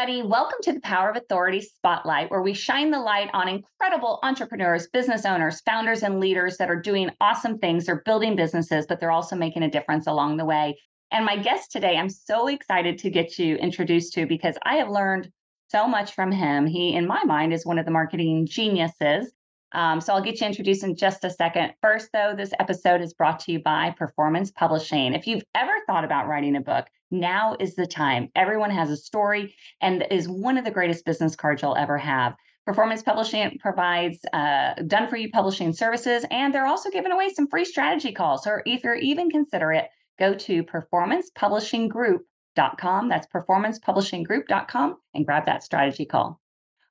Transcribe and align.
Everybody, 0.00 0.26
welcome 0.26 0.56
to 0.62 0.72
the 0.72 0.80
Power 0.80 1.10
of 1.10 1.16
Authority 1.16 1.60
Spotlight, 1.60 2.30
where 2.30 2.40
we 2.40 2.54
shine 2.54 2.90
the 2.90 2.98
light 2.98 3.28
on 3.34 3.48
incredible 3.48 4.18
entrepreneurs, 4.22 4.86
business 4.86 5.26
owners, 5.26 5.60
founders, 5.60 6.02
and 6.02 6.18
leaders 6.18 6.56
that 6.56 6.70
are 6.70 6.80
doing 6.80 7.10
awesome 7.20 7.58
things. 7.58 7.84
They're 7.84 8.00
building 8.06 8.34
businesses, 8.34 8.86
but 8.88 8.98
they're 8.98 9.10
also 9.10 9.36
making 9.36 9.62
a 9.62 9.70
difference 9.70 10.06
along 10.06 10.38
the 10.38 10.46
way. 10.46 10.78
And 11.10 11.26
my 11.26 11.36
guest 11.36 11.70
today, 11.70 11.98
I'm 11.98 12.08
so 12.08 12.46
excited 12.46 12.96
to 13.00 13.10
get 13.10 13.38
you 13.38 13.56
introduced 13.56 14.14
to 14.14 14.24
because 14.24 14.56
I 14.62 14.76
have 14.76 14.88
learned 14.88 15.30
so 15.68 15.86
much 15.86 16.14
from 16.14 16.32
him. 16.32 16.66
He, 16.66 16.94
in 16.94 17.06
my 17.06 17.22
mind, 17.24 17.52
is 17.52 17.66
one 17.66 17.78
of 17.78 17.84
the 17.84 17.90
marketing 17.90 18.46
geniuses. 18.46 19.30
Um, 19.72 20.00
so 20.00 20.14
I'll 20.14 20.22
get 20.22 20.40
you 20.40 20.46
introduced 20.46 20.82
in 20.82 20.96
just 20.96 21.24
a 21.24 21.30
second. 21.30 21.74
First, 21.82 22.08
though, 22.14 22.32
this 22.34 22.54
episode 22.58 23.02
is 23.02 23.12
brought 23.12 23.40
to 23.40 23.52
you 23.52 23.58
by 23.58 23.90
Performance 23.98 24.50
Publishing. 24.50 25.12
If 25.12 25.26
you've 25.26 25.44
ever 25.54 25.74
thought 25.86 26.04
about 26.04 26.26
writing 26.26 26.56
a 26.56 26.62
book, 26.62 26.86
now 27.10 27.56
is 27.58 27.74
the 27.74 27.86
time. 27.86 28.28
Everyone 28.34 28.70
has 28.70 28.90
a 28.90 28.96
story 28.96 29.54
and 29.80 30.06
is 30.10 30.28
one 30.28 30.58
of 30.58 30.64
the 30.64 30.70
greatest 30.70 31.04
business 31.04 31.36
cards 31.36 31.60
you'll 31.62 31.76
ever 31.76 31.98
have. 31.98 32.34
Performance 32.66 33.02
Publishing 33.02 33.58
provides 33.58 34.18
uh, 34.32 34.74
done 34.86 35.08
for 35.08 35.16
you 35.16 35.28
publishing 35.30 35.72
services, 35.72 36.24
and 36.30 36.54
they're 36.54 36.66
also 36.66 36.90
giving 36.90 37.10
away 37.10 37.30
some 37.30 37.48
free 37.48 37.64
strategy 37.64 38.12
calls. 38.12 38.44
So 38.44 38.58
if 38.64 38.84
you're 38.84 38.94
even 38.94 39.28
considerate, 39.30 39.88
go 40.18 40.34
to 40.34 40.62
performancepublishinggroup.com. 40.62 43.08
That's 43.08 43.26
performancepublishinggroup.com 43.34 44.96
and 45.14 45.26
grab 45.26 45.46
that 45.46 45.64
strategy 45.64 46.04
call. 46.04 46.38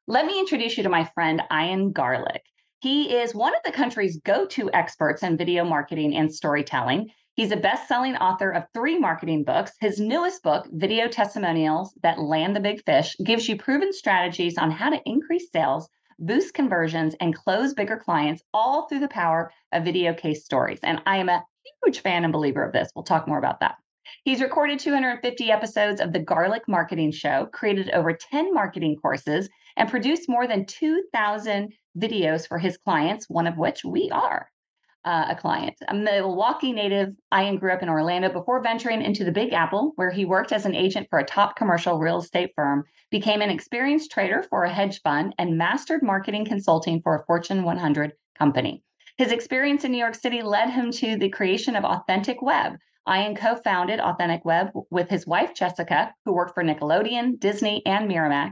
Let 0.07 0.25
me 0.25 0.39
introduce 0.39 0.75
you 0.75 0.81
to 0.83 0.89
my 0.89 1.05
friend 1.05 1.43
Ian 1.53 1.91
Garlic. 1.91 2.41
He 2.81 3.15
is 3.15 3.35
one 3.35 3.55
of 3.55 3.61
the 3.63 3.71
country's 3.71 4.17
go 4.17 4.47
to 4.47 4.71
experts 4.71 5.21
in 5.21 5.37
video 5.37 5.63
marketing 5.63 6.15
and 6.15 6.33
storytelling. 6.33 7.11
He's 7.39 7.53
a 7.53 7.55
best 7.55 7.87
selling 7.87 8.17
author 8.17 8.51
of 8.51 8.65
three 8.73 8.99
marketing 8.99 9.45
books. 9.45 9.71
His 9.79 9.97
newest 9.97 10.43
book, 10.43 10.67
Video 10.73 11.07
Testimonials 11.07 11.97
That 12.03 12.19
Land 12.19 12.53
the 12.53 12.59
Big 12.59 12.83
Fish, 12.83 13.15
gives 13.23 13.47
you 13.47 13.55
proven 13.55 13.93
strategies 13.93 14.57
on 14.57 14.71
how 14.71 14.89
to 14.89 14.99
increase 15.05 15.49
sales, 15.49 15.87
boost 16.19 16.53
conversions, 16.53 17.15
and 17.21 17.33
close 17.33 17.73
bigger 17.73 17.95
clients, 17.95 18.43
all 18.53 18.89
through 18.89 18.99
the 18.99 19.07
power 19.07 19.53
of 19.71 19.85
video 19.85 20.13
case 20.13 20.43
stories. 20.43 20.81
And 20.83 21.01
I 21.05 21.15
am 21.15 21.29
a 21.29 21.45
huge 21.81 22.01
fan 22.01 22.25
and 22.25 22.33
believer 22.33 22.61
of 22.61 22.73
this. 22.73 22.91
We'll 22.93 23.05
talk 23.05 23.25
more 23.25 23.39
about 23.39 23.61
that. 23.61 23.77
He's 24.25 24.41
recorded 24.41 24.79
250 24.79 25.49
episodes 25.49 26.01
of 26.01 26.11
the 26.11 26.19
Garlic 26.19 26.63
Marketing 26.67 27.13
Show, 27.13 27.47
created 27.53 27.89
over 27.91 28.11
10 28.11 28.53
marketing 28.53 28.97
courses, 29.01 29.47
and 29.77 29.87
produced 29.87 30.27
more 30.27 30.45
than 30.45 30.65
2,000 30.65 31.71
videos 31.97 32.45
for 32.45 32.57
his 32.57 32.75
clients, 32.75 33.29
one 33.29 33.47
of 33.47 33.57
which 33.57 33.85
we 33.85 34.09
are 34.11 34.49
uh, 35.09 35.25
a 35.29 35.35
client. 35.35 35.75
A 35.87 35.93
Milwaukee 35.95 36.71
native, 36.71 37.15
Ian 37.33 37.57
grew 37.57 37.73
up 37.73 37.81
in 37.81 37.89
Orlando 37.89 38.29
before 38.29 38.61
venturing 38.61 39.01
into 39.01 39.23
the 39.23 39.31
Big 39.31 39.53
Apple, 39.53 39.93
where 39.95 40.11
he 40.11 40.23
worked 40.23 40.51
as 40.51 40.67
an 40.67 40.75
agent 40.75 41.07
for 41.09 41.17
a 41.17 41.25
top 41.25 41.55
commercial 41.55 41.97
real 41.97 42.19
estate 42.19 42.51
firm, 42.55 42.83
became 43.09 43.41
an 43.41 43.49
experienced 43.49 44.11
trader 44.11 44.43
for 44.43 44.65
a 44.65 44.71
hedge 44.71 45.01
fund, 45.01 45.33
and 45.39 45.57
mastered 45.57 46.03
marketing 46.03 46.45
consulting 46.45 47.01
for 47.01 47.15
a 47.15 47.25
Fortune 47.25 47.63
100 47.63 48.13
company. 48.37 48.83
His 49.17 49.31
experience 49.31 49.83
in 49.83 49.91
New 49.91 49.97
York 49.97 50.13
City 50.13 50.43
led 50.43 50.69
him 50.69 50.91
to 50.91 51.17
the 51.17 51.29
creation 51.29 51.75
of 51.75 51.85
Authentic 51.85 52.43
Web. 52.43 52.73
Ian 53.09 53.35
co 53.35 53.55
founded 53.55 53.99
Authentic 53.99 54.45
Web 54.45 54.69
with 54.91 55.09
his 55.09 55.25
wife, 55.25 55.55
Jessica, 55.55 56.13
who 56.23 56.33
worked 56.33 56.53
for 56.53 56.63
Nickelodeon, 56.63 57.39
Disney, 57.39 57.81
and 57.87 58.07
Miramax. 58.07 58.51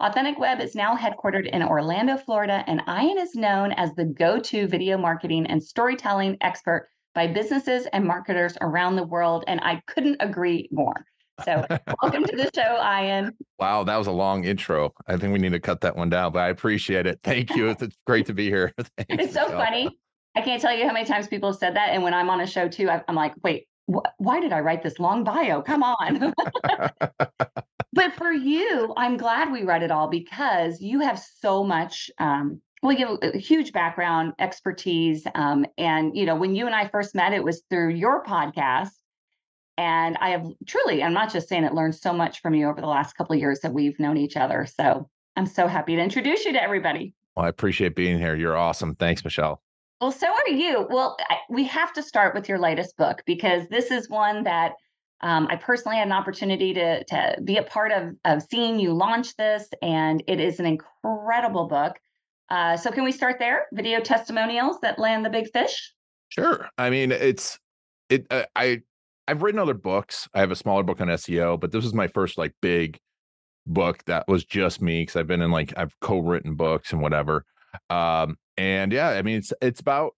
Authentic 0.00 0.38
Web 0.38 0.60
is 0.60 0.74
now 0.74 0.96
headquartered 0.96 1.48
in 1.50 1.62
Orlando, 1.62 2.16
Florida, 2.16 2.64
and 2.66 2.82
Ian 2.88 3.18
is 3.18 3.34
known 3.34 3.72
as 3.72 3.94
the 3.94 4.04
go 4.04 4.38
to 4.40 4.66
video 4.66 4.98
marketing 4.98 5.46
and 5.46 5.62
storytelling 5.62 6.36
expert 6.40 6.88
by 7.14 7.26
businesses 7.26 7.86
and 7.92 8.04
marketers 8.04 8.58
around 8.60 8.96
the 8.96 9.04
world. 9.04 9.44
And 9.46 9.60
I 9.62 9.82
couldn't 9.86 10.16
agree 10.20 10.68
more. 10.70 11.06
So, 11.44 11.64
welcome 12.02 12.24
to 12.24 12.36
the 12.36 12.50
show, 12.54 12.76
Ian. 12.82 13.32
Wow, 13.58 13.84
that 13.84 13.96
was 13.96 14.06
a 14.06 14.12
long 14.12 14.44
intro. 14.44 14.92
I 15.06 15.16
think 15.16 15.32
we 15.32 15.38
need 15.38 15.52
to 15.52 15.60
cut 15.60 15.80
that 15.82 15.96
one 15.96 16.10
down, 16.10 16.32
but 16.32 16.40
I 16.40 16.48
appreciate 16.48 17.06
it. 17.06 17.20
Thank 17.22 17.54
you. 17.54 17.68
It's 17.70 17.96
great 18.06 18.26
to 18.26 18.34
be 18.34 18.48
here. 18.48 18.72
Thanks, 18.96 19.24
it's 19.24 19.34
so 19.34 19.44
Michelle. 19.44 19.58
funny. 19.58 19.98
I 20.34 20.42
can't 20.42 20.60
tell 20.60 20.76
you 20.76 20.86
how 20.86 20.92
many 20.92 21.06
times 21.06 21.26
people 21.26 21.50
have 21.50 21.58
said 21.58 21.76
that. 21.76 21.90
And 21.90 22.02
when 22.02 22.12
I'm 22.12 22.28
on 22.28 22.40
a 22.42 22.46
show 22.46 22.68
too, 22.68 22.90
I'm 22.90 23.14
like, 23.14 23.32
wait, 23.42 23.66
wh- 23.90 24.04
why 24.18 24.40
did 24.40 24.52
I 24.52 24.60
write 24.60 24.82
this 24.82 24.98
long 24.98 25.24
bio? 25.24 25.62
Come 25.62 25.82
on. 25.82 26.34
but 27.96 28.14
for 28.14 28.30
you, 28.30 28.92
I'm 28.96 29.16
glad 29.16 29.50
we 29.50 29.64
read 29.64 29.82
it 29.82 29.90
all 29.90 30.08
because 30.08 30.80
you 30.80 31.00
have 31.00 31.18
so 31.18 31.64
much. 31.64 32.10
Um, 32.18 32.60
well, 32.82 32.96
you 32.96 33.06
have 33.06 33.34
a 33.34 33.38
huge 33.38 33.72
background, 33.72 34.34
expertise, 34.38 35.26
um, 35.34 35.66
and 35.78 36.16
you 36.16 36.26
know 36.26 36.36
when 36.36 36.54
you 36.54 36.66
and 36.66 36.74
I 36.74 36.88
first 36.88 37.14
met, 37.14 37.32
it 37.32 37.42
was 37.42 37.62
through 37.68 37.94
your 37.94 38.22
podcast, 38.22 38.90
and 39.78 40.16
I 40.20 40.30
have 40.30 40.46
truly, 40.66 41.02
I'm 41.02 41.14
not 41.14 41.32
just 41.32 41.48
saying 41.48 41.64
it, 41.64 41.74
learned 41.74 41.94
so 41.94 42.12
much 42.12 42.40
from 42.40 42.54
you 42.54 42.68
over 42.68 42.80
the 42.80 42.86
last 42.86 43.14
couple 43.14 43.34
of 43.34 43.40
years 43.40 43.60
that 43.60 43.72
we've 43.72 43.98
known 43.98 44.16
each 44.16 44.36
other. 44.36 44.66
So 44.66 45.08
I'm 45.36 45.46
so 45.46 45.66
happy 45.66 45.96
to 45.96 46.02
introduce 46.02 46.44
you 46.44 46.52
to 46.52 46.62
everybody. 46.62 47.14
Well, 47.34 47.46
I 47.46 47.48
appreciate 47.48 47.96
being 47.96 48.18
here. 48.18 48.36
You're 48.36 48.56
awesome. 48.56 48.94
Thanks, 48.94 49.24
Michelle. 49.24 49.62
Well, 50.00 50.12
so 50.12 50.28
are 50.28 50.48
you. 50.48 50.86
Well, 50.90 51.16
I, 51.30 51.38
we 51.48 51.64
have 51.64 51.92
to 51.94 52.02
start 52.02 52.34
with 52.34 52.48
your 52.48 52.58
latest 52.58 52.96
book 52.96 53.22
because 53.26 53.66
this 53.68 53.90
is 53.90 54.08
one 54.10 54.44
that 54.44 54.72
um, 55.22 55.46
I 55.50 55.56
personally 55.56 55.96
had 55.96 56.06
an 56.06 56.12
opportunity 56.12 56.74
to 56.74 57.04
to 57.04 57.36
be 57.44 57.56
a 57.56 57.62
part 57.62 57.92
of 57.92 58.14
of 58.24 58.42
seeing 58.42 58.78
you 58.78 58.92
launch 58.92 59.34
this, 59.36 59.68
and 59.82 60.22
it 60.26 60.40
is 60.40 60.60
an 60.60 60.66
incredible 60.66 61.68
book. 61.68 61.96
Uh, 62.50 62.76
so, 62.76 62.90
can 62.90 63.04
we 63.04 63.12
start 63.12 63.36
there? 63.38 63.66
Video 63.72 64.00
testimonials 64.00 64.78
that 64.82 64.98
land 64.98 65.24
the 65.24 65.30
big 65.30 65.50
fish. 65.52 65.92
Sure. 66.28 66.68
I 66.76 66.90
mean, 66.90 67.12
it's 67.12 67.58
it. 68.10 68.26
Uh, 68.30 68.44
I 68.54 68.82
I've 69.26 69.42
written 69.42 69.58
other 69.58 69.74
books. 69.74 70.28
I 70.34 70.40
have 70.40 70.50
a 70.50 70.56
smaller 70.56 70.82
book 70.82 71.00
on 71.00 71.08
SEO, 71.08 71.58
but 71.58 71.72
this 71.72 71.84
is 71.84 71.94
my 71.94 72.08
first 72.08 72.36
like 72.36 72.54
big 72.60 72.98
book 73.66 74.04
that 74.04 74.28
was 74.28 74.44
just 74.44 74.80
me 74.80 75.02
because 75.02 75.16
I've 75.16 75.26
been 75.26 75.42
in 75.42 75.50
like 75.50 75.72
I've 75.76 75.98
co-written 76.00 76.54
books 76.54 76.92
and 76.92 77.00
whatever. 77.00 77.44
Um, 77.90 78.36
and 78.56 78.92
yeah, 78.92 79.08
I 79.08 79.22
mean, 79.22 79.38
it's 79.38 79.52
it's 79.62 79.80
about 79.80 80.12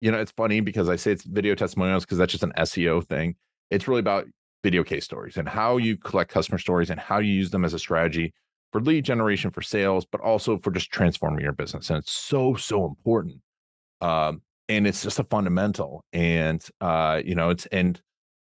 you 0.00 0.10
know, 0.10 0.18
it's 0.18 0.32
funny 0.32 0.60
because 0.60 0.88
I 0.88 0.96
say 0.96 1.12
it's 1.12 1.24
video 1.24 1.54
testimonials 1.54 2.04
because 2.04 2.18
that's 2.18 2.32
just 2.32 2.44
an 2.44 2.52
SEO 2.58 3.06
thing. 3.06 3.36
It's 3.70 3.86
really 3.86 4.00
about 4.00 4.26
video 4.62 4.84
case 4.84 5.04
stories 5.04 5.36
and 5.36 5.48
how 5.48 5.76
you 5.76 5.96
collect 5.96 6.30
customer 6.30 6.58
stories 6.58 6.90
and 6.90 7.00
how 7.00 7.18
you 7.18 7.32
use 7.32 7.50
them 7.50 7.64
as 7.64 7.74
a 7.74 7.78
strategy 7.78 8.32
for 8.72 8.80
lead 8.80 9.04
generation 9.04 9.50
for 9.50 9.62
sales, 9.62 10.06
but 10.10 10.20
also 10.20 10.58
for 10.58 10.70
just 10.70 10.90
transforming 10.90 11.42
your 11.42 11.52
business. 11.52 11.90
And 11.90 11.98
it's 11.98 12.12
so 12.12 12.54
so 12.54 12.84
important. 12.84 13.40
Um, 14.00 14.42
and 14.68 14.86
it's 14.86 15.02
just 15.02 15.18
a 15.18 15.24
fundamental. 15.24 16.04
And 16.12 16.64
uh, 16.80 17.20
you 17.24 17.34
know, 17.34 17.50
it's 17.50 17.66
and 17.66 18.00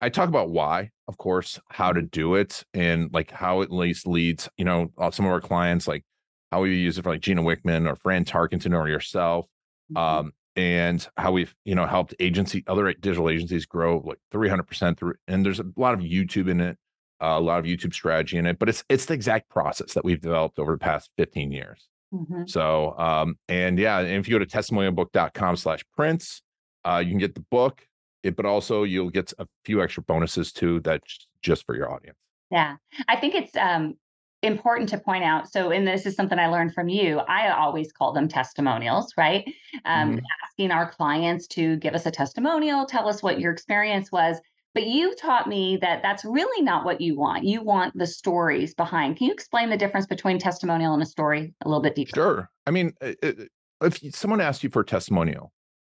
I 0.02 0.10
talk 0.10 0.30
about 0.30 0.50
why, 0.50 0.92
of 1.08 1.18
course, 1.18 1.60
how 1.70 1.92
to 1.92 2.02
do 2.02 2.36
it, 2.36 2.64
and 2.74 3.12
like 3.14 3.32
how 3.32 3.62
it 3.62 3.72
least 3.72 4.08
leads. 4.08 4.50
You 4.58 4.66
know, 4.66 4.92
uh, 4.98 5.12
some 5.12 5.26
of 5.26 5.32
our 5.32 5.42
clients 5.42 5.88
like 5.88 6.04
how 6.52 6.62
we 6.62 6.76
use 6.76 6.98
it 6.98 7.04
for 7.04 7.10
like 7.10 7.22
Gino 7.22 7.44
Wickman 7.44 7.90
or 7.90 7.96
Fran 7.96 8.26
Tarkenton 8.26 8.78
or 8.78 8.88
yourself. 8.88 9.46
Mm-hmm. 9.91 9.97
Um, 9.97 10.32
and 10.55 11.07
how 11.17 11.31
we've 11.31 11.53
you 11.66 11.75
know 11.75 11.85
helped 11.85 12.13
agency 12.19 12.63
other 12.67 12.91
digital 12.93 13.29
agencies 13.29 13.66
grow 13.66 14.02
like 14.05 14.19
300% 14.34 14.97
through 14.97 15.16
and 15.28 15.46
there's 15.46 15.59
a 15.59 15.66
lot 15.75 15.93
of 15.93 15.99
youtube 15.99 16.49
in 16.49 16.61
it 16.61 16.78
uh, 17.22 17.35
a 17.37 17.40
lot 17.40 17.59
of 17.59 17.66
youtube 17.66 17.93
strategy 17.93 18.37
in 18.37 18.46
it 18.46 18.57
but 18.59 18.69
it's 18.69 18.84
it's 18.90 19.05
the 19.05 19.13
exact 19.13 19.49
process 19.49 19.93
that 19.93 20.05
we've 20.05 20.22
developed 20.22 20.59
over 20.59 20.73
the 20.73 20.78
past 20.78 21.09
15 21.17 21.52
years. 21.52 21.87
Mm-hmm. 22.13 22.43
so 22.46 22.97
um 22.97 23.37
and 23.49 23.78
yeah 23.78 23.99
and 23.99 24.09
if 24.09 24.28
you 24.28 24.37
go 24.37 24.43
to 24.43 24.46
testimonialbook.com 24.46 25.55
slash 25.57 25.84
prince 25.96 26.41
uh 26.85 27.02
you 27.03 27.09
can 27.09 27.19
get 27.19 27.35
the 27.35 27.46
book 27.52 27.85
it, 28.25 28.35
but 28.35 28.46
also 28.46 28.84
you'll 28.84 29.11
get 29.11 29.31
a 29.37 29.47
few 29.63 29.81
extra 29.81 30.03
bonuses 30.03 30.52
too 30.52 30.79
that's 30.81 31.28
just 31.41 31.66
for 31.66 31.75
your 31.75 31.91
audience. 31.91 32.17
Yeah. 32.49 32.78
I 33.07 33.17
think 33.17 33.35
it's 33.35 33.55
um 33.55 33.96
important 34.43 34.87
to 34.90 34.97
point 34.97 35.23
out 35.23 35.52
so 35.52 35.72
and 35.72 35.87
this 35.87 36.05
is 36.05 36.16
something 36.16 36.37
i 36.37 36.47
learned 36.47 36.73
from 36.73 36.87
you 36.87 37.20
i 37.28 37.49
always 37.49 37.91
call 37.91 38.14
them 38.14 38.28
testimonials 38.28 39.14
right? 39.17 39.43
Um, 39.85 40.11
mm-hmm. 40.11 40.26
asking 40.43 40.72
our 40.72 40.90
clients 40.90 41.47
to 41.47 41.78
give 41.78 41.93
us 41.93 42.05
a 42.05 42.11
testimonial 42.11 42.85
tell 42.85 43.08
us 43.08 43.23
what 43.23 43.40
your 43.40 43.52
experience 43.52 44.11
was 44.11 44.40
but 44.76 44.87
you 44.87 45.16
taught 45.16 45.47
me 45.47 45.78
that 45.78 46.02
that's 46.03 46.26
really 46.26 46.61
not 46.61 46.84
what 46.84 46.99
you 46.99 47.17
want. 47.17 47.46
You 47.46 47.61
want 47.61 47.97
the 47.97 48.05
stories 48.05 48.76
behind. 48.76 49.16
Can 49.16 49.28
you 49.28 49.34
explain 49.34 49.70
the 49.70 49.78
difference 49.78 50.05
between 50.05 50.38
testimonial 50.38 50.93
and 50.93 51.02
a 51.02 51.05
story 51.05 51.53
a 51.61 51.70
little 51.70 51.81
bit 51.81 51.96
deeper? 51.96 52.14
Sure. 52.14 52.49
I 52.67 52.72
mean 52.72 52.91
if 53.02 54.14
someone 54.14 54.41
asked 54.41 54.64
you 54.64 54.70
for 54.70 54.81
a 54.81 54.85
testimonial 54.85 55.52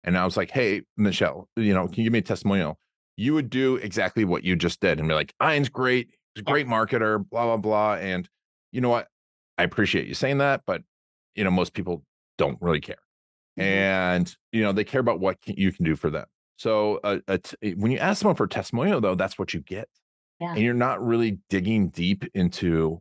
and 0.04 0.16
i 0.16 0.24
was 0.24 0.36
like 0.36 0.50
hey 0.50 0.80
michelle 0.96 1.46
you 1.56 1.74
know 1.74 1.86
can 1.86 1.96
you 1.96 2.04
give 2.04 2.12
me 2.12 2.20
a 2.20 2.22
testimonial? 2.22 2.78
You 3.16 3.32
would 3.32 3.48
do 3.48 3.76
exactly 3.76 4.26
what 4.26 4.44
you 4.44 4.56
just 4.56 4.80
did 4.80 4.98
and 4.98 5.08
be 5.08 5.14
like 5.14 5.32
Ian's 5.42 5.70
great 5.70 6.10
great 6.42 6.66
marketer, 6.66 7.28
blah, 7.28 7.44
blah, 7.44 7.56
blah. 7.56 7.94
And 7.94 8.28
you 8.72 8.80
know 8.80 8.88
what? 8.88 9.08
I 9.58 9.62
appreciate 9.62 10.06
you 10.06 10.14
saying 10.14 10.38
that, 10.38 10.62
but 10.66 10.82
you 11.34 11.44
know, 11.44 11.50
most 11.50 11.72
people 11.74 12.04
don't 12.38 12.58
really 12.60 12.80
care. 12.80 12.96
Mm-hmm. 13.58 13.68
And 13.68 14.36
you 14.52 14.62
know, 14.62 14.72
they 14.72 14.84
care 14.84 15.00
about 15.00 15.20
what 15.20 15.38
you 15.46 15.72
can 15.72 15.84
do 15.84 15.96
for 15.96 16.10
them. 16.10 16.26
So 16.58 17.00
uh, 17.04 17.18
when 17.76 17.92
you 17.92 17.98
ask 17.98 18.20
someone 18.20 18.36
for 18.36 18.44
a 18.44 18.48
testimonial, 18.48 19.00
though, 19.00 19.14
that's 19.14 19.38
what 19.38 19.52
you 19.54 19.60
get. 19.60 19.88
Yeah. 20.40 20.52
And 20.52 20.60
you're 20.60 20.74
not 20.74 21.04
really 21.04 21.38
digging 21.48 21.88
deep 21.88 22.24
into 22.34 23.00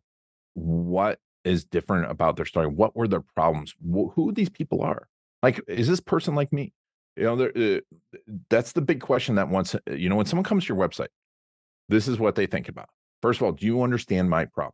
what 0.53 1.19
is 1.43 1.65
different 1.65 2.09
about 2.09 2.37
their 2.37 2.45
story. 2.45 2.67
What 2.67 2.95
were 2.95 3.07
their 3.07 3.23
problems? 3.35 3.73
Wh- 3.81 4.11
who 4.13 4.31
these 4.31 4.49
people 4.49 4.81
are? 4.81 5.07
Like, 5.43 5.61
is 5.67 5.87
this 5.87 5.99
person 5.99 6.35
like 6.35 6.51
me? 6.51 6.73
You 7.15 7.23
know, 7.23 7.45
uh, 7.45 7.79
that's 8.49 8.73
the 8.73 8.81
big 8.81 8.99
question 8.99 9.35
that 9.35 9.49
once, 9.49 9.75
uh, 9.75 9.79
you 9.91 10.09
know, 10.09 10.15
when 10.15 10.25
someone 10.25 10.43
comes 10.43 10.65
to 10.65 10.73
your 10.73 10.87
website, 10.87 11.07
this 11.87 12.07
is 12.07 12.19
what 12.19 12.35
they 12.35 12.45
think 12.45 12.67
about. 12.67 12.89
First 13.21 13.39
of 13.39 13.45
all, 13.45 13.51
do 13.51 13.65
you 13.65 13.81
understand 13.81 14.29
my 14.29 14.45
problem? 14.45 14.73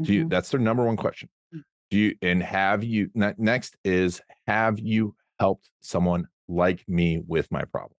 Do 0.00 0.12
you, 0.12 0.20
mm-hmm. 0.20 0.28
that's 0.28 0.50
their 0.50 0.60
number 0.60 0.84
one 0.84 0.96
question. 0.96 1.30
Mm. 1.54 1.62
Do 1.90 1.96
you, 1.96 2.14
and 2.20 2.42
have 2.42 2.84
you, 2.84 3.10
next 3.14 3.76
is, 3.84 4.20
have 4.46 4.78
you 4.78 5.14
helped 5.40 5.70
someone 5.80 6.28
like 6.48 6.84
me 6.86 7.22
with 7.26 7.50
my 7.50 7.64
problem? 7.64 7.96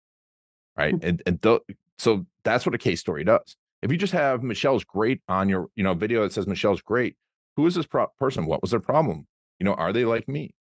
Right. 0.76 0.94
Mm-hmm. 0.94 1.08
And, 1.08 1.22
and 1.26 1.42
th- 1.42 1.62
so 1.98 2.26
that's 2.44 2.66
what 2.66 2.74
a 2.74 2.78
case 2.78 3.00
story 3.00 3.24
does. 3.24 3.56
If 3.82 3.90
you 3.90 3.96
just 3.96 4.12
have 4.12 4.42
Michelle's 4.42 4.84
great 4.84 5.22
on 5.28 5.48
your, 5.48 5.68
you 5.74 5.84
know, 5.84 5.94
video 5.94 6.22
that 6.22 6.32
says 6.32 6.46
Michelle's 6.46 6.82
great, 6.82 7.16
who 7.56 7.66
is 7.66 7.74
this 7.74 7.86
pro- 7.86 8.08
person? 8.18 8.44
What 8.44 8.60
was 8.60 8.72
their 8.72 8.80
problem? 8.80 9.26
You 9.58 9.64
know, 9.64 9.74
are 9.74 9.92
they 9.92 10.04
like 10.04 10.28
me? 10.28 10.54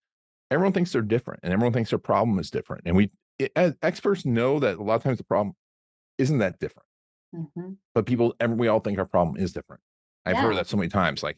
Everyone 0.52 0.72
thinks 0.72 0.94
they're 0.94 1.02
different 1.02 1.42
and 1.44 1.52
everyone 1.52 1.74
thinks 1.74 1.90
their 1.90 2.00
problem 2.00 2.40
is 2.40 2.50
different. 2.50 2.84
And 2.86 2.96
we, 2.96 3.12
it, 3.40 3.52
experts 3.82 4.26
know 4.26 4.60
that 4.60 4.78
a 4.78 4.84
lot 4.84 4.96
of 4.96 5.04
times 5.04 5.18
the 5.18 5.26
problem 5.26 5.56
isn't 6.18 6.38
that 6.38 6.60
different. 6.60 6.88
Mm-hmm. 7.36 7.74
But 7.94 8.06
people, 8.06 8.34
we 8.48 8.68
all 8.68 8.80
think 8.80 8.98
our 9.00 9.06
problem 9.06 9.38
is 9.38 9.54
different. 9.54 9.82
I've 10.26 10.36
yeah. 10.36 10.42
heard 10.42 10.58
that 10.58 10.68
so 10.68 10.78
many 10.78 10.90
times 10.90 11.22
like, 11.22 11.38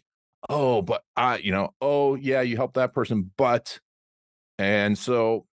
oh, 0.49 0.81
but 0.81 1.03
I, 1.15 1.37
you 1.37 1.51
know, 1.51 1.73
oh, 1.81 2.15
yeah, 2.15 2.41
you 2.41 2.55
helped 2.55 2.75
that 2.75 2.93
person, 2.93 3.31
but, 3.37 3.79
and 4.57 4.97
so 4.97 5.45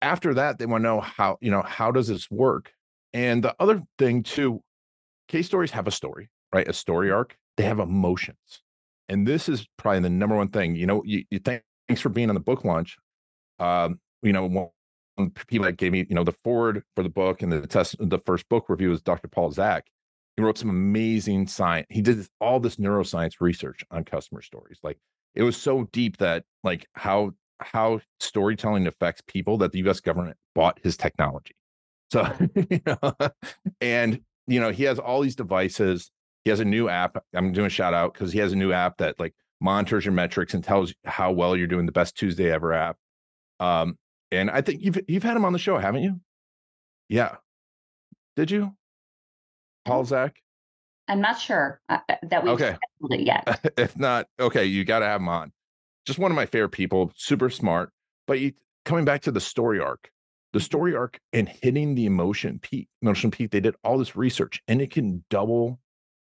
after 0.00 0.34
that, 0.34 0.58
they 0.58 0.66
want 0.66 0.82
to 0.82 0.88
know 0.88 1.00
how, 1.00 1.38
you 1.40 1.50
know, 1.50 1.62
how 1.62 1.90
does 1.90 2.08
this 2.08 2.30
work? 2.30 2.72
And 3.12 3.44
the 3.44 3.54
other 3.60 3.82
thing 3.98 4.22
too, 4.22 4.62
case 5.28 5.46
stories 5.46 5.72
have 5.72 5.86
a 5.86 5.90
story, 5.90 6.30
right? 6.52 6.68
A 6.68 6.72
story 6.72 7.08
mm-hmm. 7.08 7.16
arc, 7.16 7.36
they 7.56 7.64
have 7.64 7.78
emotions. 7.78 8.62
And 9.08 9.26
this 9.26 9.48
is 9.48 9.66
probably 9.76 10.00
the 10.00 10.10
number 10.10 10.36
one 10.36 10.48
thing, 10.48 10.76
you 10.76 10.86
know, 10.86 11.02
you, 11.04 11.24
you 11.30 11.38
thanks 11.40 12.00
for 12.00 12.08
being 12.08 12.28
on 12.30 12.34
the 12.34 12.40
book 12.40 12.64
launch. 12.64 12.96
Um, 13.58 14.00
you 14.22 14.32
know, 14.32 14.72
people 15.48 15.64
that 15.64 15.76
gave 15.76 15.92
me, 15.92 16.06
you 16.08 16.14
know, 16.14 16.24
the 16.24 16.34
foreword 16.44 16.82
for 16.94 17.02
the 17.02 17.08
book 17.08 17.42
and 17.42 17.52
the 17.52 17.66
test, 17.66 17.96
the 17.98 18.18
first 18.24 18.48
book 18.48 18.68
review 18.68 18.90
was 18.90 19.02
Dr. 19.02 19.28
Paul 19.28 19.50
Zak. 19.52 19.86
He 20.36 20.42
wrote 20.42 20.58
some 20.58 20.70
amazing 20.70 21.46
science. 21.46 21.86
He 21.90 22.00
did 22.00 22.26
all 22.40 22.58
this 22.58 22.76
neuroscience 22.76 23.40
research 23.40 23.84
on 23.90 24.04
customer 24.04 24.40
stories. 24.40 24.78
Like 24.82 24.98
it 25.34 25.42
was 25.42 25.56
so 25.56 25.84
deep 25.92 26.16
that 26.18 26.44
like 26.64 26.86
how 26.94 27.32
how 27.60 28.00
storytelling 28.18 28.86
affects 28.86 29.22
people 29.26 29.58
that 29.58 29.72
the 29.72 29.78
U.S. 29.80 30.00
government 30.00 30.36
bought 30.54 30.80
his 30.82 30.96
technology. 30.96 31.54
So, 32.10 32.26
you 32.70 32.80
know, 32.86 33.14
and 33.80 34.20
you 34.46 34.60
know, 34.60 34.70
he 34.70 34.84
has 34.84 34.98
all 34.98 35.20
these 35.20 35.36
devices. 35.36 36.10
He 36.44 36.50
has 36.50 36.60
a 36.60 36.64
new 36.64 36.88
app. 36.88 37.22
I'm 37.34 37.52
doing 37.52 37.66
a 37.66 37.70
shout 37.70 37.94
out 37.94 38.14
because 38.14 38.32
he 38.32 38.38
has 38.40 38.52
a 38.52 38.56
new 38.56 38.72
app 38.72 38.98
that 38.98 39.20
like 39.20 39.34
monitors 39.60 40.04
your 40.04 40.12
metrics 40.12 40.54
and 40.54 40.64
tells 40.64 40.92
how 41.04 41.30
well 41.32 41.56
you're 41.56 41.68
doing. 41.68 41.86
The 41.86 41.92
best 41.92 42.16
Tuesday 42.16 42.50
ever 42.50 42.72
app. 42.72 42.96
Um, 43.60 43.96
and 44.32 44.50
I 44.50 44.62
think 44.62 44.82
you've 44.82 44.98
you've 45.06 45.22
had 45.22 45.36
him 45.36 45.44
on 45.44 45.52
the 45.52 45.58
show, 45.58 45.78
haven't 45.78 46.02
you? 46.02 46.20
Yeah. 47.08 47.36
Did 48.34 48.50
you? 48.50 48.74
Paul 49.84 50.04
Zak? 50.04 50.36
I'm 51.08 51.20
not 51.20 51.38
sure 51.38 51.80
uh, 51.88 51.98
uh 52.08 52.14
that 52.22 52.42
we 52.42 52.50
okay. 52.50 52.76
it 53.10 53.20
yet. 53.20 53.72
if 53.76 53.96
not, 53.98 54.26
okay, 54.40 54.64
you 54.64 54.84
got 54.84 55.00
to 55.00 55.06
have 55.06 55.20
him 55.20 55.28
on. 55.28 55.52
Just 56.06 56.18
one 56.18 56.30
of 56.30 56.36
my 56.36 56.46
favorite 56.46 56.70
people, 56.70 57.12
super 57.16 57.50
smart. 57.50 57.90
But 58.26 58.40
you, 58.40 58.52
coming 58.84 59.04
back 59.04 59.22
to 59.22 59.32
the 59.32 59.40
story 59.40 59.78
arc, 59.78 60.10
the 60.52 60.58
mm-hmm. 60.58 60.64
story 60.64 60.96
arc 60.96 61.20
and 61.32 61.48
hitting 61.48 61.94
the 61.94 62.06
emotion 62.06 62.58
peak, 62.60 62.88
emotion 63.02 63.30
peak, 63.30 63.50
they 63.50 63.60
did 63.60 63.76
all 63.84 63.98
this 63.98 64.16
research 64.16 64.62
and 64.68 64.80
it 64.80 64.90
can 64.90 65.24
double 65.28 65.80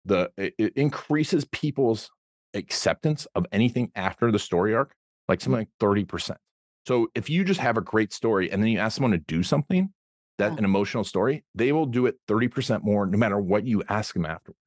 the, 0.04 0.30
it, 0.36 0.54
it 0.58 0.72
increases 0.76 1.46
people's 1.46 2.10
acceptance 2.54 3.26
of 3.34 3.46
anything 3.52 3.90
after 3.94 4.30
the 4.30 4.38
story 4.38 4.74
arc, 4.74 4.94
like 5.28 5.40
something 5.40 5.60
like 5.60 5.68
30%. 5.80 6.36
So 6.86 7.08
if 7.14 7.30
you 7.30 7.44
just 7.44 7.60
have 7.60 7.76
a 7.76 7.82
great 7.82 8.12
story 8.12 8.50
and 8.50 8.62
then 8.62 8.70
you 8.70 8.78
ask 8.78 8.96
someone 8.96 9.12
to 9.12 9.18
do 9.18 9.42
something, 9.42 9.90
that 10.38 10.52
yeah. 10.52 10.58
an 10.58 10.64
emotional 10.64 11.04
story, 11.04 11.44
they 11.54 11.72
will 11.72 11.86
do 11.86 12.06
it 12.06 12.16
30% 12.28 12.82
more 12.82 13.06
no 13.06 13.16
matter 13.16 13.38
what 13.38 13.64
you 13.64 13.82
ask 13.88 14.14
them 14.14 14.26
afterwards. 14.26 14.58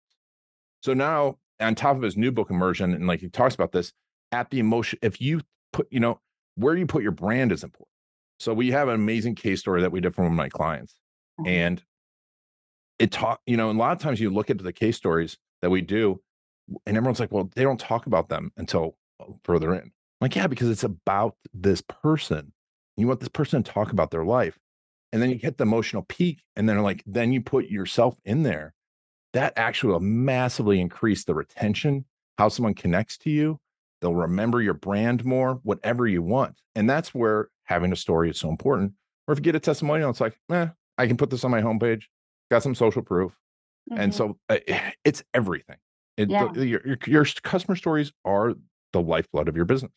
So 0.81 0.94
now 0.94 1.38
on 1.60 1.75
top 1.75 1.96
of 1.96 2.02
his 2.02 2.18
new 2.18 2.31
book 2.31 2.50
immersion, 2.50 2.94
and 2.94 3.08
like 3.08 3.19
he 3.19 3.30
talks 3.30 3.56
about 3.56 3.72
this, 3.72 3.94
at 4.31 4.50
the 4.50 4.60
emotion, 4.60 5.00
if 5.02 5.22
you 5.22 5.42
put, 5.74 5.88
you 5.92 6.00
know, 6.00 6.19
where 6.56 6.75
you 6.75 6.86
put 6.86 7.04
your 7.04 7.12
brand 7.12 7.52
is 7.52 7.64
important. 7.64 7.90
So 8.40 8.54
we 8.54 8.72
have 8.72 8.88
an 8.88 8.96
amazing 8.96 9.36
case 9.36 9.60
story 9.60 9.81
that 9.81 9.92
we 9.92 10.00
did 10.00 10.16
from 10.16 10.25
one 10.25 10.34
of 10.34 10.38
my 10.38 10.50
clients. 10.50 10.96
Mm-hmm. 11.40 11.50
And 11.50 11.84
it 13.00 13.12
taught, 13.12 13.42
you 13.46 13.58
know, 13.58 13.69
a 13.69 13.74
lot 13.74 13.92
of 13.92 14.00
times 14.00 14.19
you 14.19 14.30
look 14.30 14.50
into 14.50 14.64
the 14.64 14.74
case 14.74 14.98
stories 14.98 15.38
that 15.62 15.69
we 15.69 15.81
do, 15.81 16.22
and 16.86 16.98
everyone's 16.98 17.19
like, 17.19 17.31
well, 17.31 17.50
they 17.56 17.64
don't 17.64 17.80
talk 17.80 18.06
about 18.06 18.30
them 18.30 18.52
until 18.58 18.98
further 19.44 19.74
in 19.74 19.92
like, 20.22 20.36
yeah, 20.36 20.48
because 20.48 20.69
it's 20.69 20.84
about 20.84 21.36
this 21.54 21.81
person. 21.81 22.54
You 22.96 23.08
want 23.08 23.19
this 23.19 23.30
person 23.30 23.62
to 23.62 23.72
talk 23.72 23.92
about 23.92 24.12
their 24.12 24.25
life. 24.25 24.58
And 25.14 25.22
then 25.22 25.30
you 25.30 25.38
hit 25.38 25.58
the 25.58 25.64
emotional 25.64 26.04
peak. 26.04 26.42
And 26.56 26.68
then 26.68 26.81
like, 26.81 27.04
then 27.06 27.31
you 27.31 27.42
put 27.42 27.68
yourself 27.68 28.18
in 28.25 28.44
there. 28.44 28.74
That 29.34 29.54
actually 29.56 29.94
will 29.94 30.00
massively 30.00 30.80
increase 30.81 31.24
the 31.24 31.36
retention, 31.36 32.06
how 32.38 32.50
someone 32.50 32.74
connects 32.74 33.18
to 33.19 33.30
you. 33.30 33.60
They'll 34.02 34.16
remember 34.16 34.62
your 34.62 34.74
brand 34.74 35.25
more, 35.25 35.60
whatever 35.64 36.08
you 36.08 36.22
want. 36.22 36.60
And 36.75 36.90
that's 36.90 37.14
where 37.14 37.50
having 37.66 37.92
a 37.92 37.96
story 37.96 38.30
is 38.30 38.40
so 38.40 38.50
important. 38.50 38.94
Or 39.28 39.34
if 39.34 39.40
you 39.40 39.44
get 39.44 39.56
a 39.56 39.60
testimonial, 39.60 40.10
it's 40.10 40.22
like, 40.22 40.40
eh, 40.52 40.68
I 40.98 41.08
can 41.08 41.18
put 41.18 41.30
this 41.30 41.44
on 41.44 41.52
my 41.52 41.62
homepage, 41.62 42.04
got 42.50 42.64
some 42.64 42.75
social 42.75 43.02
proof. 43.02 43.34
Mm-hmm. 43.92 44.02
And 44.02 44.16
so 44.16 44.38
uh, 44.50 44.58
it's 45.04 45.24
everything. 45.34 45.78
It, 46.16 46.30
yeah. 46.30 46.50
the, 46.52 46.66
your, 46.66 46.81
your, 46.86 46.98
your 47.06 47.25
customer 47.44 47.75
stories 47.75 48.12
are 48.25 48.56
the 48.94 49.02
lifeblood 49.02 49.48
of 49.48 49.56
your 49.56 49.66
business. 49.66 49.92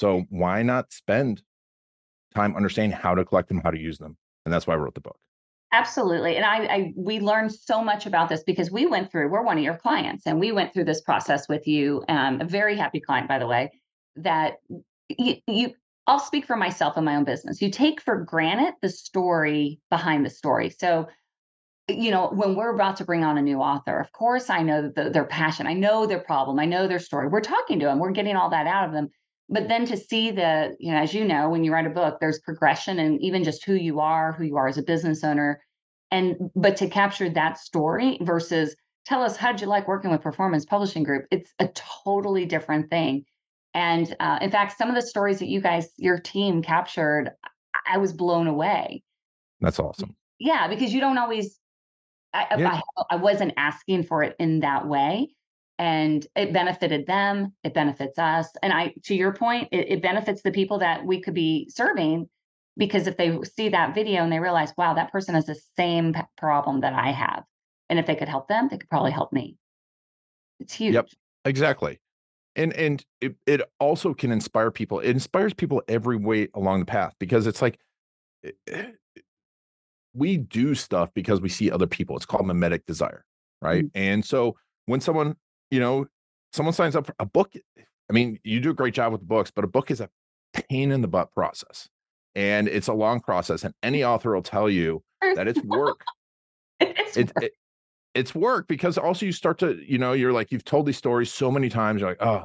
So 0.00 0.24
why 0.30 0.62
not 0.62 0.92
spend 0.92 1.42
time 2.34 2.56
understanding 2.56 2.96
how 2.96 3.14
to 3.14 3.24
collect 3.24 3.48
them, 3.48 3.60
how 3.62 3.70
to 3.70 3.78
use 3.78 3.98
them? 3.98 4.16
And 4.44 4.52
that's 4.52 4.66
why 4.66 4.74
I 4.74 4.76
wrote 4.76 4.94
the 4.94 5.00
book. 5.00 5.18
Absolutely. 5.72 6.36
And 6.36 6.44
I, 6.44 6.64
I, 6.66 6.92
we 6.96 7.18
learned 7.18 7.52
so 7.52 7.82
much 7.82 8.06
about 8.06 8.28
this 8.28 8.44
because 8.44 8.70
we 8.70 8.86
went 8.86 9.10
through, 9.10 9.28
we're 9.28 9.42
one 9.42 9.58
of 9.58 9.64
your 9.64 9.76
clients 9.76 10.24
and 10.26 10.38
we 10.38 10.52
went 10.52 10.72
through 10.72 10.84
this 10.84 11.00
process 11.00 11.48
with 11.48 11.66
you. 11.66 12.04
Um, 12.08 12.40
a 12.40 12.44
very 12.44 12.76
happy 12.76 13.00
client, 13.00 13.28
by 13.28 13.40
the 13.40 13.46
way, 13.46 13.72
that 14.16 14.58
you, 15.08 15.36
you 15.48 15.72
I'll 16.06 16.20
speak 16.20 16.46
for 16.46 16.56
myself 16.56 16.96
and 16.96 17.04
my 17.04 17.16
own 17.16 17.24
business. 17.24 17.62
You 17.62 17.70
take 17.70 18.00
for 18.00 18.16
granted 18.20 18.74
the 18.82 18.90
story 18.90 19.80
behind 19.90 20.24
the 20.24 20.30
story. 20.30 20.70
So, 20.70 21.08
you 21.88 22.10
know, 22.10 22.28
when 22.28 22.54
we're 22.54 22.74
about 22.74 22.96
to 22.96 23.04
bring 23.04 23.24
on 23.24 23.38
a 23.38 23.42
new 23.42 23.58
author, 23.58 23.98
of 23.98 24.12
course, 24.12 24.50
I 24.50 24.62
know 24.62 24.92
the, 24.94 25.10
their 25.10 25.24
passion, 25.24 25.66
I 25.66 25.72
know 25.72 26.06
their 26.06 26.20
problem, 26.20 26.58
I 26.58 26.66
know 26.66 26.86
their 26.86 26.98
story. 26.98 27.28
We're 27.28 27.40
talking 27.40 27.80
to 27.80 27.86
them, 27.86 27.98
we're 27.98 28.12
getting 28.12 28.36
all 28.36 28.50
that 28.50 28.66
out 28.66 28.86
of 28.86 28.92
them 28.92 29.08
but 29.48 29.68
then 29.68 29.84
to 29.86 29.96
see 29.96 30.30
the 30.30 30.76
you 30.78 30.90
know 30.92 30.98
as 30.98 31.14
you 31.14 31.24
know 31.24 31.48
when 31.48 31.64
you 31.64 31.72
write 31.72 31.86
a 31.86 31.90
book 31.90 32.18
there's 32.20 32.38
progression 32.40 32.98
and 32.98 33.20
even 33.20 33.44
just 33.44 33.64
who 33.64 33.74
you 33.74 34.00
are 34.00 34.32
who 34.32 34.44
you 34.44 34.56
are 34.56 34.68
as 34.68 34.78
a 34.78 34.82
business 34.82 35.22
owner 35.22 35.60
and 36.10 36.36
but 36.54 36.76
to 36.76 36.88
capture 36.88 37.28
that 37.28 37.58
story 37.58 38.18
versus 38.20 38.76
tell 39.04 39.22
us 39.22 39.36
how'd 39.36 39.60
you 39.60 39.66
like 39.66 39.88
working 39.88 40.10
with 40.10 40.22
performance 40.22 40.64
publishing 40.64 41.02
group? 41.02 41.26
It's 41.30 41.52
a 41.58 41.68
totally 42.04 42.46
different 42.46 42.88
thing. 42.88 43.24
And 43.74 44.14
uh, 44.20 44.38
in 44.40 44.50
fact 44.50 44.78
some 44.78 44.88
of 44.88 44.94
the 44.94 45.02
stories 45.02 45.40
that 45.40 45.48
you 45.48 45.60
guys 45.60 45.88
your 45.96 46.18
team 46.18 46.62
captured 46.62 47.32
i 47.86 47.98
was 47.98 48.12
blown 48.12 48.46
away. 48.46 49.02
That's 49.60 49.80
awesome. 49.80 50.14
Yeah 50.38 50.68
because 50.68 50.94
you 50.94 51.00
don't 51.00 51.18
always 51.18 51.58
I, 52.32 52.46
yeah. 52.58 52.80
I, 52.98 53.02
I 53.10 53.16
wasn't 53.16 53.54
asking 53.56 54.04
for 54.04 54.22
it 54.22 54.36
in 54.38 54.60
that 54.60 54.86
way 54.86 55.34
and 55.78 56.26
it 56.36 56.52
benefited 56.52 57.06
them 57.06 57.52
it 57.64 57.74
benefits 57.74 58.18
us 58.18 58.48
and 58.62 58.72
i 58.72 58.92
to 59.02 59.14
your 59.14 59.32
point 59.32 59.68
it, 59.72 59.92
it, 59.92 60.02
benefits 60.02 60.42
the 60.42 60.52
people 60.52 60.78
that 60.78 61.04
we 61.04 61.20
could 61.20 61.34
be 61.34 61.68
serving 61.68 62.28
because 62.76 63.06
if 63.06 63.16
they 63.16 63.36
see 63.42 63.68
that 63.68 63.94
video 63.94 64.22
and 64.22 64.32
they 64.32 64.38
realize 64.38 64.72
wow 64.76 64.94
that 64.94 65.10
person 65.10 65.34
has 65.34 65.46
the 65.46 65.58
same 65.76 66.14
problem 66.36 66.80
that 66.80 66.92
i 66.92 67.10
have 67.10 67.42
and 67.88 67.98
if 67.98 68.06
they 68.06 68.14
could 68.14 68.28
help 68.28 68.46
them 68.48 68.68
they 68.70 68.78
could 68.78 68.88
probably 68.88 69.10
help 69.10 69.32
me. 69.32 69.56
It's 70.60 70.74
huge. 70.74 70.94
yep 70.94 71.08
exactly 71.44 72.00
and 72.54 72.72
and 72.74 73.04
it, 73.20 73.34
it 73.46 73.60
also 73.80 74.14
can 74.14 74.30
inspire 74.30 74.70
people 74.70 75.00
it 75.00 75.10
inspires 75.10 75.52
people 75.52 75.82
every 75.88 76.16
way 76.16 76.48
along 76.54 76.80
the 76.80 76.86
path 76.86 77.14
because 77.18 77.48
it's 77.48 77.60
like 77.60 77.78
eh, 78.44 78.52
eh, 78.70 78.86
we 80.14 80.36
do 80.36 80.76
stuff 80.76 81.10
because 81.14 81.40
we 81.40 81.48
see 81.48 81.70
other 81.70 81.88
people 81.88 82.16
it's 82.16 82.26
called 82.26 82.46
mimetic 82.46 82.86
desire 82.86 83.24
right? 83.60 83.86
Mm-hmm. 83.86 83.98
and 83.98 84.24
so 84.24 84.56
when 84.86 85.00
someone 85.00 85.34
you 85.74 85.80
know, 85.80 86.06
someone 86.52 86.72
signs 86.72 86.94
up 86.94 87.06
for 87.06 87.14
a 87.18 87.26
book. 87.26 87.52
I 88.08 88.12
mean, 88.12 88.38
you 88.44 88.60
do 88.60 88.70
a 88.70 88.74
great 88.74 88.94
job 88.94 89.10
with 89.10 89.22
the 89.22 89.26
books, 89.26 89.50
but 89.50 89.64
a 89.64 89.68
book 89.68 89.90
is 89.90 90.00
a 90.00 90.08
pain 90.52 90.92
in 90.92 91.00
the 91.00 91.08
butt 91.08 91.32
process. 91.32 91.88
And 92.36 92.68
it's 92.68 92.86
a 92.86 92.92
long 92.92 93.18
process. 93.18 93.64
And 93.64 93.74
any 93.82 94.04
author 94.04 94.34
will 94.34 94.42
tell 94.42 94.70
you 94.70 95.02
that 95.34 95.48
it's 95.48 95.60
work. 95.64 96.04
it's, 96.80 97.16
it, 97.16 97.52
it's 98.14 98.36
work 98.36 98.68
because 98.68 98.98
also 98.98 99.26
you 99.26 99.32
start 99.32 99.58
to, 99.58 99.80
you 99.84 99.98
know, 99.98 100.12
you're 100.12 100.32
like, 100.32 100.52
you've 100.52 100.64
told 100.64 100.86
these 100.86 100.96
stories 100.96 101.32
so 101.32 101.50
many 101.50 101.68
times, 101.68 102.00
you're 102.00 102.10
like, 102.10 102.22
oh. 102.22 102.44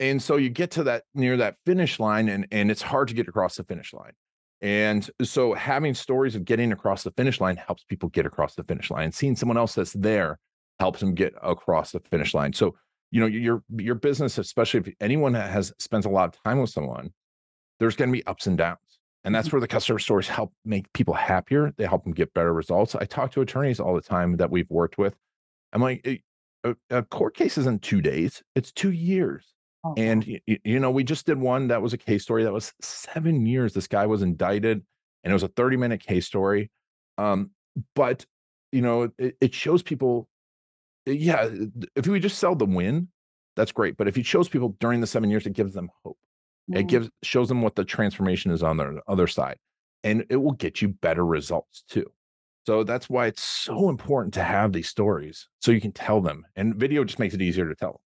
And 0.00 0.20
so 0.20 0.36
you 0.36 0.48
get 0.48 0.72
to 0.72 0.84
that 0.84 1.04
near 1.14 1.36
that 1.36 1.56
finish 1.64 2.00
line 2.00 2.28
and 2.28 2.48
and 2.50 2.72
it's 2.72 2.82
hard 2.82 3.06
to 3.08 3.14
get 3.14 3.28
across 3.28 3.54
the 3.54 3.62
finish 3.62 3.92
line. 3.92 4.14
And 4.60 5.08
so 5.22 5.54
having 5.54 5.94
stories 5.94 6.34
of 6.34 6.44
getting 6.44 6.72
across 6.72 7.04
the 7.04 7.12
finish 7.12 7.40
line 7.40 7.56
helps 7.56 7.84
people 7.84 8.08
get 8.08 8.26
across 8.26 8.56
the 8.56 8.64
finish 8.64 8.90
line. 8.90 9.04
And 9.04 9.14
seeing 9.14 9.36
someone 9.36 9.58
else 9.58 9.76
that's 9.76 9.92
there 9.92 10.40
helps 10.80 11.00
them 11.00 11.14
get 11.14 11.34
across 11.42 11.92
the 11.92 12.00
finish 12.00 12.34
line. 12.34 12.52
So, 12.52 12.74
you 13.10 13.20
know, 13.20 13.26
your 13.26 13.62
your 13.76 13.94
business, 13.94 14.38
especially 14.38 14.80
if 14.80 14.88
anyone 15.00 15.34
has 15.34 15.72
spends 15.78 16.06
a 16.06 16.10
lot 16.10 16.34
of 16.34 16.42
time 16.42 16.60
with 16.60 16.70
someone, 16.70 17.12
there's 17.78 17.96
going 17.96 18.10
to 18.10 18.12
be 18.12 18.24
ups 18.26 18.46
and 18.46 18.56
downs. 18.56 18.78
And 19.24 19.34
that's 19.34 19.48
mm-hmm. 19.48 19.56
where 19.56 19.60
the 19.60 19.68
customer 19.68 19.98
stories 19.98 20.28
help 20.28 20.52
make 20.64 20.92
people 20.92 21.14
happier. 21.14 21.72
They 21.76 21.84
help 21.84 22.04
them 22.04 22.12
get 22.12 22.34
better 22.34 22.52
results. 22.52 22.94
I 22.94 23.04
talk 23.04 23.32
to 23.32 23.40
attorneys 23.40 23.78
all 23.78 23.94
the 23.94 24.00
time 24.00 24.36
that 24.38 24.50
we've 24.50 24.68
worked 24.70 24.98
with. 24.98 25.14
I'm 25.72 25.80
like, 25.80 26.22
a, 26.64 26.76
a 26.90 27.02
court 27.02 27.36
case 27.36 27.58
isn't 27.58 27.82
two 27.82 28.00
days, 28.00 28.42
it's 28.54 28.72
two 28.72 28.92
years. 28.92 29.46
Oh, 29.84 29.94
and, 29.96 30.24
you, 30.24 30.40
you 30.46 30.78
know, 30.78 30.92
we 30.92 31.02
just 31.02 31.26
did 31.26 31.38
one 31.38 31.68
that 31.68 31.82
was 31.82 31.92
a 31.92 31.98
case 31.98 32.22
story 32.22 32.44
that 32.44 32.52
was 32.52 32.72
seven 32.80 33.46
years. 33.46 33.74
This 33.74 33.88
guy 33.88 34.06
was 34.06 34.22
indicted 34.22 34.82
and 35.24 35.30
it 35.30 35.34
was 35.34 35.42
a 35.42 35.48
30 35.48 35.76
minute 35.76 36.00
case 36.00 36.26
story. 36.26 36.70
Um, 37.18 37.50
but, 37.96 38.24
you 38.70 38.80
know, 38.80 39.10
it, 39.18 39.36
it 39.40 39.54
shows 39.54 39.82
people, 39.82 40.28
yeah, 41.06 41.48
if 41.96 42.06
we 42.06 42.20
just 42.20 42.38
sell 42.38 42.54
the 42.54 42.66
win, 42.66 43.08
that's 43.56 43.72
great. 43.72 43.96
But 43.96 44.08
if 44.08 44.16
he 44.16 44.22
shows 44.22 44.48
people 44.48 44.76
during 44.80 45.00
the 45.00 45.06
seven 45.06 45.30
years, 45.30 45.46
it 45.46 45.52
gives 45.52 45.74
them 45.74 45.90
hope. 46.04 46.18
Mm-hmm. 46.70 46.80
It 46.80 46.86
gives 46.86 47.10
shows 47.22 47.48
them 47.48 47.62
what 47.62 47.74
the 47.74 47.84
transformation 47.84 48.50
is 48.50 48.62
on 48.62 48.76
the 48.76 49.00
other 49.08 49.26
side, 49.26 49.58
and 50.04 50.24
it 50.30 50.36
will 50.36 50.52
get 50.52 50.80
you 50.80 50.88
better 50.88 51.24
results 51.24 51.84
too. 51.88 52.10
So 52.66 52.84
that's 52.84 53.10
why 53.10 53.26
it's 53.26 53.42
so 53.42 53.88
important 53.88 54.34
to 54.34 54.44
have 54.44 54.72
these 54.72 54.88
stories 54.88 55.48
so 55.60 55.72
you 55.72 55.80
can 55.80 55.92
tell 55.92 56.20
them. 56.20 56.46
And 56.54 56.76
video 56.76 57.02
just 57.04 57.18
makes 57.18 57.34
it 57.34 57.42
easier 57.42 57.68
to 57.68 57.74
tell. 57.74 58.00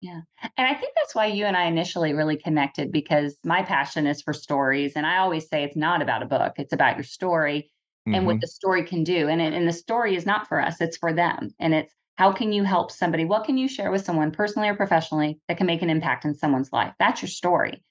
Yeah. 0.00 0.20
And 0.56 0.66
I 0.66 0.74
think 0.74 0.94
that's 0.96 1.14
why 1.14 1.26
you 1.26 1.44
and 1.44 1.56
I 1.56 1.64
initially 1.64 2.14
really 2.14 2.36
connected 2.36 2.92
because 2.92 3.36
my 3.44 3.62
passion 3.62 4.06
is 4.06 4.22
for 4.22 4.32
stories. 4.32 4.92
And 4.94 5.04
I 5.04 5.18
always 5.18 5.48
say 5.48 5.64
it's 5.64 5.76
not 5.76 6.02
about 6.02 6.22
a 6.22 6.26
book, 6.26 6.54
it's 6.56 6.72
about 6.72 6.96
your 6.96 7.04
story 7.04 7.70
and 8.06 8.14
mm-hmm. 8.14 8.26
what 8.26 8.40
the 8.40 8.46
story 8.46 8.84
can 8.84 9.04
do. 9.04 9.28
And, 9.28 9.42
it, 9.42 9.52
and 9.52 9.68
the 9.68 9.72
story 9.72 10.16
is 10.16 10.24
not 10.24 10.48
for 10.48 10.60
us, 10.60 10.80
it's 10.80 10.96
for 10.96 11.12
them. 11.12 11.50
And 11.58 11.74
it's 11.74 11.92
how 12.18 12.32
can 12.32 12.52
you 12.52 12.64
help 12.64 12.90
somebody? 12.90 13.24
What 13.24 13.44
can 13.44 13.56
you 13.56 13.68
share 13.68 13.92
with 13.92 14.04
someone 14.04 14.32
personally 14.32 14.68
or 14.68 14.74
professionally 14.74 15.38
that 15.46 15.56
can 15.56 15.68
make 15.68 15.82
an 15.82 15.88
impact 15.88 16.24
in 16.24 16.34
someone's 16.34 16.72
life? 16.72 16.92
That's 16.98 17.22
your 17.22 17.28
story. 17.28 17.84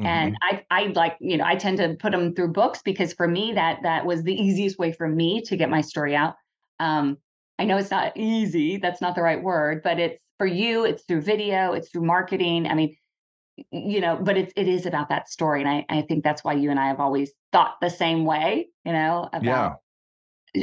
Mm-hmm. 0.00 0.06
And 0.06 0.36
I, 0.40 0.64
I 0.70 0.86
like, 0.86 1.18
you 1.20 1.36
know, 1.36 1.44
I 1.44 1.56
tend 1.56 1.76
to 1.76 1.94
put 2.00 2.12
them 2.12 2.34
through 2.34 2.52
books 2.52 2.80
because 2.82 3.12
for 3.12 3.28
me, 3.28 3.52
that 3.52 3.80
that 3.82 4.06
was 4.06 4.22
the 4.22 4.32
easiest 4.42 4.78
way 4.78 4.90
for 4.90 5.06
me 5.06 5.42
to 5.42 5.56
get 5.56 5.68
my 5.68 5.82
story 5.82 6.16
out. 6.16 6.34
Um, 6.80 7.18
I 7.58 7.66
know 7.66 7.76
it's 7.76 7.90
not 7.90 8.16
easy, 8.16 8.78
that's 8.78 9.02
not 9.02 9.14
the 9.14 9.22
right 9.22 9.42
word, 9.42 9.82
but 9.84 10.00
it's 10.00 10.18
for 10.38 10.46
you, 10.46 10.86
it's 10.86 11.04
through 11.04 11.20
video, 11.20 11.74
it's 11.74 11.90
through 11.90 12.06
marketing. 12.06 12.66
I 12.66 12.74
mean, 12.74 12.96
you 13.70 14.00
know, 14.00 14.18
but 14.18 14.38
it's 14.38 14.52
it 14.56 14.66
is 14.66 14.86
about 14.86 15.10
that 15.10 15.28
story. 15.28 15.60
And 15.60 15.68
I, 15.68 15.84
I 15.90 16.02
think 16.08 16.24
that's 16.24 16.42
why 16.42 16.54
you 16.54 16.70
and 16.70 16.80
I 16.80 16.86
have 16.86 17.00
always 17.00 17.32
thought 17.52 17.74
the 17.82 17.90
same 17.90 18.24
way, 18.24 18.70
you 18.86 18.92
know, 18.94 19.28
about 19.30 19.44
yeah. 19.44 19.74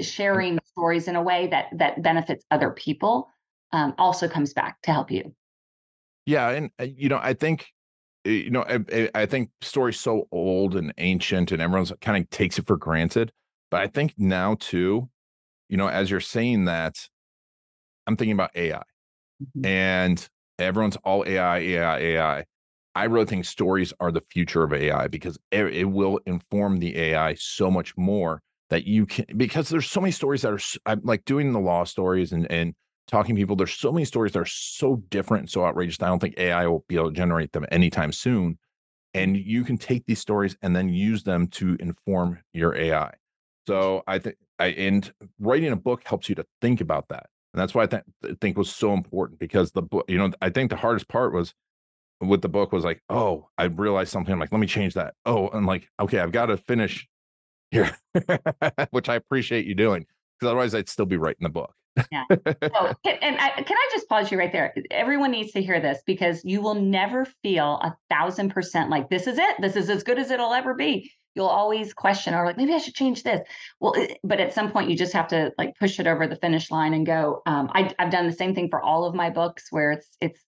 Sharing 0.01 0.59
stories 0.65 1.07
in 1.07 1.15
a 1.15 1.21
way 1.21 1.47
that 1.47 1.67
that 1.77 2.01
benefits 2.01 2.45
other 2.51 2.71
people 2.71 3.27
um, 3.73 3.93
also 3.97 4.27
comes 4.27 4.53
back 4.53 4.81
to 4.83 4.91
help 4.91 5.11
you. 5.11 5.33
Yeah. 6.25 6.49
And 6.49 6.71
uh, 6.79 6.83
you 6.83 7.09
know, 7.09 7.19
I 7.21 7.33
think 7.33 7.67
Eh, 8.25 8.29
you 8.29 8.49
know, 8.49 8.63
I, 8.63 9.09
I 9.15 9.25
think 9.25 9.49
stories 9.61 9.99
so 9.99 10.27
old 10.31 10.75
and 10.75 10.93
ancient, 10.97 11.51
and 11.51 11.61
everyone's 11.61 11.91
kind 12.01 12.23
of 12.23 12.29
takes 12.29 12.59
it 12.59 12.67
for 12.67 12.77
granted. 12.77 13.31
But 13.69 13.81
I 13.81 13.87
think 13.87 14.13
now 14.17 14.55
too, 14.59 15.09
you 15.69 15.77
know, 15.77 15.87
as 15.87 16.11
you're 16.11 16.19
saying 16.19 16.65
that, 16.65 16.95
I'm 18.05 18.17
thinking 18.17 18.33
about 18.33 18.51
AI, 18.55 18.83
mm-hmm. 19.41 19.65
and 19.65 20.29
everyone's 20.59 20.97
all 20.97 21.23
AI, 21.25 21.59
AI, 21.59 21.97
AI. 21.99 22.45
I 22.93 23.05
really 23.05 23.25
think 23.25 23.45
stories 23.45 23.93
are 24.01 24.11
the 24.11 24.23
future 24.29 24.63
of 24.63 24.73
AI 24.73 25.07
because 25.07 25.39
it, 25.51 25.65
it 25.73 25.85
will 25.85 26.19
inform 26.25 26.79
the 26.79 26.97
AI 26.97 27.35
so 27.35 27.71
much 27.71 27.95
more 27.95 28.41
that 28.71 28.87
you 28.87 29.05
can 29.05 29.25
because 29.37 29.69
there's 29.69 29.89
so 29.89 30.01
many 30.01 30.11
stories 30.11 30.41
that 30.41 30.53
are 30.53 30.59
I'm 30.85 31.01
like 31.03 31.25
doing 31.25 31.53
the 31.53 31.59
law 31.59 31.83
stories 31.83 32.31
and 32.31 32.49
and 32.49 32.73
talking 33.05 33.35
to 33.35 33.41
people. 33.41 33.57
There's 33.57 33.73
so 33.73 33.91
many 33.91 34.05
stories 34.05 34.31
that 34.31 34.39
are 34.39 34.45
so 34.45 35.03
different 35.09 35.41
and 35.41 35.49
so 35.49 35.65
outrageous. 35.65 36.01
I 36.01 36.07
don't 36.07 36.19
think 36.19 36.35
AI 36.37 36.65
will 36.65 36.85
be 36.87 36.95
able 36.95 37.09
to 37.09 37.15
generate 37.15 37.51
them 37.51 37.65
anytime 37.71 38.13
soon. 38.13 38.57
And 39.13 39.35
you 39.35 39.65
can 39.65 39.77
take 39.77 40.05
these 40.05 40.19
stories 40.19 40.55
and 40.61 40.73
then 40.73 40.87
use 40.87 41.23
them 41.23 41.47
to 41.47 41.75
inform 41.81 42.39
your 42.53 42.73
AI. 42.73 43.11
So 43.67 44.03
I 44.07 44.19
think 44.19 44.37
I 44.57 44.67
and 44.67 45.13
writing 45.37 45.73
a 45.73 45.75
book 45.75 46.03
helps 46.05 46.29
you 46.29 46.35
to 46.35 46.45
think 46.61 46.79
about 46.79 47.09
that. 47.09 47.25
And 47.53 47.59
that's 47.59 47.75
why 47.75 47.83
I 47.83 47.87
th- 47.87 48.03
think 48.39 48.57
was 48.57 48.73
so 48.73 48.93
important 48.93 49.37
because 49.37 49.73
the 49.73 49.81
book, 49.81 50.05
you 50.07 50.17
know, 50.17 50.31
I 50.41 50.49
think 50.49 50.69
the 50.69 50.77
hardest 50.77 51.09
part 51.09 51.33
was 51.33 51.53
with 52.21 52.41
the 52.41 52.47
book 52.47 52.71
was 52.71 52.85
like, 52.85 53.03
oh, 53.09 53.49
I 53.57 53.65
realized 53.65 54.11
something. 54.11 54.31
I'm 54.31 54.39
like, 54.39 54.53
let 54.53 54.61
me 54.61 54.67
change 54.67 54.93
that. 54.93 55.15
Oh, 55.25 55.49
I'm 55.49 55.65
like, 55.65 55.89
okay, 55.99 56.19
I've 56.19 56.31
got 56.31 56.45
to 56.45 56.55
finish 56.55 57.09
here, 57.71 57.97
which 58.91 59.09
I 59.09 59.15
appreciate 59.15 59.65
you 59.65 59.75
doing 59.75 60.05
because 60.39 60.51
otherwise 60.51 60.75
I'd 60.75 60.89
still 60.89 61.05
be 61.05 61.17
writing 61.17 61.43
the 61.43 61.49
book. 61.49 61.73
Yeah. 62.11 62.23
Oh, 62.29 62.93
and 63.05 63.37
I, 63.39 63.49
can 63.61 63.77
I 63.77 63.89
just 63.91 64.07
pause 64.07 64.31
you 64.31 64.37
right 64.37 64.51
there? 64.51 64.73
Everyone 64.91 65.31
needs 65.31 65.51
to 65.53 65.61
hear 65.61 65.79
this 65.79 65.99
because 66.05 66.43
you 66.45 66.61
will 66.61 66.75
never 66.75 67.25
feel 67.43 67.79
a 67.81 67.95
thousand 68.09 68.49
percent 68.49 68.89
like 68.89 69.09
this 69.09 69.27
is 69.27 69.37
it. 69.37 69.55
This 69.59 69.75
is 69.75 69.89
as 69.89 70.03
good 70.03 70.19
as 70.19 70.31
it'll 70.31 70.53
ever 70.53 70.73
be. 70.73 71.11
You'll 71.33 71.47
always 71.47 71.93
question 71.93 72.33
or 72.33 72.45
like 72.45 72.57
maybe 72.57 72.73
I 72.73 72.77
should 72.77 72.93
change 72.93 73.23
this. 73.23 73.41
Well, 73.79 73.95
but 74.23 74.39
at 74.39 74.53
some 74.53 74.71
point 74.71 74.89
you 74.89 74.97
just 74.97 75.13
have 75.13 75.29
to 75.29 75.53
like 75.57 75.77
push 75.79 75.99
it 75.99 76.07
over 76.07 76.27
the 76.27 76.35
finish 76.35 76.71
line 76.71 76.93
and 76.93 77.05
go. 77.05 77.41
Um, 77.45 77.69
I, 77.73 77.93
I've 77.99 78.11
done 78.11 78.27
the 78.27 78.33
same 78.33 78.53
thing 78.53 78.69
for 78.69 78.81
all 78.81 79.05
of 79.05 79.15
my 79.15 79.29
books 79.29 79.67
where 79.69 79.91
it's 79.91 80.09
it's 80.19 80.41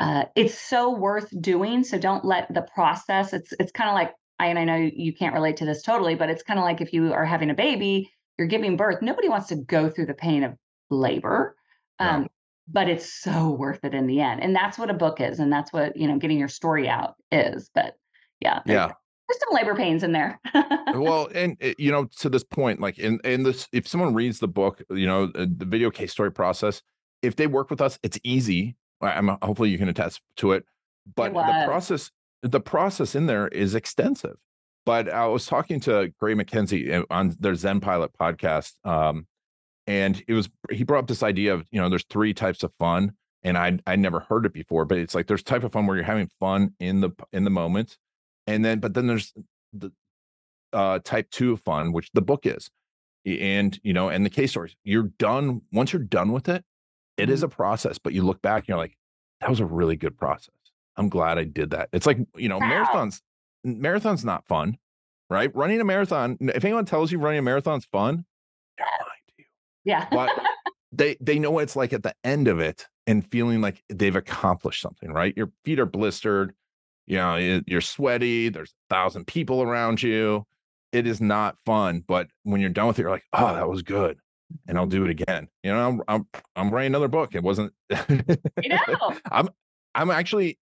uh, 0.00 0.24
it's 0.34 0.58
so 0.58 0.90
worth 0.90 1.28
doing. 1.40 1.84
So 1.84 1.98
don't 1.98 2.24
let 2.24 2.52
the 2.52 2.62
process. 2.62 3.32
It's 3.32 3.52
it's 3.60 3.70
kind 3.70 3.90
of 3.90 3.94
like 3.94 4.12
I 4.40 4.46
and 4.46 4.58
I 4.58 4.64
know 4.64 4.76
you 4.76 5.12
can't 5.14 5.34
relate 5.34 5.56
to 5.58 5.64
this 5.64 5.82
totally, 5.82 6.14
but 6.14 6.30
it's 6.30 6.42
kind 6.42 6.58
of 6.58 6.64
like 6.64 6.80
if 6.80 6.92
you 6.92 7.12
are 7.12 7.24
having 7.24 7.50
a 7.50 7.54
baby 7.54 8.10
you're 8.40 8.48
giving 8.48 8.74
birth, 8.74 9.02
nobody 9.02 9.28
wants 9.28 9.48
to 9.48 9.56
go 9.56 9.90
through 9.90 10.06
the 10.06 10.14
pain 10.14 10.42
of 10.42 10.56
labor. 10.88 11.54
Um, 11.98 12.26
But 12.72 12.88
it's 12.88 13.12
so 13.12 13.50
worth 13.50 13.84
it 13.84 13.92
in 13.92 14.06
the 14.06 14.22
end. 14.22 14.42
And 14.42 14.56
that's 14.56 14.78
what 14.78 14.88
a 14.88 14.94
book 14.94 15.20
is. 15.20 15.40
And 15.40 15.52
that's 15.52 15.74
what, 15.74 15.94
you 15.94 16.08
know, 16.08 16.16
getting 16.16 16.38
your 16.38 16.48
story 16.48 16.88
out 16.88 17.16
is. 17.30 17.68
But 17.74 17.96
yeah. 18.40 18.60
Yeah. 18.64 18.92
There's 19.28 19.40
some 19.40 19.52
labor 19.52 19.74
pains 19.74 20.02
in 20.02 20.12
there. 20.12 20.40
well, 20.94 21.28
and 21.34 21.58
eh, 21.60 21.74
you 21.76 21.92
know, 21.92 22.06
to 22.20 22.30
this 22.30 22.42
point, 22.42 22.80
like 22.80 22.98
in 22.98 23.20
in 23.24 23.42
this, 23.42 23.68
if 23.72 23.86
someone 23.86 24.14
reads 24.14 24.38
the 24.38 24.48
book, 24.48 24.82
you 24.88 25.06
know, 25.06 25.24
uh, 25.34 25.46
the 25.54 25.66
video 25.66 25.90
case 25.90 26.10
story 26.10 26.32
process, 26.32 26.80
if 27.20 27.36
they 27.36 27.46
work 27.46 27.68
with 27.68 27.82
us, 27.82 27.98
it's 28.02 28.18
easy. 28.24 28.74
I'm 29.02 29.28
hopefully 29.42 29.68
you 29.68 29.76
can 29.76 29.88
attest 29.88 30.22
to 30.36 30.52
it. 30.52 30.64
But 31.14 31.34
the 31.34 31.64
process, 31.66 32.10
the 32.42 32.60
process 32.60 33.14
in 33.14 33.26
there 33.26 33.48
is 33.48 33.74
extensive. 33.74 34.36
But 34.86 35.08
I 35.10 35.26
was 35.26 35.46
talking 35.46 35.80
to 35.80 36.12
Gray 36.18 36.34
MacKenzie 36.34 36.90
eh, 36.90 37.02
on 37.10 37.36
their 37.38 37.52
ZenPilot 37.52 38.10
podcast, 38.18 38.72
um, 38.84 39.26
and 39.86 40.22
it 40.26 40.32
was 40.32 40.48
he 40.70 40.84
brought 40.84 41.00
up 41.00 41.06
this 41.06 41.22
idea 41.22 41.54
of 41.54 41.66
you 41.70 41.80
know 41.80 41.88
there's 41.88 42.06
three 42.08 42.32
types 42.32 42.62
of 42.62 42.72
fun, 42.78 43.12
and 43.42 43.58
I 43.58 43.78
I 43.86 43.96
never 43.96 44.20
heard 44.20 44.46
it 44.46 44.52
before, 44.52 44.86
but 44.86 44.98
it's 44.98 45.14
like 45.14 45.26
there's 45.26 45.42
type 45.42 45.64
of 45.64 45.72
fun 45.72 45.86
where 45.86 45.96
you're 45.96 46.04
having 46.04 46.30
fun 46.40 46.74
in 46.80 47.00
the 47.00 47.10
in 47.32 47.44
the 47.44 47.50
moment, 47.50 47.98
and 48.46 48.64
then 48.64 48.80
but 48.80 48.94
then 48.94 49.06
there's 49.06 49.34
the 49.72 49.92
uh, 50.72 50.98
type 51.00 51.30
two 51.30 51.52
of 51.52 51.60
fun, 51.60 51.92
which 51.92 52.10
the 52.14 52.22
book 52.22 52.46
is, 52.46 52.70
and 53.26 53.78
you 53.82 53.92
know, 53.92 54.08
and 54.08 54.24
the 54.24 54.30
case 54.30 54.50
stories. 54.50 54.74
You're 54.82 55.10
done 55.18 55.60
once 55.72 55.92
you're 55.92 56.02
done 56.02 56.32
with 56.32 56.48
it. 56.48 56.64
It 57.16 57.28
is 57.28 57.40
mm-hmm. 57.40 57.46
a 57.46 57.48
process, 57.54 57.98
but 57.98 58.14
you 58.14 58.22
look 58.22 58.40
back 58.40 58.62
and 58.62 58.68
you're 58.68 58.78
like, 58.78 58.96
that 59.40 59.50
was 59.50 59.60
a 59.60 59.66
really 59.66 59.96
good 59.96 60.16
process. 60.16 60.54
I'm 60.96 61.08
glad 61.08 61.38
I 61.38 61.44
did 61.44 61.70
that. 61.70 61.88
It's 61.92 62.06
like 62.06 62.18
you 62.36 62.48
know, 62.48 62.58
wow. 62.58 62.84
marathons 62.84 63.20
marathon's 63.64 64.24
not 64.24 64.46
fun, 64.46 64.78
right? 65.28 65.54
Running 65.54 65.80
a 65.80 65.84
marathon, 65.84 66.38
if 66.40 66.64
anyone 66.64 66.84
tells 66.84 67.12
you 67.12 67.18
running 67.18 67.38
a 67.38 67.42
marathon's 67.42 67.84
fun, 67.84 68.24
they're 68.78 68.86
lying 68.86 69.08
to 69.28 69.34
you. 69.38 69.44
Yeah. 69.84 70.06
but 70.10 70.30
they 70.92 71.16
they 71.20 71.38
know 71.38 71.50
what 71.50 71.62
it's 71.64 71.76
like 71.76 71.92
at 71.92 72.02
the 72.02 72.14
end 72.24 72.48
of 72.48 72.58
it 72.58 72.86
and 73.06 73.28
feeling 73.30 73.60
like 73.60 73.82
they've 73.88 74.16
accomplished 74.16 74.82
something, 74.82 75.12
right? 75.12 75.36
Your 75.36 75.50
feet 75.64 75.78
are 75.78 75.86
blistered, 75.86 76.54
you 77.06 77.16
know, 77.16 77.36
you're 77.66 77.80
sweaty, 77.80 78.48
there's 78.48 78.70
a 78.70 78.94
thousand 78.94 79.26
people 79.26 79.62
around 79.62 80.02
you. 80.02 80.46
It 80.92 81.06
is 81.06 81.20
not 81.20 81.56
fun, 81.64 82.02
but 82.06 82.28
when 82.42 82.60
you're 82.60 82.70
done 82.70 82.88
with 82.88 82.98
it, 82.98 83.02
you're 83.02 83.10
like, 83.10 83.24
oh, 83.32 83.54
that 83.54 83.68
was 83.68 83.82
good. 83.82 84.18
And 84.66 84.76
I'll 84.76 84.86
do 84.86 85.04
it 85.04 85.10
again. 85.10 85.46
You 85.62 85.72
know, 85.72 85.88
I'm 85.88 86.02
I'm, 86.08 86.26
I'm 86.56 86.70
writing 86.70 86.90
another 86.90 87.08
book. 87.08 87.36
It 87.36 87.44
wasn't 87.44 87.72
you 88.08 88.68
know. 88.68 89.16
I'm 89.30 89.48
I'm 89.94 90.10
actually 90.10 90.58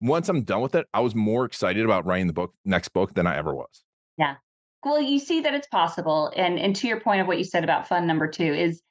once 0.00 0.28
I'm 0.28 0.42
done 0.42 0.60
with 0.60 0.74
it, 0.74 0.86
I 0.94 1.00
was 1.00 1.14
more 1.14 1.44
excited 1.44 1.84
about 1.84 2.06
writing 2.06 2.26
the 2.26 2.32
book 2.32 2.54
next 2.64 2.88
book 2.90 3.14
than 3.14 3.26
I 3.26 3.36
ever 3.36 3.54
was. 3.54 3.84
Yeah. 4.16 4.36
Well, 4.84 5.00
you 5.00 5.18
see 5.18 5.40
that 5.42 5.54
it's 5.54 5.68
possible. 5.68 6.32
And 6.36 6.58
and 6.58 6.74
to 6.76 6.88
your 6.88 7.00
point 7.00 7.20
of 7.20 7.26
what 7.26 7.38
you 7.38 7.44
said 7.44 7.64
about 7.64 7.86
fun 7.88 8.06
number 8.06 8.26
two 8.28 8.52
is 8.54 8.82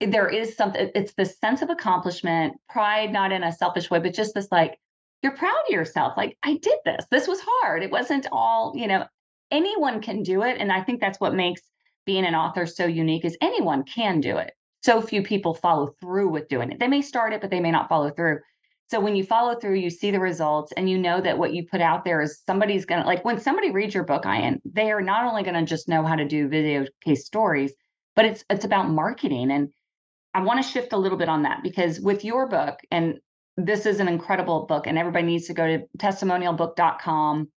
there 0.00 0.28
is 0.28 0.56
something 0.56 0.90
it's 0.94 1.14
the 1.14 1.24
sense 1.24 1.62
of 1.62 1.70
accomplishment, 1.70 2.54
pride, 2.68 3.12
not 3.12 3.32
in 3.32 3.42
a 3.42 3.52
selfish 3.52 3.90
way, 3.90 3.98
but 3.98 4.14
just 4.14 4.34
this 4.34 4.48
like 4.52 4.78
you're 5.22 5.36
proud 5.36 5.56
of 5.66 5.72
yourself. 5.72 6.16
Like, 6.16 6.38
I 6.44 6.54
did 6.58 6.78
this. 6.84 7.04
This 7.10 7.26
was 7.26 7.40
hard. 7.44 7.82
It 7.82 7.90
wasn't 7.90 8.28
all, 8.30 8.72
you 8.76 8.86
know, 8.86 9.04
anyone 9.50 10.00
can 10.00 10.22
do 10.22 10.42
it. 10.42 10.58
And 10.60 10.70
I 10.70 10.82
think 10.82 11.00
that's 11.00 11.18
what 11.18 11.34
makes 11.34 11.62
being 12.06 12.24
an 12.24 12.36
author 12.36 12.66
so 12.66 12.86
unique 12.86 13.24
is 13.24 13.36
anyone 13.40 13.82
can 13.82 14.20
do 14.20 14.36
it. 14.36 14.52
so 14.82 15.02
few 15.02 15.22
people 15.22 15.54
follow 15.54 15.88
through 16.00 16.28
with 16.28 16.48
doing 16.48 16.70
it. 16.70 16.78
They 16.78 16.88
may 16.88 17.02
start 17.02 17.32
it, 17.32 17.40
but 17.40 17.50
they 17.50 17.60
may 17.60 17.70
not 17.70 17.88
follow 17.88 18.10
through. 18.10 18.38
So 18.90 19.00
when 19.00 19.16
you 19.16 19.22
follow 19.22 19.54
through, 19.54 19.74
you 19.74 19.90
see 19.90 20.10
the 20.10 20.18
results 20.18 20.72
and 20.76 20.88
you 20.88 20.96
know 20.96 21.20
that 21.20 21.36
what 21.36 21.52
you 21.52 21.66
put 21.66 21.82
out 21.82 22.04
there 22.04 22.22
is 22.22 22.40
somebody's 22.46 22.86
going 22.86 23.02
to 23.02 23.06
like 23.06 23.22
when 23.22 23.38
somebody 23.38 23.70
reads 23.70 23.94
your 23.94 24.04
book, 24.04 24.24
Ian, 24.24 24.62
they 24.64 24.90
are 24.90 25.02
not 25.02 25.24
only 25.24 25.42
going 25.42 25.54
to 25.54 25.64
just 25.64 25.88
know 25.88 26.04
how 26.04 26.14
to 26.14 26.24
do 26.24 26.48
video 26.48 26.86
case 27.04 27.26
stories, 27.26 27.74
but 28.16 28.24
it's 28.24 28.44
it's 28.48 28.64
about 28.64 28.88
marketing. 28.88 29.50
And 29.50 29.68
I 30.32 30.40
want 30.40 30.62
to 30.62 30.68
shift 30.68 30.94
a 30.94 30.96
little 30.96 31.18
bit 31.18 31.28
on 31.28 31.42
that 31.42 31.62
because 31.62 32.00
with 32.00 32.24
your 32.24 32.48
book, 32.48 32.78
and 32.90 33.18
this 33.58 33.84
is 33.84 34.00
an 34.00 34.08
incredible 34.08 34.64
book, 34.64 34.86
and 34.86 34.96
everybody 34.96 35.26
needs 35.26 35.46
to 35.48 35.54
go 35.54 35.66
to 35.66 35.84
testimonialbook.com 35.98 37.48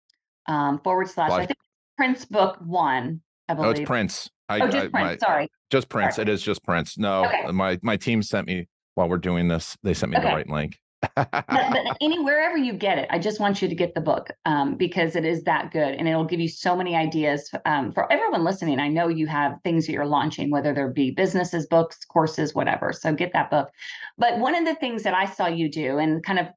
um, 0.48 0.80
forward 0.80 1.08
slash 1.08 1.30
I 1.30 1.46
think 1.46 1.58
Prince 1.96 2.24
Book 2.24 2.58
One. 2.60 3.20
I 3.48 3.54
believe. 3.54 3.68
Oh, 3.68 3.70
it's 3.70 3.86
Prince. 3.86 4.30
I, 4.48 4.60
oh, 4.60 4.66
just 4.66 4.76
I, 4.76 4.88
Prince. 4.88 4.92
My, 4.92 5.16
sorry. 5.18 5.48
Just 5.70 5.88
Prince. 5.88 6.16
Sorry. 6.16 6.28
It 6.28 6.28
is 6.28 6.42
just 6.42 6.64
Prince. 6.64 6.98
No, 6.98 7.24
okay. 7.26 7.52
my 7.52 7.78
my 7.82 7.96
team 7.96 8.20
sent 8.20 8.48
me 8.48 8.66
while 8.96 9.08
we're 9.08 9.18
doing 9.18 9.46
this. 9.46 9.76
They 9.84 9.94
sent 9.94 10.10
me 10.10 10.18
okay. 10.18 10.28
the 10.28 10.34
right 10.34 10.48
link 10.48 10.76
but, 11.16 11.30
but 11.32 11.96
any 12.00 12.18
wherever 12.22 12.56
you 12.56 12.72
get 12.72 12.98
it, 12.98 13.08
I 13.10 13.18
just 13.18 13.40
want 13.40 13.62
you 13.62 13.68
to 13.68 13.74
get 13.74 13.94
the 13.94 14.00
book 14.00 14.30
um, 14.44 14.76
because 14.76 15.16
it 15.16 15.24
is 15.24 15.42
that 15.44 15.70
good, 15.72 15.94
and 15.94 16.08
it'll 16.08 16.24
give 16.24 16.40
you 16.40 16.48
so 16.48 16.76
many 16.76 16.96
ideas 16.96 17.50
um, 17.64 17.92
for 17.92 18.10
everyone 18.12 18.44
listening. 18.44 18.80
I 18.80 18.88
know 18.88 19.08
you 19.08 19.26
have 19.26 19.58
things 19.64 19.86
that 19.86 19.92
you're 19.92 20.06
launching, 20.06 20.50
whether 20.50 20.74
there 20.74 20.88
be 20.88 21.10
businesses, 21.10 21.66
books, 21.66 22.04
courses, 22.04 22.54
whatever. 22.54 22.92
So 22.92 23.14
get 23.14 23.32
that 23.32 23.50
book. 23.50 23.70
But 24.18 24.38
one 24.38 24.54
of 24.54 24.64
the 24.64 24.74
things 24.74 25.02
that 25.04 25.14
I 25.14 25.26
saw 25.26 25.46
you 25.46 25.70
do, 25.70 25.98
and 25.98 26.22
kind 26.22 26.38
of 26.38 26.48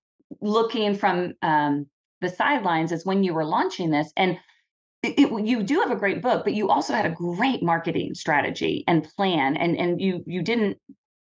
looking 0.41 0.95
from 0.95 1.33
um, 1.41 1.87
the 2.21 2.29
sidelines, 2.29 2.91
is 2.91 3.05
when 3.05 3.23
you 3.23 3.33
were 3.33 3.45
launching 3.45 3.91
this, 3.91 4.11
and 4.17 4.37
it, 5.03 5.19
it, 5.19 5.45
you 5.45 5.63
do 5.63 5.79
have 5.81 5.91
a 5.91 5.95
great 5.97 6.21
book, 6.21 6.43
but 6.43 6.53
you 6.53 6.69
also 6.69 6.93
had 6.93 7.05
a 7.05 7.11
great 7.11 7.61
marketing 7.61 8.13
strategy 8.13 8.83
and 8.87 9.03
plan, 9.15 9.57
and 9.57 9.77
and 9.77 10.01
you 10.01 10.23
you 10.25 10.41
didn't. 10.41 10.77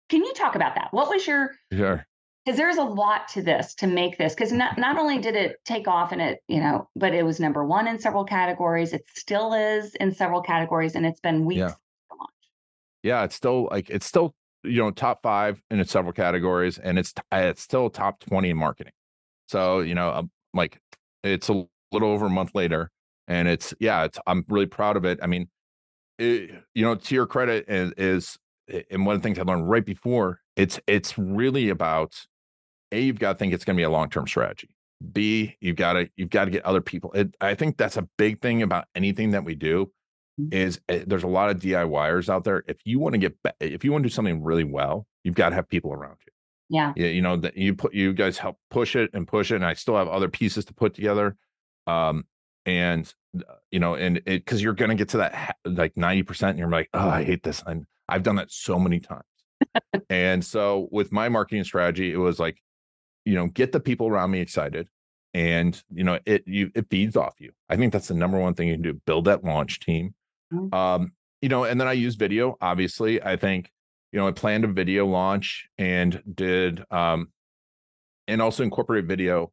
Can 0.08 0.24
you 0.24 0.32
talk 0.34 0.54
about 0.54 0.76
that? 0.76 0.88
What 0.92 1.08
was 1.08 1.26
your 1.26 1.50
sure 1.72 2.06
because 2.46 2.56
there's 2.56 2.76
a 2.76 2.84
lot 2.84 3.26
to 3.26 3.42
this 3.42 3.74
to 3.74 3.88
make 3.88 4.16
this 4.16 4.32
because 4.32 4.52
not, 4.52 4.78
not 4.78 4.96
only 4.96 5.18
did 5.18 5.34
it 5.34 5.56
take 5.64 5.88
off 5.88 6.12
and 6.12 6.22
it 6.22 6.44
you 6.46 6.60
know 6.60 6.88
but 6.94 7.12
it 7.12 7.24
was 7.24 7.40
number 7.40 7.64
one 7.64 7.88
in 7.88 7.98
several 7.98 8.24
categories 8.24 8.92
it 8.92 9.04
still 9.14 9.52
is 9.52 9.94
in 9.96 10.14
several 10.14 10.40
categories 10.40 10.94
and 10.94 11.04
it's 11.04 11.20
been 11.20 11.44
weeks 11.44 11.58
yeah, 11.58 11.72
yeah 13.02 13.24
it's 13.24 13.34
still 13.34 13.68
like 13.72 13.90
it's 13.90 14.06
still 14.06 14.32
you 14.66 14.82
know 14.82 14.90
top 14.90 15.22
five 15.22 15.62
in 15.70 15.84
several 15.84 16.12
categories 16.12 16.78
and 16.78 16.98
it's 16.98 17.14
it's 17.32 17.62
still 17.62 17.88
top 17.88 18.20
20 18.20 18.50
in 18.50 18.56
marketing. 18.56 18.92
So 19.48 19.80
you 19.80 19.94
know 19.94 20.10
um, 20.10 20.30
like 20.54 20.80
it's 21.22 21.48
a 21.48 21.66
little 21.92 22.10
over 22.10 22.26
a 22.26 22.30
month 22.30 22.54
later 22.54 22.90
and 23.28 23.48
it's 23.48 23.74
yeah 23.80 24.04
it's 24.04 24.18
i'm 24.26 24.44
really 24.48 24.66
proud 24.66 24.96
of 24.96 25.04
it. 25.04 25.18
I 25.22 25.26
mean 25.26 25.48
it, 26.18 26.50
you 26.74 26.84
know 26.84 26.94
to 26.94 27.14
your 27.14 27.26
credit 27.26 27.66
is, 27.68 27.92
is 27.96 28.38
and 28.90 29.06
one 29.06 29.14
of 29.14 29.22
the 29.22 29.26
things 29.26 29.38
i 29.38 29.42
learned 29.42 29.68
right 29.68 29.84
before 29.84 30.40
it's 30.56 30.80
it's 30.86 31.16
really 31.16 31.68
about 31.68 32.26
a 32.92 33.00
you've 33.00 33.18
got 33.18 33.34
to 33.34 33.38
think 33.38 33.52
it's 33.52 33.64
going 33.64 33.76
to 33.76 33.80
be 33.80 33.84
a 33.84 33.90
long-term 33.90 34.26
strategy. 34.26 34.68
B 35.12 35.56
you've 35.60 35.76
got 35.76 35.94
to 35.94 36.08
you've 36.16 36.30
got 36.30 36.46
to 36.46 36.50
get 36.50 36.64
other 36.64 36.80
people 36.80 37.12
it, 37.12 37.34
i 37.42 37.54
think 37.54 37.76
that's 37.76 37.98
a 37.98 38.08
big 38.16 38.40
thing 38.40 38.62
about 38.62 38.86
anything 38.94 39.32
that 39.32 39.44
we 39.44 39.54
do 39.54 39.92
mm-hmm. 40.40 40.52
is 40.52 40.80
uh, 40.88 41.00
there's 41.06 41.22
a 41.22 41.28
lot 41.28 41.50
of 41.50 41.58
diyers 41.58 42.28
out 42.28 42.44
there. 42.44 42.64
If 42.66 42.78
you 42.84 42.98
want 42.98 43.14
to 43.14 43.18
get 43.18 43.36
if 43.60 43.84
you 43.84 43.92
want 43.92 44.04
to 44.04 44.08
do 44.08 44.14
something 44.14 44.42
really 44.42 44.64
well 44.64 45.06
you've 45.24 45.34
got 45.34 45.50
to 45.50 45.54
have 45.54 45.68
people 45.68 45.92
around 45.92 46.16
you. 46.26 46.32
Yeah. 46.68 46.92
You 46.96 47.22
know 47.22 47.36
that 47.36 47.56
you 47.56 47.74
put 47.74 47.94
you 47.94 48.12
guys 48.12 48.38
help 48.38 48.58
push 48.70 48.96
it 48.96 49.10
and 49.12 49.26
push 49.26 49.50
it 49.50 49.56
and 49.56 49.64
i 49.64 49.74
still 49.74 49.96
have 49.96 50.08
other 50.08 50.28
pieces 50.28 50.64
to 50.66 50.74
put 50.74 50.94
together 50.94 51.36
um 51.86 52.24
and 52.64 53.12
uh, 53.38 53.54
you 53.70 53.78
know 53.78 53.94
and 53.94 54.18
it 54.18 54.24
because 54.24 54.62
you're 54.62 54.72
going 54.72 54.88
to 54.88 54.96
get 54.96 55.10
to 55.10 55.18
that 55.18 55.56
like 55.64 55.94
90% 55.94 56.50
and 56.50 56.58
you're 56.58 56.70
like 56.70 56.88
oh 56.94 57.08
i 57.08 57.22
hate 57.22 57.42
this 57.42 57.62
and 57.66 57.84
i've 58.08 58.22
done 58.22 58.36
that 58.36 58.50
so 58.50 58.78
many 58.78 59.00
times. 59.00 59.22
And 60.10 60.44
so 60.44 60.88
with 60.90 61.12
my 61.12 61.28
marketing 61.28 61.64
strategy 61.64 62.12
it 62.12 62.18
was 62.18 62.38
like 62.38 62.60
you 63.26 63.34
know 63.34 63.48
get 63.48 63.72
the 63.72 63.80
people 63.80 64.06
around 64.06 64.30
me 64.30 64.40
excited 64.40 64.88
and 65.34 65.82
you 65.92 66.04
know 66.04 66.18
it 66.24 66.44
you 66.46 66.70
it 66.74 66.86
feeds 66.88 67.14
off 67.14 67.34
you. 67.38 67.52
I 67.68 67.76
think 67.76 67.92
that's 67.92 68.08
the 68.08 68.14
number 68.14 68.38
one 68.38 68.54
thing 68.54 68.68
you 68.68 68.74
can 68.74 68.82
do 68.82 68.94
build 69.04 69.26
that 69.26 69.44
launch 69.44 69.80
team. 69.80 70.14
Mm-hmm. 70.52 70.72
um 70.72 71.12
you 71.42 71.48
know 71.48 71.64
and 71.64 71.80
then 71.80 71.88
i 71.88 71.92
use 71.92 72.14
video 72.14 72.56
obviously. 72.60 73.22
I 73.22 73.36
think 73.36 73.70
you 74.12 74.18
know 74.18 74.28
i 74.28 74.30
planned 74.30 74.64
a 74.64 74.68
video 74.68 75.06
launch 75.06 75.66
and 75.76 76.22
did 76.32 76.82
um 76.90 77.28
and 78.28 78.40
also 78.40 78.62
incorporate 78.62 79.04
video 79.04 79.52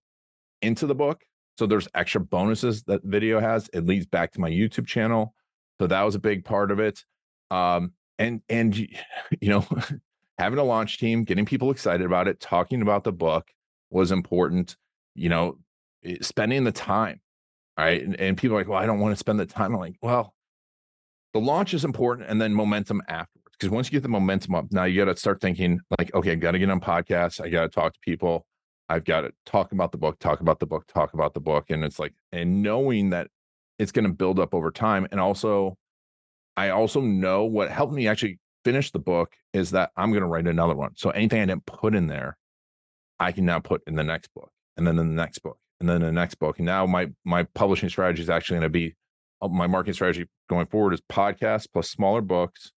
into 0.61 0.87
the 0.87 0.95
book. 0.95 1.21
So 1.57 1.65
there's 1.65 1.87
extra 1.93 2.21
bonuses 2.21 2.83
that 2.83 3.03
video 3.03 3.39
has. 3.39 3.69
It 3.73 3.85
leads 3.85 4.05
back 4.05 4.31
to 4.33 4.39
my 4.39 4.49
youtube 4.49 4.87
channel. 4.87 5.33
So 5.81 5.87
that 5.87 6.01
was 6.03 6.15
a 6.15 6.19
big 6.19 6.45
part 6.45 6.71
of 6.71 6.79
it. 6.79 7.03
Um 7.51 7.93
and 8.19 8.41
and 8.47 8.77
you 9.41 9.49
know 9.49 9.67
having 10.37 10.59
a 10.59 10.63
launch 10.63 10.97
team 10.97 11.23
getting 11.23 11.45
people 11.45 11.71
excited 11.71 12.05
about 12.05 12.27
it 12.27 12.39
talking 12.39 12.81
about 12.81 13.03
the 13.03 13.11
book 13.11 13.49
was 13.93 14.11
important. 14.11 14.75
You 15.15 15.29
know, 15.29 15.57
eh, 16.03 16.17
spending 16.21 16.63
the 16.63 16.71
time, 16.71 17.21
right? 17.77 18.01
And, 18.01 18.19
and 18.19 18.37
people 18.37 18.57
are 18.57 18.59
like, 18.59 18.67
well, 18.67 18.79
I 18.79 18.85
don't 18.85 18.99
want 18.99 19.13
to 19.13 19.17
spend 19.19 19.39
the 19.39 19.45
time. 19.45 19.73
I'm 19.73 19.79
like, 19.79 19.95
well, 20.01 20.33
the 21.33 21.39
launch 21.39 21.73
is 21.73 21.85
important, 21.85 22.29
and 22.29 22.41
then 22.41 22.53
momentum 22.53 23.01
afterwards. 23.07 23.29
Because 23.51 23.69
once 23.69 23.87
you 23.87 23.91
get 23.91 24.03
the 24.03 24.09
momentum 24.09 24.55
up, 24.55 24.65
now 24.71 24.83
you 24.83 25.03
got 25.03 25.11
to 25.11 25.19
start 25.19 25.39
thinking 25.39 25.79
like, 25.97 26.13
okay, 26.13 26.31
I've 26.31 26.39
got 26.39 26.51
to 26.51 26.59
get 26.59 26.69
on 26.69 26.81
podcasts. 26.81 27.39
I 27.39 27.49
got 27.49 27.63
to 27.63 27.69
talk 27.69 27.93
to 27.93 27.99
people. 28.01 28.45
I've 28.89 29.05
got 29.05 29.21
to 29.21 29.31
talk 29.45 29.71
about 29.71 29.91
the 29.91 29.97
book, 29.97 30.19
talk 30.19 30.41
about 30.41 30.59
the 30.59 30.65
book, 30.65 30.85
talk 30.87 31.13
about 31.13 31.33
the 31.33 31.39
book, 31.39 31.69
and 31.69 31.83
it's 31.83 31.99
like, 31.99 32.13
and 32.31 32.61
knowing 32.61 33.11
that 33.11 33.27
it's 33.79 33.91
going 33.91 34.05
to 34.05 34.13
build 34.13 34.39
up 34.39 34.53
over 34.53 34.71
time, 34.71 35.07
and 35.11 35.19
also, 35.19 35.77
I 36.57 36.69
also 36.69 36.99
know 36.99 37.45
what 37.45 37.71
helped 37.71 37.93
me 37.93 38.07
actually 38.07 38.39
finish 38.63 38.91
the 38.91 38.99
book 38.99 39.33
is 39.53 39.71
that 39.71 39.91
I'm 39.95 40.11
going 40.11 40.21
to 40.21 40.27
write 40.27 40.47
another 40.47 40.75
one. 40.75 40.91
So 40.95 41.09
anything 41.11 41.41
I 41.41 41.45
didn't 41.45 41.65
put 41.65 41.95
in 41.95 42.07
there, 42.07 42.37
I 43.23 43.31
can 43.31 43.45
now 43.45 43.59
put 43.59 43.81
in 43.87 43.95
the 43.95 44.03
next 44.03 44.33
book 44.33 44.51
and 44.77 44.85
then 44.85 44.99
in 44.99 45.07
the 45.07 45.13
next 45.13 45.39
book 45.39 45.57
and 45.79 45.89
then 45.89 46.01
the 46.01 46.11
next 46.11 46.35
book. 46.35 46.59
And 46.59 46.65
now 46.65 46.85
my 46.85 47.09
my 47.25 47.43
publishing 47.43 47.89
strategy 47.89 48.21
is 48.21 48.29
actually 48.29 48.55
going 48.55 48.63
to 48.63 48.69
be 48.69 48.95
uh, 49.41 49.47
my 49.47 49.67
marketing 49.67 49.93
strategy 49.93 50.25
going 50.49 50.65
forward 50.67 50.93
is 50.93 51.01
podcasts 51.11 51.67
plus 51.71 51.89
smaller 51.89 52.21
books, 52.21 52.71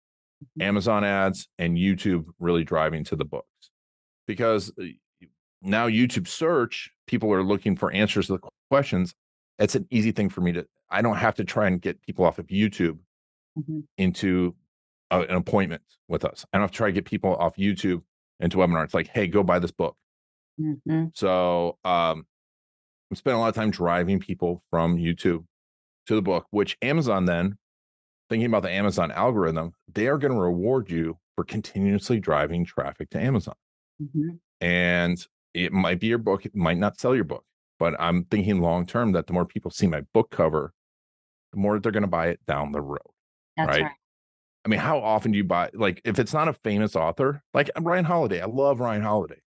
mm-hmm. 0.43 0.62
Amazon 0.67 1.03
ads, 1.03 1.47
and 1.58 1.77
YouTube 1.77 2.25
really 2.39 2.63
driving 2.63 3.03
to 3.05 3.15
the 3.15 3.25
books. 3.25 3.71
Because 4.27 4.71
uh, 4.81 4.86
now 5.62 5.88
YouTube 5.88 6.27
search, 6.27 6.91
people 7.08 7.31
are 7.34 7.43
looking 7.43 7.75
for 7.75 7.91
answers 7.91 8.27
to 8.27 8.34
the 8.34 8.49
questions. 8.69 9.13
It's 9.60 9.75
an 9.75 9.88
easy 9.89 10.12
thing 10.12 10.29
for 10.29 10.41
me 10.41 10.51
to, 10.53 10.65
I 10.89 11.01
don't 11.01 11.15
have 11.15 11.36
to 11.36 11.43
try 11.43 11.67
and 11.67 11.81
get 11.81 12.01
people 12.01 12.25
off 12.25 12.39
of 12.39 12.47
YouTube 12.47 12.97
mm-hmm. 13.58 13.79
into 13.97 14.55
a, 15.12 15.21
an 15.21 15.36
appointment 15.36 15.81
with 16.08 16.25
us. 16.25 16.45
I 16.51 16.58
don't 16.58 16.63
have 16.63 16.71
to 16.71 16.77
try 16.77 16.88
to 16.88 16.93
get 16.93 17.05
people 17.05 17.36
off 17.36 17.55
YouTube 17.55 18.01
into 18.39 18.58
webinar. 18.58 18.84
It's 18.84 18.93
like, 18.93 19.08
hey, 19.08 19.27
go 19.27 19.43
buy 19.43 19.60
this 19.60 19.71
book. 19.71 19.95
Mm-hmm. 20.59 21.05
So 21.13 21.77
um, 21.83 22.25
I'm 23.09 23.15
spending 23.15 23.37
a 23.37 23.41
lot 23.41 23.49
of 23.49 23.55
time 23.55 23.71
driving 23.71 24.19
people 24.19 24.63
from 24.69 24.97
YouTube 24.97 25.45
to 26.07 26.15
the 26.15 26.21
book, 26.21 26.45
which 26.51 26.77
Amazon 26.81 27.25
then, 27.25 27.57
thinking 28.29 28.47
about 28.47 28.63
the 28.63 28.71
Amazon 28.71 29.11
algorithm, 29.11 29.73
they 29.91 30.07
are 30.07 30.17
going 30.17 30.33
to 30.33 30.39
reward 30.39 30.89
you 30.89 31.17
for 31.35 31.43
continuously 31.43 32.19
driving 32.19 32.65
traffic 32.65 33.09
to 33.11 33.19
Amazon. 33.19 33.55
Mm-hmm. 34.01 34.29
And 34.61 35.27
it 35.53 35.71
might 35.71 35.99
be 35.99 36.07
your 36.07 36.17
book, 36.17 36.45
it 36.45 36.55
might 36.55 36.77
not 36.77 36.99
sell 36.99 37.15
your 37.15 37.23
book, 37.23 37.43
but 37.79 37.95
I'm 37.99 38.25
thinking 38.25 38.61
long 38.61 38.85
term 38.85 39.11
that 39.13 39.27
the 39.27 39.33
more 39.33 39.45
people 39.45 39.71
see 39.71 39.87
my 39.87 40.01
book 40.13 40.31
cover, 40.31 40.73
the 41.51 41.59
more 41.59 41.79
they're 41.79 41.91
going 41.91 42.03
to 42.03 42.07
buy 42.07 42.27
it 42.27 42.39
down 42.45 42.71
the 42.71 42.81
road. 42.81 42.99
That's 43.57 43.69
right? 43.69 43.83
right. 43.83 43.91
I 44.65 44.67
mean, 44.67 44.79
how 44.79 44.99
often 44.99 45.31
do 45.31 45.37
you 45.37 45.43
buy 45.43 45.69
like 45.73 46.01
if 46.03 46.17
it's 46.17 46.33
not 46.33 46.47
a 46.47 46.53
famous 46.53 46.95
author, 46.95 47.43
like 47.53 47.69
Ryan 47.79 48.05
Holiday? 48.05 48.41
I 48.41 48.47
love 48.47 48.79
Ryan 48.79 49.03
Holiday. 49.03 49.41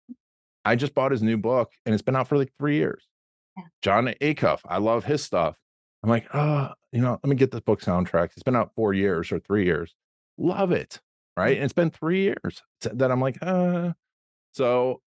I 0.64 0.76
just 0.76 0.94
bought 0.94 1.12
his 1.12 1.22
new 1.22 1.36
book 1.36 1.72
and 1.84 1.94
it's 1.94 2.02
been 2.02 2.16
out 2.16 2.28
for 2.28 2.38
like 2.38 2.52
three 2.58 2.76
years. 2.76 3.06
Yeah. 3.56 3.64
Jon 3.82 4.06
Acuff, 4.20 4.60
I 4.66 4.78
love 4.78 5.04
his 5.04 5.22
stuff. 5.22 5.56
I'm 6.02 6.10
like, 6.10 6.26
oh, 6.34 6.70
you 6.92 7.00
know, 7.00 7.18
let 7.22 7.28
me 7.28 7.36
get 7.36 7.50
this 7.50 7.60
book 7.60 7.80
soundtrack. 7.80 8.30
It's 8.32 8.42
been 8.42 8.56
out 8.56 8.72
four 8.74 8.92
years 8.92 9.32
or 9.32 9.38
three 9.38 9.64
years. 9.64 9.94
Love 10.38 10.72
it. 10.72 11.00
Right. 11.36 11.54
Mm. 11.54 11.56
And 11.56 11.64
it's 11.64 11.72
been 11.72 11.90
three 11.90 12.22
years 12.22 12.62
that 12.82 13.10
I'm 13.10 13.20
like, 13.20 13.38
uh, 13.42 13.92
so, 14.52 15.00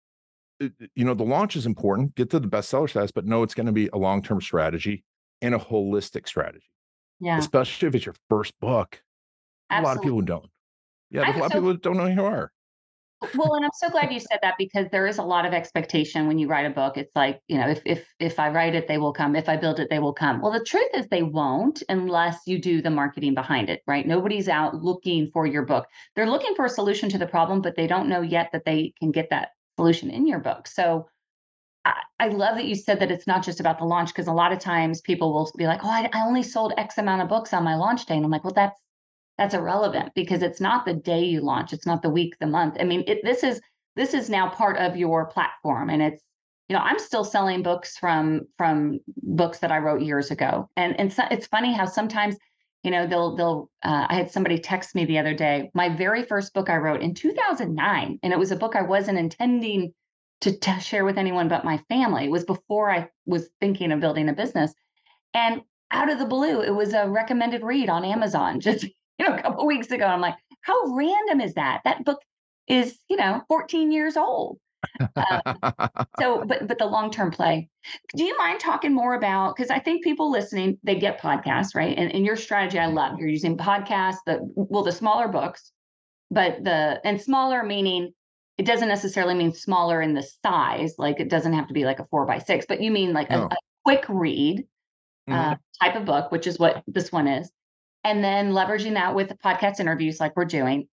you 0.60 1.06
know, 1.06 1.14
the 1.14 1.24
launch 1.24 1.56
is 1.56 1.66
important. 1.66 2.16
Get 2.16 2.30
to 2.32 2.40
the 2.40 2.48
bestseller 2.48 2.90
status, 2.90 3.12
but 3.12 3.26
no, 3.26 3.44
it's 3.44 3.54
going 3.54 3.68
to 3.68 3.72
be 3.72 3.90
a 3.94 3.98
long 3.98 4.22
term 4.22 4.42
strategy 4.42 5.04
and 5.42 5.54
a 5.54 5.60
holistic 5.60 6.28
strategy. 6.28 6.66
Yeah. 7.20 7.38
Especially 7.38 7.88
if 7.88 7.96
it's 7.96 8.06
your 8.06 8.16
first 8.30 8.54
book. 8.60 9.02
Absolutely. 9.70 9.86
A 9.86 9.88
lot 9.88 9.98
of 9.98 10.04
people 10.04 10.22
don't. 10.22 10.50
Yeah. 11.12 11.24
There's 11.24 11.36
a 11.36 11.40
lot 11.40 11.52
so- 11.52 11.58
of 11.58 11.64
people 11.64 11.74
that 11.74 11.82
don't 11.82 11.98
know 11.98 12.08
who 12.08 12.22
you 12.22 12.26
are 12.26 12.52
well 13.36 13.56
and 13.56 13.66
i'm 13.66 13.72
so 13.74 13.90
glad 13.90 14.12
you 14.12 14.20
said 14.20 14.40
that 14.42 14.56
because 14.58 14.88
there 14.92 15.08
is 15.08 15.18
a 15.18 15.24
lot 15.24 15.46
of 15.46 15.54
expectation 15.54 16.28
when 16.28 16.38
you 16.38 16.48
write 16.48 16.66
a 16.66 16.70
book. 16.70 16.98
It's 16.98 17.16
like 17.16 17.42
you 17.48 17.58
know 17.58 17.68
if 17.68 17.82
if 17.86 18.08
if 18.20 18.40
i 18.40 18.50
write 18.50 18.76
it 18.76 18.88
they 18.88 18.98
will 18.98 19.14
come. 19.14 19.36
If 19.36 19.50
i 19.50 19.58
build 19.58 19.80
it 19.80 19.90
they 19.90 20.00
will 20.00 20.14
come. 20.14 20.42
Well 20.42 20.52
the 20.52 20.64
truth 20.64 20.90
is 20.94 21.08
they 21.08 21.24
won't 21.24 21.82
unless 21.90 22.40
you 22.46 22.60
do 22.60 22.82
the 22.82 22.90
marketing 22.90 23.34
behind 23.34 23.70
it 23.70 23.82
right? 23.88 24.06
Nobody's 24.06 24.48
out 24.48 24.76
looking 24.84 25.30
for 25.32 25.46
your 25.46 25.66
book. 25.66 25.88
They're 26.16 26.30
looking 26.30 26.56
for 26.56 26.66
a 26.66 26.70
solution 26.70 27.10
to 27.10 27.18
the 27.18 27.28
problem 27.28 27.62
but 27.62 27.76
they 27.76 27.88
don't 27.88 28.10
know 28.10 28.22
yet 28.22 28.50
that 28.54 28.66
they 28.66 28.94
can 29.00 29.12
get 29.12 29.30
that 29.32 29.50
solution 29.78 30.10
in 30.10 30.28
your 30.28 30.40
book. 30.40 30.68
So 30.68 31.08
I, 32.20 32.28
love 32.28 32.56
that 32.56 32.66
you 32.66 32.76
said 32.76 33.00
that 33.00 33.12
it's 33.12 33.28
not 33.28 33.44
just 33.44 33.60
about 33.60 33.80
the 33.80 33.86
launch 33.86 34.10
because 34.10 34.28
a 34.28 34.34
lot 34.34 34.52
of 34.52 34.60
times 34.60 35.02
people 35.02 35.34
will 35.34 35.50
be 35.58 35.68
like, 35.68 35.84
"Oh, 35.84 35.90
I, 35.90 36.10
I 36.12 36.26
only 36.26 36.44
sold 36.44 36.74
X 36.78 36.98
amount 36.98 37.22
of 37.22 37.30
books 37.30 37.54
on 37.54 37.64
my 37.64 37.76
launch 37.76 38.06
day," 38.06 38.16
and 38.16 38.26
I'm 38.26 38.32
like, 38.32 38.44
"Well, 38.44 38.54
that's 38.54 38.78
that's 39.38 39.54
irrelevant 39.54 40.14
because 40.16 40.42
it's 40.42 40.62
not 40.62 40.86
the 40.86 40.94
day 40.94 41.24
you 41.24 41.42
launch, 41.42 41.74
it's 41.74 41.86
not 41.86 42.02
the 42.02 42.10
week, 42.10 42.38
the 42.40 42.48
month. 42.48 42.78
I 42.80 42.84
mean, 42.84 43.04
it, 43.08 43.20
this 43.24 43.44
is 43.44 43.62
this 43.96 44.14
is 44.14 44.30
now 44.30 44.50
part 44.50 44.78
of 44.78 44.96
your 44.96 45.26
platform, 45.26 45.90
and 45.90 46.02
it's 46.02 46.24
you 46.70 46.76
know 46.76 46.82
I'm 46.82 47.00
still 47.00 47.24
selling 47.24 47.64
books 47.64 47.98
from 47.98 48.48
from 48.58 49.00
books 49.24 49.60
that 49.60 49.72
I 49.72 49.78
wrote 49.78 50.02
years 50.02 50.32
ago, 50.32 50.70
and 50.76 51.00
and 51.00 51.12
so, 51.12 51.24
it's 51.32 51.48
funny 51.48 51.74
how 51.74 51.86
sometimes 51.86 52.36
you 52.84 52.92
know 52.92 53.08
they'll 53.08 53.36
they'll 53.36 53.70
uh, 53.84 54.06
i 54.08 54.14
had 54.14 54.32
somebody 54.32 54.60
text 54.60 54.96
me 54.96 55.04
the 55.04 55.18
other 55.18 55.34
day 55.34 55.70
my 55.74 55.90
very 55.90 56.24
first 56.24 56.54
book 56.54 56.70
i 56.70 56.78
wrote 56.78 57.02
in 57.02 57.14
2009 57.14 58.20
and 58.22 58.34
it 58.34 58.40
was 58.40 58.52
a 58.52 58.56
book 58.56 58.76
i 58.76 58.82
wasn't 58.84 59.18
intending 59.18 59.94
to, 60.42 60.80
share 60.80 61.04
with 61.04 61.18
anyone 61.18 61.48
but 61.48 61.66
my 61.66 61.80
family. 61.90 62.26
It 62.26 62.32
was 62.32 62.46
before 62.46 62.92
i 62.92 63.10
was 63.26 63.50
thinking 63.60 63.92
of 63.92 64.00
building 64.00 64.30
a 64.30 64.34
business. 64.34 64.74
And 65.34 65.62
out 65.92 66.12
of 66.12 66.20
the 66.20 66.26
blue 66.26 66.62
it 66.62 66.76
was 66.76 66.94
a 66.94 67.08
recommended 67.08 67.64
read 67.64 67.90
on 67.90 68.04
amazon 68.04 68.60
just 68.68 68.86
you 69.20 69.28
know 69.28 69.36
a 69.36 69.42
couple 69.42 69.66
weeks 69.66 69.92
ago 69.92 70.06
i'm 70.06 70.22
like 70.22 70.36
how 70.68 70.86
random 70.88 71.42
is 71.42 71.54
that? 71.56 71.82
That 71.86 72.04
book 72.04 72.22
is 72.68 73.00
you 73.10 73.16
know 73.16 73.42
14 73.48 73.92
years 73.92 74.18
old. 74.18 74.60
Um, 75.00 75.42
so 76.20 76.44
but 76.48 76.68
but 76.68 76.78
the 76.78 76.86
long 76.86 77.10
term 77.10 77.32
play. 77.32 77.70
Do 78.16 78.24
you 78.24 78.38
mind 78.38 78.60
talking 78.60 78.94
more 78.94 79.16
about 79.16 79.56
because 79.56 79.72
i 79.72 79.80
think 79.80 80.04
people 80.04 80.30
listening 80.30 80.78
they 80.84 80.96
get 80.96 81.22
podcasts 81.22 81.74
right? 81.74 81.98
And, 81.98 82.14
and 82.14 82.26
your 82.26 82.36
strategy 82.36 82.78
i 82.78 82.86
love. 82.86 83.18
You're 83.18 83.30
using 83.30 83.58
podcasts 83.58 84.18
the 84.26 84.40
well 84.56 84.84
the 84.84 84.92
smaller 84.92 85.28
books 85.28 85.72
but 86.30 86.64
the 86.64 87.00
and 87.06 87.20
smaller 87.20 87.64
meaning 87.64 88.14
it 88.58 88.66
doesn't 88.66 88.90
necessarily 88.90 89.36
mean 89.36 89.54
smaller 89.54 90.02
in 90.02 90.14
the 90.14 90.28
size 90.44 90.96
like 90.98 91.20
it 91.20 91.30
doesn't 91.30 91.54
have 91.54 91.68
to 91.68 91.74
be 91.74 91.86
like 91.86 92.00
a 92.00 92.06
four 92.08 92.26
by 92.26 92.40
six 92.40 92.66
but 92.68 92.82
you 92.82 92.92
mean 92.92 93.14
like 93.14 93.30
no. 93.30 93.44
a, 93.44 93.46
a, 93.46 93.58
quick 93.86 94.04
read 94.10 94.66
uh, 95.30 95.32
mm-hmm. 95.32 95.54
uh, 95.54 95.56
type 95.82 95.96
of 95.96 96.04
book 96.04 96.30
which 96.30 96.46
is 96.46 96.60
what 96.60 96.84
this 96.88 97.10
one 97.10 97.26
is 97.26 97.50
and 98.08 98.24
then 98.24 98.52
leveraging 98.52 98.94
that 98.94 99.14
with 99.14 99.32
podcast 99.44 99.80
interviews 99.80 100.20
like 100.20 100.36
we're 100.36 100.46
doing 100.46 100.88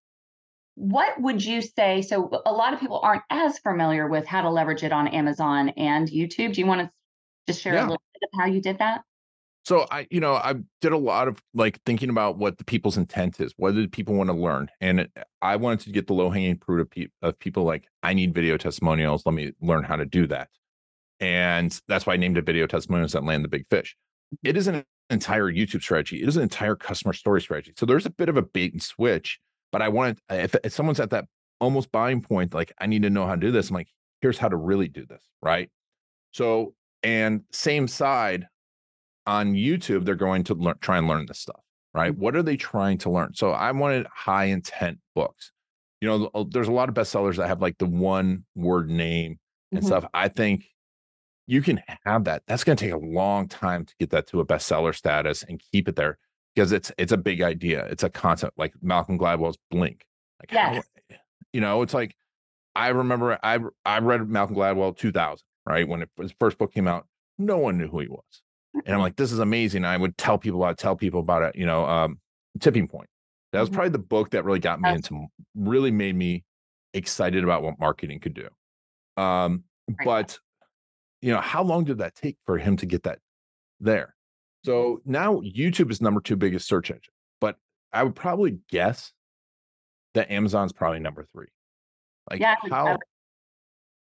what 0.77 1.21
would 1.21 1.45
you 1.45 1.63
say? 1.63 2.03
So, 2.03 2.43
a 2.47 2.53
lot 2.53 2.75
of 2.75 2.81
people 2.81 2.99
aren't 2.99 3.23
as 3.31 3.59
familiar 3.59 4.09
with 4.09 4.27
how 4.27 4.43
to 4.43 4.51
leverage 4.51 4.83
it 4.83 4.93
on 4.93 5.07
Amazon 5.09 5.69
and 5.71 6.09
YouTube. 6.09 6.55
Do 6.55 6.61
you 6.61 6.67
want 6.67 6.81
to 6.81 6.91
just 7.47 7.63
share 7.63 7.75
yeah. 7.75 7.83
a 7.83 7.87
little 7.87 8.03
bit 8.13 8.29
of 8.33 8.41
how 8.41 8.47
you 8.47 8.61
did 8.61 8.79
that? 8.79 9.03
So 9.65 9.87
I, 9.91 10.07
you 10.11 10.21
know, 10.21 10.35
I 10.35 10.57
did 10.83 10.93
a 10.93 10.99
lot 10.99 11.27
of 11.27 11.43
like 11.55 11.81
thinking 11.87 12.11
about 12.11 12.37
what 12.37 12.59
the 12.59 12.65
people's 12.65 12.99
intent 12.99 13.41
is. 13.41 13.55
What 13.57 13.75
did 13.75 13.91
people 13.93 14.15
want 14.15 14.29
to 14.29 14.37
learn? 14.37 14.69
And 14.83 15.01
it, 15.01 15.11
I 15.41 15.57
wanted 15.57 15.81
to 15.87 15.91
get 15.91 16.07
the 16.07 16.13
low 16.13 16.29
hanging 16.29 16.59
fruit 16.59 16.83
of, 16.83 16.91
pe- 16.91 17.09
of 17.23 17.39
people 17.39 17.65
like 17.65 17.89
I 18.03 18.13
need 18.13 18.35
video 18.35 18.59
testimonials. 18.59 19.25
Let 19.25 19.35
me 19.35 19.53
learn 19.63 19.83
how 19.83 19.97
to 19.97 20.05
do 20.05 20.27
that. 20.27 20.51
And 21.19 21.79
that's 21.89 22.05
why 22.05 22.13
I 22.13 22.17
named 22.19 22.37
it 22.37 22.45
video 22.45 22.67
testimonials 22.67 23.13
that 23.13 23.25
land 23.25 23.43
the 23.43 23.49
big 23.49 23.65
fish. 23.71 23.97
It 24.43 24.59
is 24.59 24.67
an 24.67 24.85
entire 25.11 25.51
YouTube 25.51 25.83
strategy. 25.83 26.23
It 26.23 26.29
is 26.29 26.37
an 26.37 26.43
entire 26.43 26.77
customer 26.77 27.13
story 27.13 27.41
strategy. 27.41 27.73
So 27.77 27.87
there's 27.87 28.07
a 28.07 28.11
bit 28.11 28.29
of 28.29 28.37
a 28.37 28.43
bait 28.43 28.73
and 28.73 28.83
switch 28.83 29.41
but 29.75 29.83
I 29.83 29.89
wanted 29.89 30.21
if, 30.31 30.55
if 30.63 30.73
someone's 30.73 31.01
at 31.01 31.11
that 31.11 31.25
almost 31.61 31.91
buying 31.91 32.23
point, 32.23 32.55
like 32.55 32.73
I 32.79 32.87
need 32.87 33.03
to 33.03 33.11
know 33.11 33.27
how 33.27 33.35
to 33.35 33.41
do 33.41 33.51
this. 33.51 33.71
I'm 33.71 33.75
like, 33.75 33.89
here's 34.21 34.39
how 34.39 34.49
to 34.49 34.57
really 34.57 34.87
do 34.87 35.05
this, 35.05 35.29
right? 35.43 35.69
So, 36.31 36.75
and 37.03 37.41
same 37.51 37.89
side 37.89 38.47
on 39.27 39.55
YouTube, 39.55 40.05
they're 40.05 40.15
going 40.15 40.45
to 40.45 40.55
learn, 40.55 40.77
try 40.81 40.99
and 40.99 41.09
learn 41.09 41.27
this 41.27 41.41
stuff, 41.41 41.61
right? 41.93 42.13
Mm-hmm. 42.13 42.21
What 42.21 42.37
are 42.37 42.45
they 42.45 42.57
trying 42.57 42.99
to 42.99 43.11
learn? 43.11 43.35
So 43.35 43.51
I 43.51 43.73
wanted 43.73 44.07
high 44.15 44.45
intent 44.45 45.01
books. 45.17 45.51
You 46.01 46.07
know, 46.07 46.45
there's 46.53 46.69
a 46.69 46.73
lot 46.73 46.89
of 46.89 46.95
bestsellers 46.95 47.39
that 47.39 47.49
have 47.49 47.61
like 47.61 47.77
the 47.79 47.87
one 47.87 48.45
word 48.55 48.89
name 48.89 49.41
and 49.73 49.81
mm-hmm. 49.81 49.89
stuff. 49.89 50.07
I 50.15 50.29
think 50.29 50.67
you 51.47 51.63
can 51.63 51.83
have 52.05 52.25
that. 52.25 52.43
That's 52.47 52.65
going 52.65 52.77
to 52.77 52.85
take 52.85 52.95
a 52.95 52.99
long 52.99 53.49
time 53.49 53.85
to 53.85 53.95
get 53.99 54.11
that 54.11 54.27
to 54.29 54.41
a 54.41 54.47
bestseller 54.47 54.95
status 54.95 55.43
and 55.43 55.61
keep 55.73 55.89
it 55.89 55.97
there 55.97 56.19
because 56.55 56.73
it's 56.73 56.91
it's 56.99 57.13
a 57.13 57.17
big 57.17 57.43
idea. 57.43 57.85
It's 57.87 58.03
a 58.03 58.11
concept 58.11 58.59
like 58.59 58.75
Malcolm 58.83 59.19
Gladwell's 59.19 59.59
Blink. 59.71 60.07
Like 60.41 60.53
yes. 60.53 60.85
How, 61.11 61.17
you 61.53 61.61
know, 61.61 61.83
it's 61.83 61.95
like 61.95 62.17
I 62.75 62.89
remember 62.89 63.39
I 63.43 63.59
I 63.85 63.99
read 63.99 64.29
Malcolm 64.29 64.57
Gladwell 64.57 64.97
2000, 64.97 65.45
right? 65.67 65.89
When 65.89 66.03
it, 66.03 66.11
his 66.21 66.35
first 66.39 66.59
book 66.59 66.73
came 66.73 66.89
out, 66.89 67.07
no 67.39 67.59
one 67.59 67.79
knew 67.79 67.89
who 67.89 68.01
he 68.01 68.09
was. 68.09 68.43
And 68.87 68.95
I'm 68.95 69.01
like, 69.01 69.17
this 69.17 69.31
is 69.31 69.39
amazing. 69.39 69.85
I 69.85 69.97
would 69.97 70.19
tell 70.19 70.37
people, 70.37 70.65
I'd 70.65 70.79
tell 70.79 70.97
people 70.97 71.21
about 71.21 71.43
it, 71.43 71.57
you 71.57 71.65
know, 71.65 71.85
um, 71.85 72.19
Tipping 72.59 72.89
Point. 72.89 73.09
That 73.53 73.61
was 73.61 73.69
mm-hmm. 73.69 73.77
probably 73.77 73.91
the 73.91 73.99
book 73.99 74.31
that 74.31 74.45
really 74.45 74.59
got 74.59 74.81
me 74.81 74.91
into, 74.91 75.27
really 75.55 75.93
made 75.93 76.17
me 76.17 76.45
excited 76.93 77.45
about 77.45 77.63
what 77.63 77.79
marketing 77.79 78.19
could 78.19 78.35
do. 78.35 78.49
Um, 79.23 79.63
but, 80.05 80.39
you 81.25 81.33
know, 81.33 81.41
how 81.41 81.63
long 81.63 81.85
did 81.85 81.97
that 81.99 82.15
take 82.15 82.37
for 82.45 82.59
him 82.59 82.77
to 82.77 82.85
get 82.85 83.05
that 83.05 83.19
there? 83.81 84.15
So 84.63 85.01
now 85.07 85.37
YouTube 85.41 85.91
is 85.91 86.03
number 86.03 86.21
two 86.21 86.37
biggest 86.37 86.69
search 86.69 86.91
engine, 86.91 87.15
but 87.41 87.57
I 87.95 88.03
would 88.03 88.15
probably 88.15 88.59
guess 88.71 89.11
that 90.13 90.31
Amazon's 90.31 90.75
probably 90.75 91.01
number 91.01 91.27
three. 91.33 91.47
Like 92.31 92.41
yeah, 92.41 92.57
how 92.71 92.99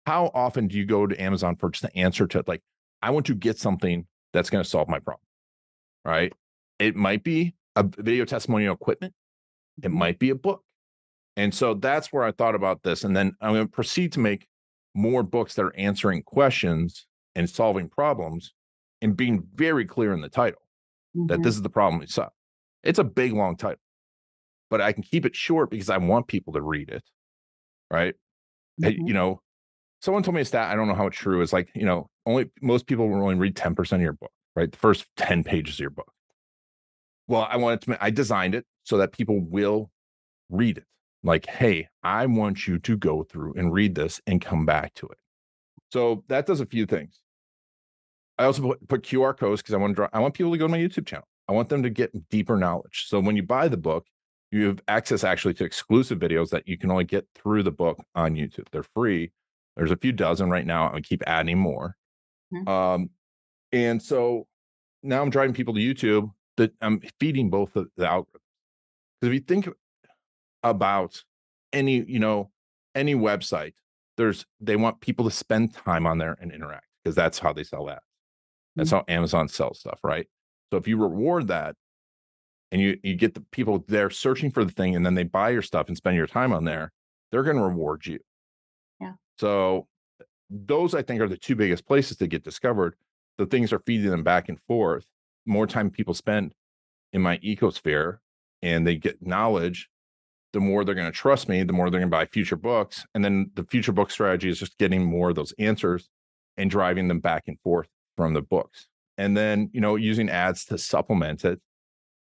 how 0.05 0.31
often 0.33 0.67
do 0.67 0.77
you 0.77 0.85
go 0.85 1.07
to 1.07 1.21
Amazon 1.21 1.55
for 1.55 1.69
just 1.69 1.83
the 1.83 1.97
answer 1.97 2.27
to 2.27 2.43
like, 2.45 2.61
I 3.01 3.11
want 3.11 3.25
to 3.27 3.35
get 3.35 3.57
something 3.57 4.05
that's 4.33 4.49
going 4.49 4.63
to 4.63 4.69
solve 4.69 4.89
my 4.89 4.99
problem. 4.99 5.23
Right. 6.03 6.33
It 6.77 6.97
might 6.97 7.23
be 7.23 7.55
a 7.77 7.83
video 7.83 8.25
testimonial 8.25 8.73
equipment. 8.73 9.13
It 9.81 9.91
might 9.91 10.19
be 10.19 10.31
a 10.31 10.35
book. 10.35 10.61
And 11.37 11.55
so 11.55 11.73
that's 11.73 12.11
where 12.11 12.23
I 12.25 12.33
thought 12.33 12.55
about 12.55 12.83
this. 12.83 13.05
And 13.05 13.15
then 13.15 13.31
I'm 13.39 13.53
going 13.53 13.65
to 13.65 13.71
proceed 13.71 14.11
to 14.13 14.19
make 14.19 14.45
more 14.97 15.21
books 15.21 15.53
that 15.53 15.63
are 15.63 15.75
answering 15.77 16.23
questions 16.23 17.05
and 17.35 17.47
solving 17.47 17.87
problems 17.87 18.53
and 19.01 19.15
being 19.15 19.43
very 19.53 19.85
clear 19.85 20.11
in 20.11 20.21
the 20.21 20.29
title 20.29 20.61
mm-hmm. 21.15 21.27
that 21.27 21.43
this 21.43 21.55
is 21.55 21.61
the 21.61 21.69
problem 21.69 21.99
we 21.99 22.07
solve. 22.07 22.31
It's 22.83 22.97
a 22.97 23.03
big, 23.03 23.33
long 23.33 23.55
title, 23.55 23.79
but 24.71 24.81
I 24.81 24.91
can 24.91 25.03
keep 25.03 25.25
it 25.25 25.35
short 25.35 25.69
because 25.69 25.91
I 25.91 25.97
want 25.97 26.27
people 26.27 26.53
to 26.53 26.61
read 26.61 26.89
it. 26.89 27.03
Right. 27.91 28.15
Mm-hmm. 28.81 29.07
You 29.07 29.13
know, 29.13 29.41
someone 30.01 30.23
told 30.23 30.35
me 30.35 30.41
a 30.41 30.45
stat. 30.45 30.71
I 30.71 30.75
don't 30.75 30.87
know 30.87 30.95
how 30.95 31.07
it's 31.07 31.17
true. 31.17 31.41
It's 31.41 31.53
like, 31.53 31.69
you 31.75 31.85
know, 31.85 32.09
only 32.25 32.49
most 32.61 32.87
people 32.87 33.07
will 33.07 33.21
only 33.21 33.35
read 33.35 33.55
10% 33.55 33.93
of 33.93 34.01
your 34.01 34.13
book, 34.13 34.31
right? 34.55 34.71
The 34.71 34.77
first 34.77 35.05
10 35.17 35.43
pages 35.43 35.75
of 35.75 35.79
your 35.79 35.89
book. 35.91 36.11
Well, 37.27 37.47
I 37.47 37.57
wanted 37.57 37.81
to, 37.81 38.03
I 38.03 38.09
designed 38.09 38.55
it 38.55 38.65
so 38.83 38.97
that 38.97 39.11
people 39.11 39.39
will 39.39 39.91
read 40.49 40.79
it. 40.79 40.85
Like, 41.27 41.45
hey, 41.45 41.89
I 42.03 42.25
want 42.25 42.67
you 42.67 42.79
to 42.79 42.95
go 42.95 43.23
through 43.23 43.53
and 43.57 43.73
read 43.73 43.95
this 43.95 44.21
and 44.25 44.41
come 44.41 44.65
back 44.65 44.93
to 44.95 45.07
it. 45.07 45.17
So 45.91 46.23
that 46.29 46.45
does 46.45 46.61
a 46.61 46.65
few 46.65 46.85
things. 46.85 47.19
I 48.39 48.45
also 48.45 48.61
put, 48.61 48.87
put 48.87 49.03
QR 49.03 49.37
codes 49.37 49.61
because 49.61 49.73
I 49.73 49.77
want 49.77 49.91
to 49.91 49.95
draw, 49.95 50.07
I 50.13 50.19
want 50.19 50.35
people 50.35 50.53
to 50.53 50.57
go 50.57 50.67
to 50.67 50.71
my 50.71 50.77
YouTube 50.77 51.05
channel. 51.05 51.27
I 51.49 51.51
want 51.51 51.67
them 51.67 51.83
to 51.83 51.89
get 51.89 52.29
deeper 52.29 52.55
knowledge. 52.55 53.05
So 53.07 53.19
when 53.19 53.35
you 53.35 53.43
buy 53.43 53.67
the 53.67 53.77
book, 53.77 54.05
you 54.51 54.67
have 54.67 54.81
access 54.87 55.25
actually 55.25 55.53
to 55.55 55.65
exclusive 55.65 56.17
videos 56.17 56.49
that 56.51 56.65
you 56.65 56.77
can 56.77 56.91
only 56.91 57.03
get 57.03 57.27
through 57.35 57.63
the 57.63 57.71
book 57.71 57.99
on 58.15 58.35
YouTube. 58.35 58.69
They're 58.71 58.83
free. 58.83 59.33
There's 59.75 59.91
a 59.91 59.97
few 59.97 60.13
dozen 60.13 60.49
right 60.49 60.65
now. 60.65 60.93
I 60.93 61.01
keep 61.01 61.23
adding 61.27 61.57
more. 61.57 61.95
Mm-hmm. 62.53 62.69
Um, 62.69 63.09
and 63.73 64.01
so 64.01 64.47
now 65.03 65.21
I'm 65.21 65.29
driving 65.29 65.53
people 65.53 65.73
to 65.73 65.81
YouTube 65.81 66.31
that 66.55 66.71
I'm 66.81 67.01
feeding 67.19 67.49
both 67.49 67.75
of 67.75 67.89
the 67.97 68.05
algorithms. 68.05 68.39
Because 69.19 69.27
if 69.29 69.33
you 69.33 69.39
think 69.41 69.67
about 70.63 71.23
any, 71.73 72.03
you 72.03 72.19
know, 72.19 72.51
any 72.95 73.15
website, 73.15 73.73
there's 74.17 74.45
they 74.59 74.75
want 74.75 75.01
people 75.01 75.25
to 75.25 75.31
spend 75.31 75.73
time 75.73 76.05
on 76.05 76.17
there 76.17 76.37
and 76.41 76.51
interact 76.51 76.87
because 77.03 77.15
that's 77.15 77.39
how 77.39 77.53
they 77.53 77.63
sell 77.63 77.85
that 77.85 78.01
That's 78.75 78.89
mm-hmm. 78.89 78.97
how 78.97 79.15
Amazon 79.15 79.47
sells 79.47 79.79
stuff, 79.79 79.99
right? 80.03 80.27
So 80.71 80.77
if 80.77 80.87
you 80.87 80.97
reward 80.97 81.47
that 81.47 81.75
and 82.71 82.81
you 82.81 82.97
you 83.03 83.15
get 83.15 83.33
the 83.33 83.43
people 83.51 83.85
there 83.87 84.09
searching 84.09 84.51
for 84.51 84.65
the 84.65 84.71
thing 84.71 84.95
and 84.95 85.05
then 85.05 85.15
they 85.15 85.23
buy 85.23 85.49
your 85.49 85.61
stuff 85.61 85.87
and 85.87 85.95
spend 85.95 86.17
your 86.17 86.27
time 86.27 86.51
on 86.51 86.65
there, 86.65 86.91
they're 87.31 87.43
going 87.43 87.57
to 87.57 87.63
reward 87.63 88.05
you. 88.05 88.19
Yeah. 88.99 89.13
So 89.39 89.87
those 90.49 90.93
I 90.95 91.01
think 91.01 91.21
are 91.21 91.29
the 91.29 91.37
two 91.37 91.55
biggest 91.55 91.85
places 91.85 92.17
to 92.17 92.27
get 92.27 92.43
discovered. 92.43 92.95
The 93.37 93.45
things 93.45 93.71
are 93.71 93.79
feeding 93.85 94.09
them 94.09 94.23
back 94.23 94.49
and 94.49 94.59
forth. 94.67 95.05
More 95.45 95.67
time 95.67 95.89
people 95.89 96.13
spend 96.13 96.53
in 97.13 97.21
my 97.21 97.37
ecosphere 97.37 98.17
and 98.61 98.85
they 98.85 98.95
get 98.95 99.25
knowledge, 99.25 99.89
the 100.57 100.61
more 100.61 100.83
they're 100.83 100.95
going 100.95 101.05
to 101.05 101.15
trust 101.15 101.47
me, 101.47 101.61
the 101.61 101.71
more 101.71 101.91
they're 101.91 101.99
going 101.99 102.09
to 102.09 102.17
buy 102.17 102.25
future 102.25 102.55
books. 102.55 103.05
And 103.13 103.23
then 103.23 103.51
the 103.53 103.63
future 103.63 103.91
book 103.91 104.09
strategy 104.09 104.49
is 104.49 104.57
just 104.57 104.75
getting 104.79 105.05
more 105.05 105.29
of 105.29 105.35
those 105.35 105.53
answers 105.59 106.09
and 106.57 106.67
driving 106.67 107.07
them 107.07 107.19
back 107.19 107.43
and 107.45 107.59
forth 107.59 107.87
from 108.15 108.33
the 108.33 108.41
books. 108.41 108.87
And 109.19 109.37
then, 109.37 109.69
you 109.71 109.79
know, 109.79 109.97
using 109.97 110.31
ads 110.31 110.65
to 110.65 110.79
supplement 110.79 111.45
it, 111.45 111.61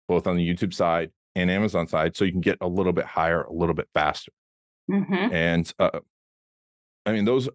both 0.07 0.27
on 0.27 0.37
the 0.37 0.47
YouTube 0.47 0.75
side 0.75 1.13
and 1.35 1.51
Amazon 1.51 1.89
side, 1.89 2.15
so 2.15 2.27
you 2.27 2.33
can 2.33 2.43
get 2.43 2.59
a 2.61 2.69
little 2.69 2.93
bit 2.93 3.07
higher, 3.07 3.45
a 3.45 3.53
little 3.55 3.75
bit 3.75 3.89
faster. 3.95 4.33
Mm-hmm. 4.91 5.33
And 5.35 5.73
uh, 5.79 6.01
I 7.07 7.13
mean, 7.13 7.25
those 7.25 7.49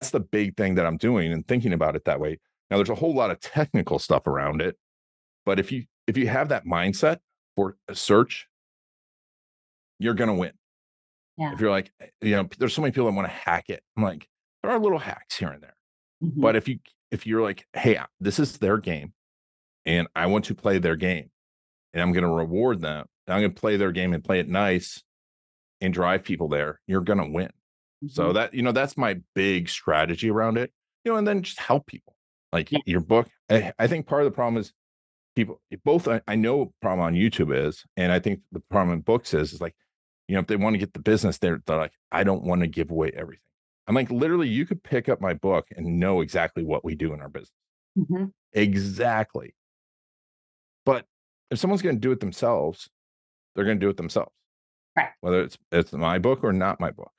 that's 0.00 0.12
the 0.12 0.20
big 0.20 0.56
thing 0.56 0.76
that 0.76 0.86
I'm 0.86 0.98
doing 0.98 1.32
and 1.32 1.44
thinking 1.48 1.72
about 1.72 1.96
it 1.96 2.04
that 2.04 2.20
way. 2.20 2.38
Now, 2.70 2.76
there's 2.76 2.90
a 2.90 2.94
whole 2.94 3.14
lot 3.14 3.32
of 3.32 3.40
technical 3.40 3.98
stuff 3.98 4.28
around 4.28 4.62
it, 4.62 4.76
but 5.44 5.58
if 5.58 5.72
you 5.72 5.86
if 6.06 6.16
you 6.16 6.28
have 6.28 6.50
that 6.50 6.64
mindset 6.64 7.18
for 7.56 7.76
a 7.88 7.96
search, 7.96 8.46
you're 9.98 10.14
gonna 10.14 10.34
win. 10.34 10.52
Yeah. 11.38 11.52
If 11.52 11.60
you're 11.60 11.70
like, 11.70 11.90
eh, 12.00 12.06
you 12.22 12.36
know, 12.36 12.48
there's 12.58 12.74
so 12.74 12.82
many 12.82 12.92
people 12.92 13.06
that 13.06 13.16
want 13.16 13.28
to 13.28 13.34
hack 13.34 13.66
it. 13.68 13.82
I'm 13.96 14.02
like, 14.02 14.26
there 14.62 14.72
are 14.72 14.78
little 14.78 14.98
hacks 14.98 15.36
here 15.36 15.48
and 15.48 15.62
there. 15.62 15.76
Mm-hmm. 16.22 16.40
But 16.40 16.56
if 16.56 16.68
you 16.68 16.78
if 17.10 17.26
you're 17.26 17.42
like, 17.42 17.66
hey, 17.72 17.98
this 18.20 18.38
is 18.38 18.58
their 18.58 18.78
game 18.78 19.12
and 19.84 20.08
I 20.16 20.26
want 20.26 20.46
to 20.46 20.54
play 20.54 20.78
their 20.78 20.96
game 20.96 21.30
and 21.92 22.02
I'm 22.02 22.12
going 22.12 22.24
to 22.24 22.30
reward 22.30 22.80
them 22.80 23.06
and 23.26 23.34
I'm 23.34 23.40
going 23.40 23.54
to 23.54 23.60
play 23.60 23.76
their 23.76 23.92
game 23.92 24.12
and 24.12 24.24
play 24.24 24.40
it 24.40 24.48
nice 24.48 25.02
and 25.80 25.94
drive 25.94 26.24
people 26.24 26.48
there, 26.48 26.80
you're 26.86 27.02
going 27.02 27.18
to 27.18 27.30
win. 27.30 27.46
Mm-hmm. 27.46 28.08
So 28.08 28.32
that, 28.32 28.54
you 28.54 28.62
know, 28.62 28.72
that's 28.72 28.96
my 28.96 29.18
big 29.34 29.68
strategy 29.68 30.30
around 30.30 30.58
it, 30.58 30.72
you 31.04 31.12
know, 31.12 31.18
and 31.18 31.26
then 31.26 31.42
just 31.42 31.60
help 31.60 31.86
people. 31.86 32.16
Like 32.52 32.72
yeah. 32.72 32.78
your 32.86 33.00
book, 33.00 33.28
I, 33.50 33.72
I, 33.78 33.86
think 33.86 34.06
part 34.06 34.22
of 34.22 34.26
the 34.26 34.34
problem 34.34 34.58
is 34.58 34.72
people, 35.34 35.60
both 35.84 36.08
I, 36.08 36.20
I 36.26 36.36
know 36.36 36.72
problem 36.80 37.06
on 37.06 37.14
YouTube 37.14 37.54
is, 37.54 37.84
and 37.96 38.10
I 38.10 38.18
think 38.18 38.40
the 38.52 38.60
problem 38.70 38.94
in 38.94 39.00
books 39.02 39.34
is, 39.34 39.52
is 39.52 39.60
like, 39.60 39.74
you 40.28 40.34
know, 40.34 40.40
if 40.40 40.46
they 40.46 40.56
want 40.56 40.74
to 40.74 40.78
get 40.78 40.92
the 40.92 41.00
business, 41.00 41.38
they're, 41.38 41.60
they're 41.66 41.76
like, 41.76 41.92
I 42.10 42.24
don't 42.24 42.44
want 42.44 42.62
to 42.62 42.66
give 42.66 42.90
away 42.90 43.12
everything. 43.14 43.40
I'm 43.86 43.94
like, 43.94 44.10
literally, 44.10 44.48
you 44.48 44.66
could 44.66 44.82
pick 44.82 45.08
up 45.08 45.20
my 45.20 45.34
book 45.34 45.66
and 45.76 46.00
know 46.00 46.20
exactly 46.20 46.64
what 46.64 46.84
we 46.84 46.94
do 46.96 47.12
in 47.12 47.20
our 47.20 47.28
business. 47.28 47.52
Mm-hmm. 47.96 48.24
Exactly. 48.52 49.54
But 50.84 51.04
if 51.50 51.58
someone's 51.58 51.82
going 51.82 51.96
to 51.96 52.00
do 52.00 52.10
it 52.10 52.20
themselves, 52.20 52.88
they're 53.54 53.64
going 53.64 53.78
to 53.78 53.84
do 53.84 53.90
it 53.90 53.96
themselves. 53.96 54.32
Right. 54.96 55.10
Whether 55.20 55.42
it's 55.42 55.58
it's 55.70 55.92
my 55.92 56.18
book 56.18 56.42
or 56.42 56.52
not 56.52 56.80
my 56.80 56.90
book. 56.90 57.12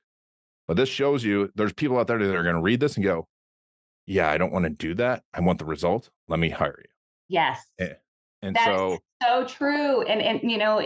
But 0.66 0.76
this 0.76 0.88
shows 0.88 1.24
you 1.24 1.50
there's 1.54 1.72
people 1.72 1.98
out 1.98 2.08
there 2.08 2.18
that 2.18 2.34
are 2.34 2.42
going 2.42 2.56
to 2.56 2.60
read 2.60 2.80
this 2.80 2.96
and 2.96 3.04
go, 3.04 3.28
"Yeah, 4.06 4.28
I 4.28 4.36
don't 4.36 4.52
want 4.52 4.64
to 4.64 4.70
do 4.70 4.94
that. 4.94 5.22
I 5.32 5.40
want 5.40 5.58
the 5.58 5.64
result. 5.64 6.10
Let 6.26 6.40
me 6.40 6.50
hire 6.50 6.76
you." 6.78 6.90
Yes. 7.28 7.64
And, 7.78 7.96
and 8.42 8.56
That's 8.56 8.66
so 8.66 8.98
so 9.22 9.44
true. 9.44 10.02
And 10.02 10.20
and 10.20 10.50
you 10.50 10.58
know, 10.58 10.80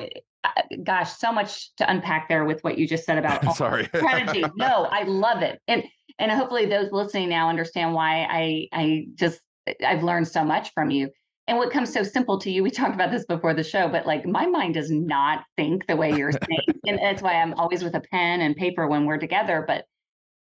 gosh, 0.82 1.12
so 1.12 1.32
much 1.32 1.74
to 1.76 1.90
unpack 1.90 2.28
there 2.28 2.44
with 2.44 2.62
what 2.62 2.78
you 2.78 2.86
just 2.86 3.04
said 3.04 3.18
about 3.18 3.56
sorry 3.56 3.86
strategy. 3.86 4.44
no, 4.56 4.84
I 4.84 5.04
love 5.04 5.42
it. 5.42 5.60
And 5.68 5.84
and 6.18 6.30
hopefully 6.30 6.66
those 6.66 6.90
listening 6.92 7.28
now 7.28 7.48
understand 7.48 7.94
why 7.94 8.26
I 8.28 8.68
I 8.72 9.06
just 9.14 9.40
I've 9.84 10.02
learned 10.02 10.28
so 10.28 10.44
much 10.44 10.72
from 10.72 10.90
you. 10.90 11.10
And 11.48 11.58
what 11.58 11.72
comes 11.72 11.92
so 11.92 12.02
simple 12.02 12.38
to 12.38 12.50
you, 12.50 12.62
we 12.62 12.70
talked 12.70 12.94
about 12.94 13.10
this 13.10 13.24
before 13.26 13.52
the 13.52 13.64
show, 13.64 13.88
but 13.88 14.06
like 14.06 14.24
my 14.24 14.46
mind 14.46 14.74
does 14.74 14.90
not 14.90 15.44
think 15.56 15.86
the 15.86 15.96
way 15.96 16.12
you're 16.12 16.32
saying. 16.48 16.80
and 16.86 16.98
that's 16.98 17.22
why 17.22 17.34
I'm 17.34 17.54
always 17.54 17.82
with 17.82 17.94
a 17.94 18.00
pen 18.00 18.40
and 18.40 18.56
paper 18.56 18.86
when 18.86 19.06
we're 19.06 19.18
together. 19.18 19.64
But 19.66 19.84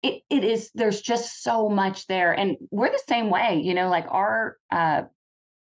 it 0.02 0.22
it 0.30 0.44
is 0.44 0.70
there's 0.74 1.00
just 1.00 1.42
so 1.42 1.68
much 1.68 2.06
there. 2.06 2.32
And 2.32 2.56
we're 2.70 2.90
the 2.90 3.02
same 3.08 3.30
way, 3.30 3.60
you 3.62 3.74
know, 3.74 3.88
like 3.88 4.06
our 4.08 4.56
uh 4.70 5.02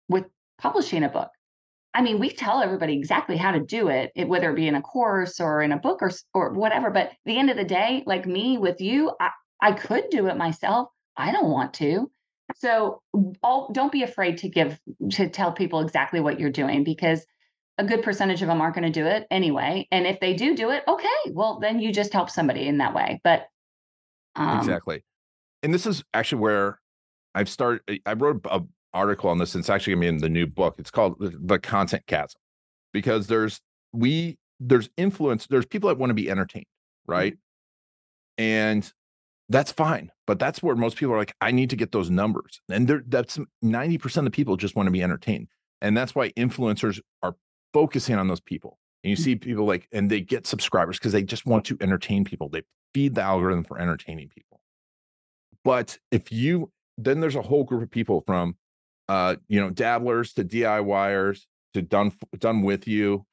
with 0.09 0.25
publishing 0.59 1.05
a 1.05 1.09
book. 1.09 1.31
I 1.95 2.03
mean, 2.03 2.19
we 2.19 2.31
tell 2.31 2.61
everybody 2.61 2.95
exactly 2.95 3.37
how 3.37 3.53
to 3.53 3.61
do 3.61 3.89
it, 3.89 4.11
it, 4.17 4.29
whether 4.29 4.51
it 4.51 4.57
be 4.57 4.67
in 4.67 4.75
a 4.75 4.83
course 4.83 5.39
or 5.41 5.63
in 5.63 5.71
a 5.73 5.79
book 5.79 6.03
or 6.03 6.11
or 6.35 6.53
whatever. 6.53 6.91
But 6.91 7.13
the 7.25 7.39
end 7.39 7.51
of 7.51 7.57
the 7.57 7.65
day, 7.65 8.03
like 8.05 8.27
me 8.27 8.59
with 8.59 8.81
you, 8.81 9.13
I, 9.21 9.31
I 9.63 9.73
could 9.73 10.11
do 10.11 10.27
it 10.27 10.37
myself. 10.37 10.89
I 11.17 11.31
don't 11.31 11.51
want 11.51 11.73
to. 11.75 12.11
So 12.57 13.01
all, 13.43 13.71
don't 13.73 13.93
be 13.93 14.03
afraid 14.03 14.39
to 14.39 14.49
give 14.49 14.79
to 15.13 15.29
tell 15.29 15.53
people 15.53 15.81
exactly 15.81 16.21
what 16.21 16.39
you're 16.39 16.51
doing 16.51 16.85
because 16.85 17.25
a 17.79 17.85
good 17.85 18.03
percentage 18.03 18.43
of 18.43 18.49
them 18.49 18.61
aren't 18.61 18.75
going 18.75 18.93
to 18.93 19.01
do 19.01 19.07
it 19.07 19.27
anyway. 19.31 19.89
And 19.91 20.07
if 20.07 20.21
they 20.21 20.35
do 20.35 20.55
do 20.55 20.71
it, 20.71 20.83
okay, 20.87 21.07
well 21.31 21.59
then 21.61 21.79
you 21.79 21.93
just 21.93 22.13
help 22.13 22.29
somebody 22.29 22.67
in 22.67 22.79
that 22.79 22.95
way. 22.95 23.21
But 23.25 23.47
um, 24.37 24.59
exactly, 24.59 25.05
and 25.63 25.73
this 25.73 25.87
is 25.87 26.03
actually 26.13 26.41
where 26.41 26.81
I've 27.35 27.49
started. 27.49 28.01
I 28.05 28.13
wrote 28.15 28.47
an 28.51 28.69
article 28.95 29.29
on 29.29 29.39
this. 29.39 29.55
It's 29.55 29.69
actually 29.69 29.95
going 29.95 30.01
to 30.01 30.05
be 30.05 30.17
in 30.17 30.19
the 30.19 30.29
new 30.29 30.47
book. 30.47 30.77
It's 30.79 30.91
called 30.91 31.17
the 31.19 31.59
Content 31.59 32.07
Chasm 32.07 32.41
because 32.93 33.27
there's 33.27 33.61
we 33.93 34.39
there's 34.61 34.89
influence. 34.97 35.47
There's 35.47 35.67
people 35.67 35.89
that 35.89 35.99
want 35.99 36.11
to 36.11 36.15
be 36.15 36.31
entertained, 36.31 36.67
right? 37.07 37.35
Mm-hmm. 37.35 38.45
And 38.45 38.93
that's 39.49 39.73
fine. 39.73 40.11
But 40.27 40.39
that's 40.39 40.63
where 40.63 40.75
most 40.75 40.97
people 40.97 41.15
are 41.15 41.19
like, 41.19 41.35
I 41.41 41.51
need 41.51 41.71
to 41.71 41.77
get 41.77 41.93
those 41.93 42.11
numbers. 42.11 42.61
And 42.71 43.03
that's 43.07 43.39
90% 43.63 44.17
of 44.17 44.25
the 44.25 44.31
people 44.31 44.57
just 44.57 44.75
want 44.75 44.87
to 44.87 44.91
be 44.91 45.03
entertained. 45.03 45.49
And 45.83 45.97
that's 45.97 46.15
why 46.15 46.31
influencers 46.31 47.01
are 47.23 47.37
focusing 47.73 48.17
on 48.17 48.29
those 48.29 48.41
people. 48.41 48.79
And 49.03 49.11
you 49.11 49.17
mm. 49.17 49.21
see 49.21 49.37
people 49.37 49.67
like, 49.67 49.87
and 49.93 50.11
they 50.11 50.23
get 50.23 50.47
subscribers 50.47 50.99
because 50.99 51.13
they 51.13 51.23
just 51.23 51.45
want 51.45 51.67
to 51.67 51.77
entertain 51.81 52.25
people. 52.25 52.49
They 52.49 52.63
feed 52.95 53.15
the 53.15 53.23
algorithm 53.23 53.65
for 53.65 53.79
entertaining 53.79 54.29
people. 54.29 54.61
But 55.63 55.99
if 56.11 56.33
you, 56.33 56.71
then 56.97 57.21
there's 57.21 57.37
a 57.37 57.43
whole 57.43 57.65
group 57.65 57.83
of 57.83 57.91
people 57.91 58.23
from, 58.27 58.57
uh, 59.09 59.37
you 59.49 59.61
know, 59.61 59.71
dabblers 59.71 60.33
to 60.35 60.45
DIYers 60.45 61.43
to 61.75 61.83
done 61.83 62.13
done 62.39 62.63
with 62.63 62.87
you 62.87 63.27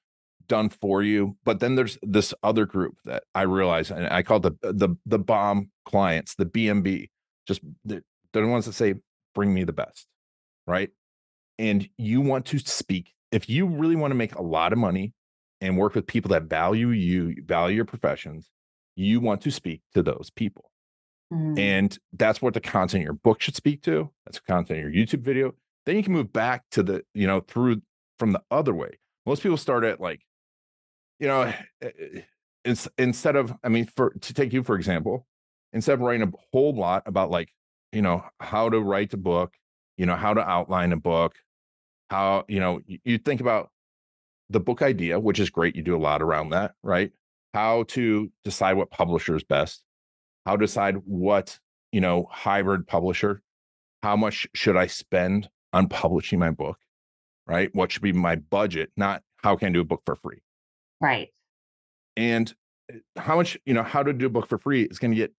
done 0.47 0.69
for 0.69 1.01
you. 1.01 1.37
But 1.45 1.59
then 1.59 1.75
there's 1.75 1.97
this 2.01 2.33
other 2.43 2.65
group 2.65 2.97
that 3.05 3.23
I 3.33 3.43
realize, 3.43 3.91
and 3.91 4.07
I 4.07 4.23
call 4.23 4.39
the 4.39 4.51
the 4.61 4.95
the 5.05 5.19
bomb 5.19 5.71
clients, 5.85 6.35
the 6.35 6.45
BMB, 6.45 7.09
just 7.47 7.61
the, 7.85 8.03
they're 8.33 8.43
the 8.43 8.49
ones 8.49 8.65
that 8.65 8.73
say, 8.73 8.95
"Bring 9.33 9.53
me 9.53 9.63
the 9.63 9.73
best," 9.73 10.07
right? 10.67 10.89
And 11.59 11.87
you 11.97 12.21
want 12.21 12.45
to 12.47 12.59
speak 12.59 13.13
if 13.31 13.49
you 13.49 13.65
really 13.65 13.95
want 13.95 14.11
to 14.11 14.15
make 14.15 14.35
a 14.35 14.41
lot 14.41 14.73
of 14.73 14.79
money 14.79 15.13
and 15.61 15.77
work 15.77 15.95
with 15.95 16.07
people 16.07 16.29
that 16.29 16.43
value 16.43 16.89
you, 16.89 17.35
value 17.45 17.75
your 17.77 17.85
professions. 17.85 18.49
You 18.95 19.19
want 19.19 19.41
to 19.41 19.51
speak 19.51 19.81
to 19.93 20.03
those 20.03 20.31
people. 20.35 20.70
Mm. 21.31 21.59
And 21.59 21.99
that's 22.13 22.41
what 22.41 22.53
the 22.53 22.61
content 22.61 23.03
your 23.03 23.13
book 23.13 23.41
should 23.41 23.55
speak 23.55 23.81
to. 23.83 24.09
That's 24.25 24.39
the 24.39 24.51
content 24.51 24.79
your 24.79 24.91
YouTube 24.91 25.21
video. 25.21 25.53
Then 25.85 25.95
you 25.95 26.03
can 26.03 26.13
move 26.13 26.31
back 26.31 26.63
to 26.71 26.83
the, 26.83 27.03
you 27.13 27.25
know, 27.25 27.41
through 27.41 27.81
from 28.19 28.33
the 28.33 28.41
other 28.51 28.73
way. 28.73 28.99
Most 29.25 29.41
people 29.41 29.57
start 29.57 29.83
at 29.83 30.01
like 30.01 30.21
you 31.21 31.27
know, 31.27 31.43
eh, 31.43 31.53
eh, 31.83 31.89
eh, 32.15 32.21
it's 32.65 32.89
instead 32.97 33.35
of, 33.37 33.53
I 33.63 33.69
mean, 33.69 33.85
for 33.85 34.09
to 34.19 34.33
take 34.33 34.51
you 34.51 34.63
for 34.63 34.75
example, 34.75 35.25
instead 35.71 35.93
of 35.93 36.01
writing 36.01 36.27
a 36.27 36.31
whole 36.51 36.75
lot 36.75 37.03
about 37.05 37.29
like, 37.29 37.49
you 37.93 38.01
know, 38.01 38.25
how 38.39 38.69
to 38.69 38.79
write 38.79 39.13
a 39.13 39.17
book, 39.17 39.53
you 39.97 40.05
know, 40.05 40.15
how 40.15 40.33
to 40.33 40.41
outline 40.41 40.91
a 40.91 40.97
book, 40.97 41.35
how, 42.09 42.43
you 42.47 42.59
know, 42.59 42.81
you, 42.85 42.99
you 43.05 43.17
think 43.19 43.39
about 43.39 43.69
the 44.49 44.59
book 44.59 44.81
idea, 44.81 45.19
which 45.19 45.39
is 45.39 45.49
great. 45.49 45.75
You 45.75 45.83
do 45.83 45.95
a 45.95 45.99
lot 46.01 46.21
around 46.21 46.49
that, 46.49 46.73
right? 46.81 47.11
How 47.53 47.83
to 47.89 48.31
decide 48.43 48.73
what 48.73 48.89
publisher 48.89 49.35
is 49.35 49.43
best, 49.43 49.83
how 50.45 50.55
to 50.55 50.65
decide 50.65 50.95
what, 51.05 51.59
you 51.91 52.01
know, 52.01 52.27
hybrid 52.31 52.87
publisher, 52.87 53.41
how 54.03 54.15
much 54.15 54.47
should 54.53 54.77
I 54.77 54.87
spend 54.87 55.49
on 55.73 55.87
publishing 55.87 56.39
my 56.39 56.51
book, 56.51 56.77
right? 57.47 57.69
What 57.73 57.91
should 57.91 58.01
be 58.01 58.13
my 58.13 58.35
budget, 58.35 58.91
not 58.97 59.21
how 59.37 59.55
can 59.55 59.69
I 59.69 59.71
do 59.71 59.81
a 59.81 59.85
book 59.85 60.01
for 60.05 60.15
free? 60.15 60.41
Right. 60.99 61.29
And 62.17 62.53
eh, 62.91 62.97
how 63.17 63.35
much, 63.35 63.57
you 63.65 63.73
know, 63.73 63.83
how 63.83 64.03
to 64.03 64.13
do 64.13 64.25
a 64.25 64.29
book 64.29 64.47
for 64.47 64.57
free 64.57 64.83
is 64.83 64.99
going 64.99 65.11
to 65.11 65.17
get, 65.17 65.33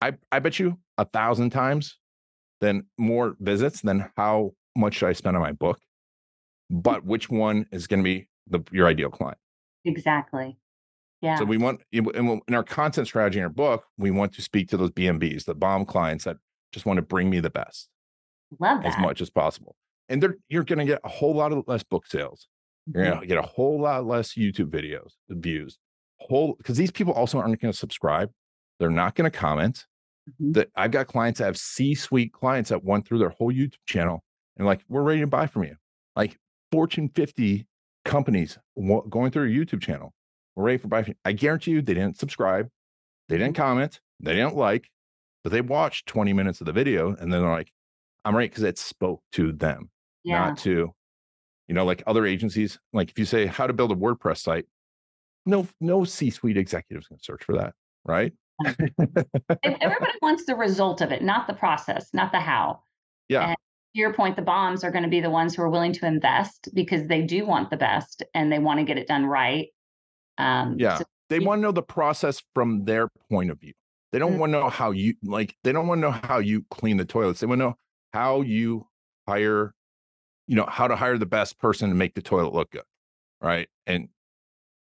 I, 0.00 0.14
I 0.32 0.38
bet 0.38 0.58
you 0.58 0.78
a 0.98 1.04
thousand 1.04 1.50
times 1.50 1.98
then 2.60 2.84
more 2.98 3.36
visits 3.40 3.80
than 3.80 4.10
how 4.16 4.52
much 4.76 4.94
should 4.94 5.08
I 5.08 5.12
spend 5.12 5.36
on 5.36 5.42
my 5.42 5.52
book. 5.52 5.80
But 6.70 7.04
which 7.04 7.28
one 7.28 7.66
is 7.72 7.86
going 7.86 8.00
to 8.00 8.04
be 8.04 8.28
the 8.46 8.60
your 8.70 8.86
ideal 8.86 9.10
client? 9.10 9.38
Exactly. 9.84 10.56
Yeah. 11.20 11.38
So 11.38 11.44
we 11.44 11.58
want 11.58 11.82
in 11.92 12.54
our 12.54 12.64
content 12.64 13.06
strategy 13.06 13.38
in 13.38 13.44
our 13.44 13.50
book, 13.50 13.84
we 13.98 14.10
want 14.10 14.32
to 14.34 14.42
speak 14.42 14.68
to 14.70 14.76
those 14.76 14.90
BMBs, 14.90 15.44
the 15.44 15.54
bomb 15.54 15.84
clients 15.84 16.24
that 16.24 16.36
just 16.72 16.86
want 16.86 16.96
to 16.96 17.02
bring 17.02 17.28
me 17.28 17.40
the 17.40 17.50
best. 17.50 17.88
Love 18.58 18.82
that. 18.82 18.94
as 18.94 18.98
much 18.98 19.20
as 19.20 19.30
possible. 19.30 19.76
And 20.08 20.22
they're 20.22 20.36
you're 20.48 20.64
going 20.64 20.80
to 20.80 20.84
get 20.84 21.00
a 21.04 21.08
whole 21.08 21.34
lot 21.34 21.52
of 21.52 21.64
less 21.66 21.82
book 21.82 22.06
sales. 22.06 22.48
You're 22.92 23.04
gonna 23.04 23.26
get 23.26 23.38
a 23.38 23.42
whole 23.42 23.80
lot 23.80 24.06
less 24.06 24.34
YouTube 24.34 24.70
videos 24.70 25.12
views. 25.28 25.78
Whole 26.18 26.54
because 26.54 26.76
these 26.76 26.90
people 26.90 27.12
also 27.12 27.38
aren't 27.38 27.60
going 27.60 27.72
to 27.72 27.78
subscribe. 27.78 28.30
They're 28.78 28.90
not 28.90 29.14
going 29.14 29.30
to 29.30 29.36
comment. 29.36 29.86
Mm-hmm. 30.28 30.52
That 30.52 30.70
I've 30.74 30.90
got 30.90 31.06
clients 31.06 31.38
that 31.38 31.46
have 31.46 31.56
C-suite 31.56 32.32
clients 32.32 32.70
that 32.70 32.84
went 32.84 33.06
through 33.06 33.18
their 33.18 33.30
whole 33.30 33.52
YouTube 33.52 33.74
channel 33.86 34.24
and 34.60 34.66
like, 34.66 34.82
we're 34.90 35.02
ready 35.02 35.20
to 35.20 35.26
buy 35.26 35.46
from 35.46 35.64
you. 35.64 35.76
Like 36.14 36.36
Fortune 36.70 37.08
50 37.08 37.66
companies 38.04 38.58
going 39.08 39.30
through 39.30 39.44
a 39.44 39.48
YouTube 39.48 39.80
channel. 39.80 40.12
Ready 40.60 40.78
for 40.78 40.88
buy. 40.88 41.14
I 41.24 41.32
guarantee 41.32 41.72
you, 41.72 41.82
they 41.82 41.94
didn't 41.94 42.18
subscribe, 42.18 42.68
they 43.28 43.38
didn't 43.38 43.54
mm-hmm. 43.54 43.62
comment, 43.62 44.00
they 44.20 44.34
didn't 44.34 44.56
like, 44.56 44.88
but 45.42 45.52
they 45.52 45.60
watched 45.60 46.06
20 46.06 46.32
minutes 46.32 46.60
of 46.60 46.66
the 46.66 46.72
video 46.72 47.08
and 47.08 47.32
then 47.32 47.40
they're 47.40 47.50
like, 47.50 47.72
I'm 48.24 48.36
right 48.36 48.50
because 48.50 48.64
it 48.64 48.78
spoke 48.78 49.22
to 49.32 49.52
them, 49.52 49.90
yeah. 50.24 50.46
not 50.46 50.58
to 50.58 50.94
you 51.70 51.74
know, 51.74 51.84
like 51.84 52.02
other 52.04 52.26
agencies, 52.26 52.80
like 52.92 53.10
if 53.10 53.18
you 53.18 53.24
say 53.24 53.46
how 53.46 53.64
to 53.64 53.72
build 53.72 53.92
a 53.92 53.94
WordPress 53.94 54.38
site, 54.38 54.66
no, 55.46 55.68
no 55.80 56.02
C-suite 56.02 56.56
executives 56.56 57.06
can 57.06 57.22
search 57.22 57.44
for 57.44 57.56
that, 57.58 57.74
right? 58.04 58.32
everybody 58.66 60.12
wants 60.20 60.44
the 60.46 60.56
result 60.56 61.00
of 61.00 61.12
it, 61.12 61.22
not 61.22 61.46
the 61.46 61.54
process, 61.54 62.08
not 62.12 62.32
the 62.32 62.40
how. 62.40 62.80
Yeah. 63.28 63.50
And 63.50 63.56
to 63.94 64.00
your 64.00 64.12
point, 64.12 64.34
the 64.34 64.42
bombs 64.42 64.82
are 64.82 64.90
going 64.90 65.04
to 65.04 65.08
be 65.08 65.20
the 65.20 65.30
ones 65.30 65.54
who 65.54 65.62
are 65.62 65.68
willing 65.68 65.92
to 65.92 66.06
invest 66.06 66.70
because 66.74 67.06
they 67.06 67.22
do 67.22 67.46
want 67.46 67.70
the 67.70 67.76
best 67.76 68.24
and 68.34 68.50
they 68.50 68.58
want 68.58 68.80
to 68.80 68.84
get 68.84 68.98
it 68.98 69.06
done 69.06 69.24
right. 69.24 69.68
Um, 70.40 70.76
yeah. 70.78 70.98
So 70.98 71.04
they 71.28 71.38
you, 71.38 71.44
want 71.44 71.58
to 71.58 71.62
know 71.62 71.72
the 71.72 71.82
process 71.82 72.42
from 72.54 72.84
their 72.84 73.08
point 73.30 73.50
of 73.50 73.60
view. 73.60 73.72
They 74.12 74.18
don't 74.18 74.32
mm-hmm. 74.32 74.40
want 74.40 74.52
to 74.52 74.58
know 74.60 74.68
how 74.68 74.90
you 74.90 75.14
like, 75.22 75.56
they 75.62 75.72
don't 75.72 75.86
want 75.86 75.98
to 75.98 76.02
know 76.02 76.20
how 76.24 76.38
you 76.38 76.64
clean 76.70 76.96
the 76.96 77.04
toilets. 77.04 77.40
They 77.40 77.46
want 77.46 77.60
to 77.60 77.64
know 77.66 77.76
how 78.12 78.40
you 78.40 78.86
hire 79.28 79.74
you 80.50 80.56
know 80.56 80.66
how 80.68 80.88
to 80.88 80.96
hire 80.96 81.16
the 81.16 81.26
best 81.26 81.58
person 81.60 81.88
to 81.88 81.94
make 81.94 82.14
the 82.14 82.20
toilet 82.20 82.52
look 82.52 82.72
good 82.72 82.82
right 83.40 83.68
and 83.86 84.08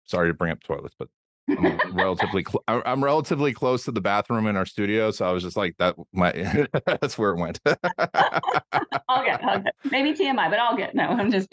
sorry 0.05 0.29
to 0.29 0.33
bring 0.33 0.49
up 0.49 0.63
toilets 0.63 0.95
but 0.97 1.09
I'm 1.49 1.79
relatively 1.93 2.45
cl- 2.47 2.63
I'm 2.67 3.03
relatively 3.03 3.53
close 3.53 3.83
to 3.85 3.91
the 3.91 4.01
bathroom 4.01 4.47
in 4.47 4.57
our 4.57 4.65
studio, 4.65 5.11
so 5.11 5.25
I 5.25 5.31
was 5.31 5.43
just 5.43 5.55
like 5.55 5.77
that. 5.79 5.95
My 6.11 6.33
that's 6.85 7.17
where 7.17 7.29
it 7.29 7.39
went. 7.39 7.61
I'll 9.07 9.23
get, 9.23 9.41
I'll 9.41 9.63
maybe 9.89 10.11
TMI, 10.11 10.49
but 10.49 10.59
I'll 10.59 10.75
get 10.75 10.93
no. 10.93 11.03
I'm 11.03 11.31
just. 11.31 11.47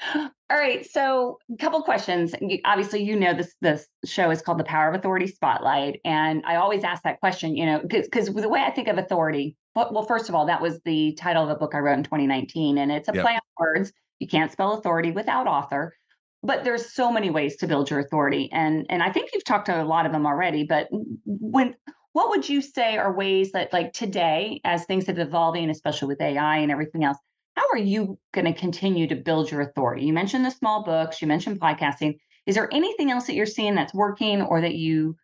All 0.14 0.30
right. 0.56 0.86
So, 0.88 1.38
a 1.52 1.56
couple 1.56 1.82
questions. 1.82 2.34
Obviously, 2.64 3.02
you 3.02 3.16
know 3.16 3.34
this 3.34 3.54
this 3.60 3.86
show 4.04 4.30
is 4.30 4.42
called 4.42 4.58
The 4.58 4.64
Power 4.64 4.88
of 4.88 4.94
Authority 4.94 5.26
Spotlight, 5.26 6.00
and 6.04 6.42
I 6.46 6.56
always 6.56 6.84
ask 6.84 7.02
that 7.02 7.20
question. 7.20 7.56
You 7.56 7.66
know, 7.66 7.82
because 7.88 8.32
the 8.32 8.48
way 8.48 8.60
I 8.60 8.70
think 8.70 8.88
of 8.88 8.98
authority, 8.98 9.56
but 9.74 9.92
well, 9.92 10.04
first 10.04 10.28
of 10.28 10.34
all, 10.34 10.46
that 10.46 10.60
was 10.60 10.80
the 10.84 11.14
title 11.14 11.42
of 11.42 11.50
a 11.50 11.56
book 11.56 11.74
I 11.74 11.78
wrote 11.78 11.98
in 11.98 12.04
2019, 12.04 12.78
and 12.78 12.92
it's 12.92 13.08
a 13.08 13.14
yep. 13.14 13.22
play 13.24 13.32
on 13.32 13.40
words. 13.58 13.92
You 14.18 14.28
can't 14.28 14.52
spell 14.52 14.74
authority 14.74 15.10
without 15.10 15.46
author, 15.46 15.94
but 16.42 16.64
there's 16.64 16.94
so 16.94 17.10
many 17.10 17.30
ways 17.30 17.56
to 17.56 17.66
build 17.66 17.90
your 17.90 18.00
authority, 18.00 18.50
and 18.52 18.86
and 18.88 19.02
I 19.02 19.10
think 19.10 19.30
you've 19.32 19.44
talked 19.44 19.66
to 19.66 19.82
a 19.82 19.84
lot 19.84 20.06
of 20.06 20.12
them 20.12 20.26
already. 20.26 20.64
But 20.64 20.88
when 21.24 21.74
what 22.12 22.30
would 22.30 22.48
you 22.48 22.62
say 22.62 22.96
are 22.96 23.12
ways 23.14 23.52
that, 23.52 23.74
like 23.74 23.92
today, 23.92 24.60
as 24.64 24.86
things 24.86 25.06
have 25.06 25.18
evolving, 25.18 25.68
especially 25.68 26.08
with 26.08 26.20
AI 26.22 26.58
and 26.58 26.72
everything 26.72 27.04
else, 27.04 27.18
how 27.56 27.64
are 27.72 27.78
you 27.78 28.18
going 28.32 28.44
to 28.44 28.52
continue 28.52 29.06
to 29.08 29.16
build 29.16 29.50
your 29.50 29.62
authority? 29.62 30.04
You 30.04 30.12
mentioned 30.12 30.44
the 30.44 30.50
small 30.50 30.84
books, 30.84 31.20
you 31.22 31.28
mentioned 31.28 31.60
podcasting. 31.60 32.18
Is 32.46 32.54
there 32.54 32.68
anything 32.72 33.10
else 33.10 33.26
that 33.26 33.34
you're 33.34 33.46
seeing 33.46 33.74
that's 33.74 33.94
working 33.94 34.42
or 34.42 34.60
that 34.60 34.74
you 34.74 35.16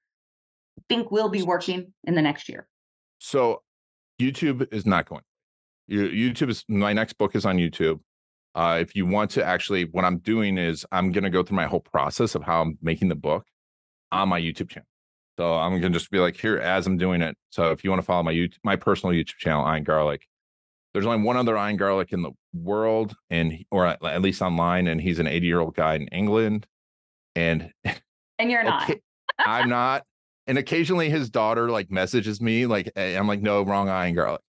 think 0.89 1.11
will 1.11 1.29
be 1.29 1.43
working 1.43 1.93
in 2.05 2.15
the 2.15 2.23
next 2.23 2.49
year? 2.49 2.67
So, 3.19 3.63
YouTube 4.21 4.73
is 4.73 4.87
not 4.87 5.09
going. 5.09 5.23
YouTube 5.91 6.49
is 6.49 6.65
my 6.69 6.93
next 6.93 7.15
book 7.15 7.37
is 7.37 7.45
on 7.45 7.59
YouTube. 7.59 8.01
Uh, 8.55 8.79
if 8.81 8.95
you 8.95 9.07
want 9.07 9.31
to 9.33 9.45
actually, 9.45 9.85
what 9.85 10.05
I'm 10.05 10.19
doing 10.19 10.59
is 10.59 10.87
I'm 10.91 11.13
going 11.13 11.25
to 11.25 11.31
go 11.31 11.43
through 11.43 11.57
my 11.57 11.67
whole 11.67 11.81
process 11.81 12.35
of 12.35 12.43
how 12.43 12.63
I'm 12.63 12.79
making 12.83 13.09
the 13.09 13.15
book 13.15 13.45
on 14.11 14.29
my 14.29 14.41
YouTube 14.41 14.69
channel. 14.69 14.87
So 15.39 15.55
I'm 15.55 15.81
going 15.81 15.93
to 15.93 15.99
just 15.99 16.11
be 16.11 16.19
like 16.19 16.37
here 16.37 16.59
as 16.59 16.87
I'm 16.87 16.99
doing 16.99 17.23
it. 17.23 17.37
So 17.51 17.71
if 17.73 17.83
you 17.83 17.91
want 17.91 18.01
to 18.01 18.07
follow 18.07 18.23
my 18.23 18.33
YouTube, 18.33 18.59
my 18.63 18.77
personal 18.77 19.15
YouTube 19.15 19.39
channel, 19.39 19.67
Ian 19.67 19.85
Garlic, 19.85 20.27
there's 20.93 21.07
only 21.07 21.25
one 21.25 21.37
other 21.37 21.57
Ian 21.57 21.77
Garlic 21.77 22.13
in 22.13 22.23
the 22.23 22.33
world, 22.53 23.15
and 23.31 23.65
or 23.71 23.87
at 23.87 24.23
least 24.23 24.43
online, 24.43 24.87
and 24.87 25.01
he's 25.01 25.19
an 25.19 25.27
80 25.27 25.47
year 25.47 25.61
old 25.61 25.75
guy 25.75 25.95
in 25.95 26.09
England. 26.09 26.67
And 27.35 27.73
and 28.39 28.51
you're 28.51 28.63
not. 28.63 28.91
I'm 29.39 29.69
not. 29.69 30.05
And 30.47 30.59
occasionally 30.59 31.09
his 31.09 31.31
daughter 31.31 31.71
like 31.71 31.91
messages 31.91 32.41
me, 32.41 32.67
like 32.67 32.91
I'm 32.97 33.27
like, 33.27 33.41
no, 33.41 33.63
wrong 33.63 33.89
Ian 33.89 34.15
Garlic. 34.15 34.43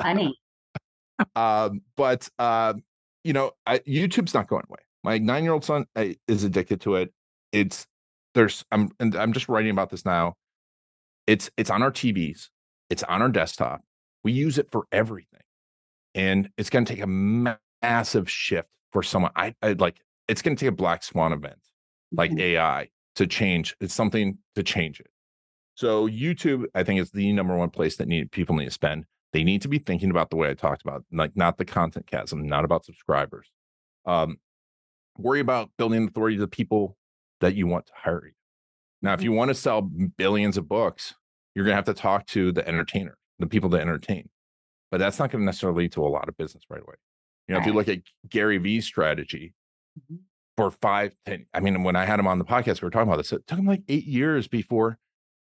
Funny. 0.00 0.38
Um, 1.36 1.82
but 1.96 2.28
uh, 2.40 2.74
you 3.22 3.32
know, 3.32 3.52
I, 3.64 3.78
YouTube's 3.80 4.34
not 4.34 4.48
going 4.48 4.64
away. 4.68 4.80
My 5.04 5.18
nine 5.18 5.44
year 5.44 5.52
old 5.52 5.64
son 5.64 5.84
I, 5.94 6.00
uh, 6.00 6.12
is 6.26 6.42
addicted 6.42 6.80
to 6.80 6.96
it. 6.96 7.12
It's 7.52 7.86
there's 8.34 8.64
I'm 8.72 8.90
and 8.98 9.14
I'm 9.14 9.32
just 9.32 9.48
writing 9.48 9.70
about 9.70 9.90
this 9.90 10.04
now. 10.04 10.34
It's 11.28 11.48
it's 11.56 11.70
on 11.70 11.80
our 11.80 11.92
TVs. 11.92 12.48
It's 12.90 13.04
on 13.04 13.22
our 13.22 13.28
desktop 13.28 13.82
we 14.24 14.32
use 14.32 14.58
it 14.58 14.70
for 14.70 14.84
everything. 14.92 15.40
And 16.14 16.50
it's 16.56 16.70
going 16.70 16.84
to 16.84 16.92
take 16.92 17.02
a 17.02 17.06
massive 17.82 18.30
shift 18.30 18.68
for 18.92 19.02
someone. 19.02 19.32
I, 19.34 19.54
I 19.62 19.72
like 19.72 20.00
it's 20.28 20.42
going 20.42 20.56
to 20.56 20.60
take 20.60 20.72
a 20.72 20.76
black 20.76 21.02
swan 21.02 21.32
event 21.32 21.58
like 22.12 22.30
mm-hmm. 22.30 22.40
AI 22.40 22.88
to 23.16 23.26
change. 23.26 23.74
It's 23.80 23.94
something 23.94 24.38
to 24.54 24.62
change 24.62 25.00
it. 25.00 25.08
So 25.74 26.06
YouTube, 26.06 26.64
I 26.74 26.84
think, 26.84 27.00
is 27.00 27.10
the 27.10 27.32
number 27.32 27.56
one 27.56 27.70
place 27.70 27.96
that 27.96 28.08
need 28.08 28.30
people 28.30 28.56
need 28.56 28.66
to 28.66 28.70
spend. 28.70 29.04
They 29.32 29.42
need 29.42 29.62
to 29.62 29.68
be 29.68 29.78
thinking 29.78 30.10
about 30.10 30.28
the 30.28 30.36
way 30.36 30.50
I 30.50 30.54
talked 30.54 30.82
about, 30.82 31.04
like 31.10 31.34
not 31.34 31.56
the 31.56 31.64
content 31.64 32.06
chasm, 32.06 32.46
not 32.46 32.64
about 32.64 32.84
subscribers. 32.84 33.50
Um, 34.04 34.36
worry 35.16 35.40
about 35.40 35.70
building 35.78 36.06
authority 36.06 36.36
to 36.36 36.42
the 36.42 36.48
people 36.48 36.96
that 37.40 37.54
you 37.54 37.66
want 37.66 37.86
to 37.86 37.92
hire 37.96 38.26
you. 38.26 38.32
Now, 39.00 39.14
if 39.14 39.20
mm-hmm. 39.20 39.24
you 39.24 39.32
want 39.32 39.48
to 39.48 39.54
sell 39.54 39.82
billions 40.18 40.58
of 40.58 40.68
books, 40.68 41.14
you're 41.54 41.64
going 41.64 41.72
to 41.72 41.76
have 41.76 41.96
to 41.96 42.00
talk 42.00 42.26
to 42.28 42.52
the 42.52 42.66
entertainer 42.66 43.16
the 43.42 43.48
people 43.48 43.70
to 43.70 43.78
entertain. 43.78 44.28
But 44.90 44.98
that's 44.98 45.18
not 45.18 45.30
going 45.30 45.42
to 45.42 45.46
necessarily 45.46 45.84
lead 45.84 45.92
to 45.92 46.06
a 46.06 46.08
lot 46.08 46.28
of 46.28 46.36
business 46.36 46.64
right 46.70 46.80
away. 46.80 46.94
You 47.48 47.54
know, 47.54 47.60
if 47.60 47.66
you 47.66 47.72
look 47.72 47.88
at 47.88 47.98
Gary 48.28 48.58
Vee's 48.58 48.86
strategy 48.86 49.52
mm-hmm. 49.98 50.22
for 50.56 50.70
five, 50.70 51.14
ten, 51.26 51.46
I 51.52 51.60
mean, 51.60 51.82
when 51.82 51.96
I 51.96 52.04
had 52.04 52.20
him 52.20 52.26
on 52.26 52.38
the 52.38 52.44
podcast, 52.44 52.80
we 52.80 52.86
were 52.86 52.90
talking 52.90 53.08
about 53.08 53.16
this. 53.16 53.32
It 53.32 53.46
took 53.46 53.58
him 53.58 53.66
like 53.66 53.82
eight 53.88 54.06
years 54.06 54.48
before 54.48 54.98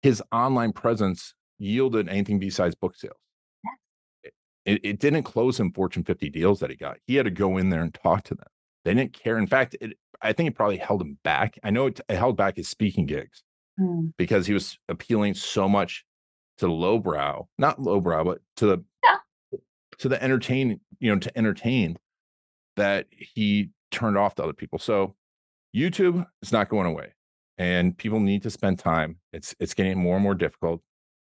his 0.01 0.21
online 0.31 0.71
presence 0.71 1.33
yielded 1.57 2.07
anything 2.07 2.39
besides 2.39 2.75
book 2.75 2.95
sales. 2.95 3.17
Yeah. 3.65 4.31
It, 4.73 4.81
it, 4.83 4.99
didn't 4.99 5.23
close 5.23 5.59
him 5.59 5.73
Fortune 5.73 6.03
50 6.03 6.29
deals 6.29 6.59
that 6.59 6.69
he 6.69 6.75
got. 6.75 6.97
He 7.05 7.15
had 7.15 7.25
to 7.25 7.31
go 7.31 7.57
in 7.57 7.69
there 7.69 7.81
and 7.81 7.93
talk 7.93 8.23
to 8.25 8.35
them. 8.35 8.47
They 8.85 8.93
didn't 8.93 9.13
care. 9.13 9.37
In 9.37 9.47
fact, 9.47 9.75
it, 9.81 9.97
I 10.21 10.31
think 10.31 10.49
it 10.49 10.55
probably 10.55 10.77
held 10.77 11.01
him 11.01 11.17
back. 11.23 11.57
I 11.63 11.69
know 11.71 11.87
it, 11.87 11.99
it 12.07 12.15
held 12.15 12.37
back 12.37 12.57
his 12.57 12.69
speaking 12.69 13.05
gigs 13.05 13.43
mm. 13.79 14.13
because 14.17 14.47
he 14.47 14.53
was 14.53 14.77
appealing 14.87 15.33
so 15.33 15.67
much 15.67 16.05
to 16.59 16.65
the 16.65 16.71
lowbrow, 16.71 17.47
not 17.57 17.81
lowbrow, 17.81 18.23
but 18.23 18.39
to 18.57 18.65
the 18.65 18.83
yeah. 19.03 19.59
to 19.99 20.09
the 20.09 20.21
entertain, 20.21 20.79
you 20.99 21.13
know, 21.13 21.19
to 21.19 21.37
entertain 21.37 21.97
that 22.75 23.07
he 23.09 23.69
turned 23.91 24.17
off 24.17 24.35
to 24.35 24.43
other 24.43 24.53
people. 24.53 24.79
So 24.79 25.15
YouTube 25.75 26.25
is 26.41 26.51
not 26.51 26.69
going 26.69 26.87
away. 26.87 27.13
And 27.57 27.97
people 27.97 28.19
need 28.19 28.43
to 28.43 28.49
spend 28.49 28.79
time. 28.79 29.17
It's 29.33 29.53
it's 29.59 29.73
getting 29.73 29.97
more 29.97 30.15
and 30.15 30.23
more 30.23 30.35
difficult. 30.35 30.81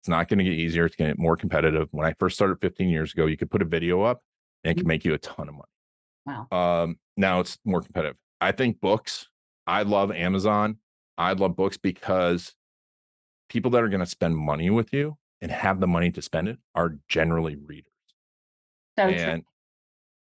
It's 0.01 0.09
not 0.09 0.29
going 0.29 0.39
to 0.39 0.45
get 0.45 0.55
easier. 0.55 0.87
It's 0.87 0.97
getting 0.97 1.17
more 1.19 1.37
competitive. 1.37 1.89
When 1.91 2.07
I 2.07 2.15
first 2.19 2.37
started 2.37 2.61
15 2.61 2.89
years 2.89 3.13
ago, 3.13 3.27
you 3.27 3.37
could 3.37 3.51
put 3.51 3.63
a 3.63 3.67
video 3.67 4.03
up 4.03 4.23
and 4.63 4.71
it 4.71 4.75
can 4.75 4.83
mm-hmm. 4.83 4.89
make 4.89 5.05
you 5.05 5.15
a 5.15 5.19
ton 5.19 5.49
of 5.49 5.55
money. 5.55 6.47
Wow. 6.51 6.83
Um, 6.83 6.99
now 7.17 7.41
it's 7.41 7.59
more 7.65 7.83
competitive. 7.83 8.17
I 8.41 8.53
think 8.53 8.81
books. 8.81 9.29
I 9.67 9.83
love 9.83 10.13
Amazon. 10.13 10.79
I 11.17 11.33
love 11.33 11.57
books 11.57 11.77
because 11.77 12.55
people 13.55 13.71
that 13.71 13.85
are 13.85 13.89
going 13.89 14.01
to 14.01 14.07
spend 14.07 14.37
money 14.37 14.69
with 14.69 14.93
you 14.93 15.17
and 15.41 15.49
have 15.49 15.79
the 15.79 15.87
money 15.87 16.11
to 16.11 16.21
spend 16.21 16.49
it 16.49 16.59
are 16.75 16.99
generally 17.09 17.55
readers. 17.55 17.93
So 18.99 19.05
and 19.05 19.43
true. 19.43 19.53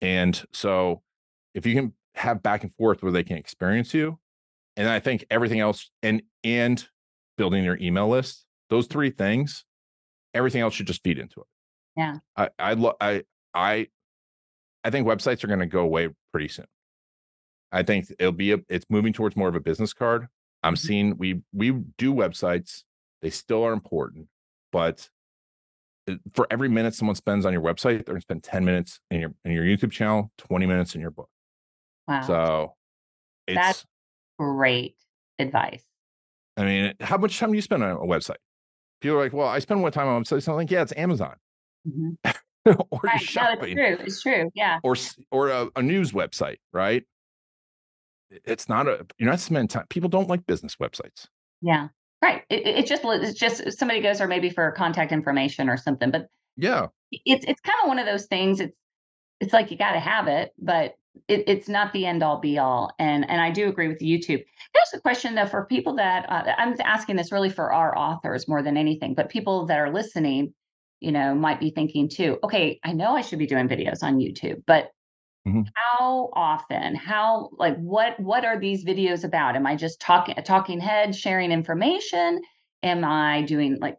and 0.01 0.43
so 0.51 1.03
if 1.53 1.67
you 1.67 1.75
can 1.75 1.93
have 2.15 2.41
back 2.41 2.63
and 2.63 2.73
forth 2.73 3.03
where 3.03 3.11
they 3.11 3.23
can 3.23 3.37
experience 3.37 3.93
you, 3.93 4.17
and 4.75 4.89
I 4.89 4.99
think 4.99 5.25
everything 5.29 5.59
else 5.59 5.91
and 6.01 6.23
and 6.43 6.85
building 7.37 7.63
your 7.63 7.77
email 7.77 8.09
list, 8.09 8.45
those 8.71 8.87
three 8.87 9.11
things, 9.11 9.63
everything 10.33 10.61
else 10.61 10.73
should 10.73 10.87
just 10.87 11.03
feed 11.03 11.19
into 11.19 11.41
it. 11.41 11.47
Yeah. 11.95 12.17
I 12.35 12.49
I 12.57 12.73
lo- 12.73 12.97
I 12.99 13.23
I 13.53 13.87
I 14.83 14.89
think 14.89 15.07
websites 15.07 15.43
are 15.43 15.47
going 15.47 15.59
to 15.59 15.67
go 15.67 15.81
away 15.81 16.09
pretty 16.31 16.47
soon. 16.47 16.65
I 17.71 17.83
think 17.83 18.07
it'll 18.17 18.31
be 18.31 18.53
a 18.53 18.59
it's 18.69 18.87
moving 18.89 19.13
towards 19.13 19.35
more 19.35 19.49
of 19.49 19.55
a 19.55 19.59
business 19.59 19.93
card. 19.93 20.27
I'm 20.63 20.73
mm-hmm. 20.73 20.87
seeing 20.87 21.17
we 21.17 21.41
we 21.53 21.71
do 21.99 22.11
websites 22.11 22.83
they 23.21 23.29
still 23.29 23.63
are 23.63 23.73
important, 23.73 24.27
but 24.71 25.09
for 26.33 26.47
every 26.49 26.69
minute 26.69 26.95
someone 26.95 27.15
spends 27.15 27.45
on 27.45 27.53
your 27.53 27.61
website, 27.61 28.05
they're 28.05 28.13
gonna 28.13 28.21
spend 28.21 28.43
10 28.43 28.65
minutes 28.65 28.99
in 29.11 29.21
your 29.21 29.33
in 29.45 29.51
your 29.51 29.63
YouTube 29.63 29.91
channel, 29.91 30.31
20 30.37 30.65
minutes 30.65 30.95
in 30.95 31.01
your 31.01 31.11
book. 31.11 31.29
Wow. 32.07 32.21
So 32.21 32.73
it's 33.47 33.57
that's 33.57 33.85
great 34.37 34.95
advice. 35.37 35.83
I 36.57 36.65
mean, 36.65 36.93
how 36.99 37.17
much 37.17 37.37
time 37.39 37.51
do 37.51 37.55
you 37.55 37.61
spend 37.61 37.83
on 37.83 37.91
a 37.91 37.97
website? 37.99 38.35
People 39.01 39.17
are 39.17 39.21
like, 39.21 39.33
well, 39.33 39.47
I 39.47 39.59
spend 39.59 39.79
more 39.79 39.91
time 39.91 40.07
on 40.07 40.23
websites. 40.23 40.47
I'm 40.49 40.55
like, 40.55 40.69
yeah, 40.69 40.81
it's 40.81 40.93
Amazon. 40.97 41.35
Mm-hmm. 41.87 42.31
or 42.91 42.99
right. 43.03 43.21
shopping. 43.21 43.75
No, 43.75 43.83
it's 43.83 43.97
true. 43.97 44.05
It's 44.05 44.21
true. 44.21 44.51
Yeah. 44.55 44.79
Or 44.83 44.95
or 45.31 45.49
a, 45.49 45.69
a 45.75 45.81
news 45.81 46.11
website, 46.11 46.57
right? 46.73 47.03
It's 48.45 48.69
not 48.69 48.87
a 48.87 49.05
you're 49.17 49.29
not 49.29 49.39
spending 49.39 49.67
time. 49.67 49.85
People 49.89 50.09
don't 50.09 50.27
like 50.27 50.45
business 50.45 50.75
websites. 50.75 51.27
Yeah. 51.61 51.89
Right. 52.21 52.43
It, 52.49 52.67
it 52.67 52.85
just 52.85 53.03
it's 53.05 53.39
just 53.39 53.77
somebody 53.77 54.01
goes 54.01 54.17
there 54.17 54.27
maybe 54.27 54.49
for 54.49 54.71
contact 54.71 55.11
information 55.11 55.69
or 55.69 55.77
something, 55.77 56.11
but 56.11 56.27
yeah, 56.57 56.87
it's 57.11 57.45
it's 57.45 57.61
kind 57.61 57.79
of 57.81 57.87
one 57.87 57.99
of 57.99 58.05
those 58.05 58.25
things. 58.25 58.59
It's 58.59 58.75
it's 59.39 59.53
like 59.53 59.71
you 59.71 59.77
got 59.77 59.93
to 59.93 59.99
have 59.99 60.27
it, 60.27 60.53
but 60.59 60.95
it, 61.27 61.43
it's 61.47 61.69
not 61.69 61.93
the 61.93 62.05
end 62.05 62.23
all 62.23 62.39
be 62.39 62.57
all. 62.57 62.91
And 62.99 63.29
and 63.29 63.41
I 63.41 63.51
do 63.51 63.67
agree 63.69 63.87
with 63.87 63.99
YouTube. 63.99 64.43
Here's 64.73 64.93
a 64.93 64.99
question 64.99 65.35
though 65.35 65.45
for 65.45 65.65
people 65.65 65.95
that 65.95 66.29
uh, 66.29 66.53
I'm 66.57 66.75
asking 66.83 67.15
this 67.15 67.31
really 67.31 67.49
for 67.49 67.71
our 67.71 67.97
authors 67.97 68.47
more 68.47 68.61
than 68.61 68.77
anything, 68.77 69.13
but 69.13 69.29
people 69.29 69.65
that 69.67 69.79
are 69.79 69.91
listening, 69.91 70.53
you 70.99 71.11
know, 71.11 71.33
might 71.33 71.59
be 71.59 71.71
thinking 71.71 72.09
too. 72.09 72.37
Okay, 72.43 72.79
I 72.83 72.93
know 72.93 73.15
I 73.15 73.21
should 73.21 73.39
be 73.39 73.47
doing 73.47 73.67
videos 73.67 74.03
on 74.03 74.19
YouTube, 74.19 74.63
but 74.67 74.91
Mm-hmm. 75.49 75.61
How 75.73 76.29
often? 76.33 76.95
How 76.95 77.49
like 77.57 77.77
what 77.77 78.19
what 78.19 78.45
are 78.45 78.59
these 78.59 78.85
videos 78.85 79.23
about? 79.23 79.55
Am 79.55 79.65
I 79.65 79.75
just 79.75 79.99
talking 79.99 80.35
a 80.37 80.41
talking 80.41 80.79
head 80.79 81.15
sharing 81.15 81.51
information? 81.51 82.41
Am 82.83 83.03
I 83.03 83.41
doing 83.43 83.77
like 83.79 83.97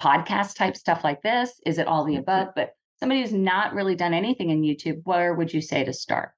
podcast 0.00 0.56
type 0.56 0.76
stuff 0.76 1.02
like 1.04 1.22
this? 1.22 1.60
Is 1.66 1.78
it 1.78 1.86
all 1.86 2.04
the 2.04 2.12
mm-hmm. 2.12 2.20
above? 2.20 2.48
But 2.54 2.74
somebody 3.00 3.20
who's 3.20 3.32
not 3.32 3.74
really 3.74 3.96
done 3.96 4.14
anything 4.14 4.50
in 4.50 4.62
YouTube, 4.62 5.02
where 5.04 5.34
would 5.34 5.52
you 5.52 5.60
say 5.60 5.84
to 5.84 5.92
start? 5.92 6.30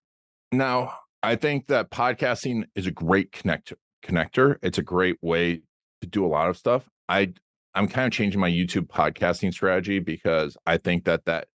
Now, 0.50 0.94
I 1.22 1.36
think 1.36 1.66
that 1.68 1.90
podcasting 1.90 2.64
is 2.74 2.86
a 2.86 2.90
great 2.90 3.32
connector. 3.32 3.74
Connector. 4.04 4.56
It's 4.62 4.78
a 4.78 4.82
great 4.82 5.16
way 5.22 5.62
to 6.00 6.08
do 6.08 6.24
a 6.24 6.28
lot 6.28 6.48
of 6.48 6.56
stuff. 6.56 6.88
I 7.08 7.34
I'm 7.74 7.88
kind 7.88 8.06
of 8.06 8.12
changing 8.12 8.40
my 8.40 8.50
YouTube 8.50 8.86
podcasting 8.86 9.52
strategy 9.52 9.98
because 9.98 10.56
I 10.66 10.76
think 10.76 11.04
that 11.04 11.24
that 11.24 11.48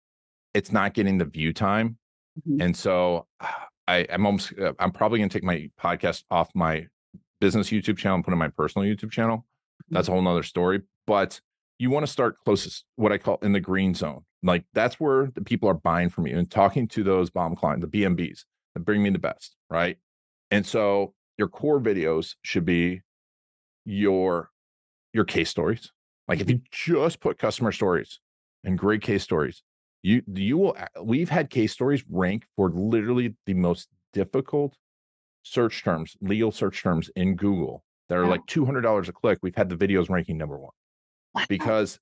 it's 0.54 0.72
not 0.72 0.94
getting 0.94 1.18
the 1.18 1.26
view 1.26 1.54
time 1.54 1.99
Mm-hmm. 2.48 2.62
And 2.62 2.76
so 2.76 3.28
I, 3.88 4.00
am 4.10 4.26
almost, 4.26 4.54
uh, 4.60 4.74
I'm 4.80 4.92
probably 4.92 5.20
going 5.20 5.30
to 5.30 5.34
take 5.34 5.44
my 5.44 5.70
podcast 5.80 6.24
off 6.30 6.50
my 6.54 6.88
business 7.42 7.70
YouTube 7.70 7.98
channel 7.98 8.16
and 8.16 8.24
put 8.24 8.32
in 8.32 8.38
my 8.38 8.50
personal 8.50 8.88
YouTube 8.88 9.12
channel. 9.12 9.38
Mm-hmm. 9.38 9.96
That's 9.96 10.08
a 10.08 10.12
whole 10.12 10.22
nother 10.22 10.44
story. 10.44 10.82
But 11.08 11.40
you 11.80 11.90
want 11.90 12.06
to 12.06 12.12
start 12.12 12.38
closest, 12.44 12.86
what 12.98 13.12
I 13.12 13.18
call 13.18 13.40
in 13.42 13.54
the 13.54 13.60
green 13.60 13.94
zone. 13.96 14.24
Like 14.44 14.66
that's 14.74 15.00
where 15.00 15.32
the 15.34 15.42
people 15.42 15.70
are 15.70 15.74
buying 15.74 16.10
from 16.10 16.28
you 16.28 16.38
and 16.38 16.50
talking 16.50 16.88
to 16.90 17.04
those 17.04 17.30
bomb 17.30 17.56
clients, 17.56 17.86
the 17.86 18.02
BMBs 18.02 18.46
that 18.74 18.82
bring 18.82 19.02
me 19.02 19.10
the 19.10 19.20
best, 19.20 19.56
right? 19.70 19.98
And 20.52 20.66
so 20.66 21.14
your 21.38 21.48
core 21.48 21.80
videos 21.80 22.36
should 22.44 22.66
be 22.66 23.02
your 23.86 24.52
your 25.14 25.26
case 25.26 25.50
stories. 25.50 25.92
Like 26.28 26.40
if 26.40 26.50
you 26.50 26.62
just 26.72 27.20
put 27.20 27.38
customer 27.38 27.72
stories 27.72 28.20
and 28.64 28.78
great 28.78 29.02
case 29.02 29.24
stories, 29.24 29.64
you 30.02 30.22
you 30.34 30.58
will 30.58 30.78
we've 31.02 31.30
had 31.30 31.50
case 31.50 31.74
stories 31.74 32.04
rank 32.10 32.46
for 32.56 32.70
literally 32.72 33.36
the 33.46 33.54
most 33.54 33.90
difficult 34.14 34.76
search 35.44 35.84
terms, 35.84 36.16
legal 36.22 36.52
search 36.52 36.82
terms 36.82 37.10
in 37.16 37.36
Google 37.36 37.84
that 38.08 38.18
are 38.18 38.28
like 38.28 38.46
$200 38.48 39.08
a 39.08 39.12
click. 39.12 39.40
We've 39.42 39.56
had 39.56 39.70
the 39.70 39.76
videos 39.76 40.10
ranking 40.10 40.38
number 40.38 40.58
one 40.58 40.72
because 41.48 42.00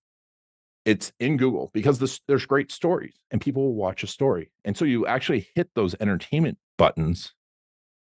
it's 0.85 1.11
in 1.19 1.37
Google 1.37 1.69
because 1.73 1.99
this, 1.99 2.21
there's 2.27 2.45
great 2.45 2.71
stories 2.71 3.15
and 3.31 3.41
people 3.41 3.63
will 3.63 3.75
watch 3.75 4.03
a 4.03 4.07
story. 4.07 4.51
And 4.63 4.77
so 4.77 4.85
you 4.85 5.05
actually 5.05 5.47
hit 5.55 5.69
those 5.75 5.95
entertainment 5.99 6.57
buttons, 6.77 7.33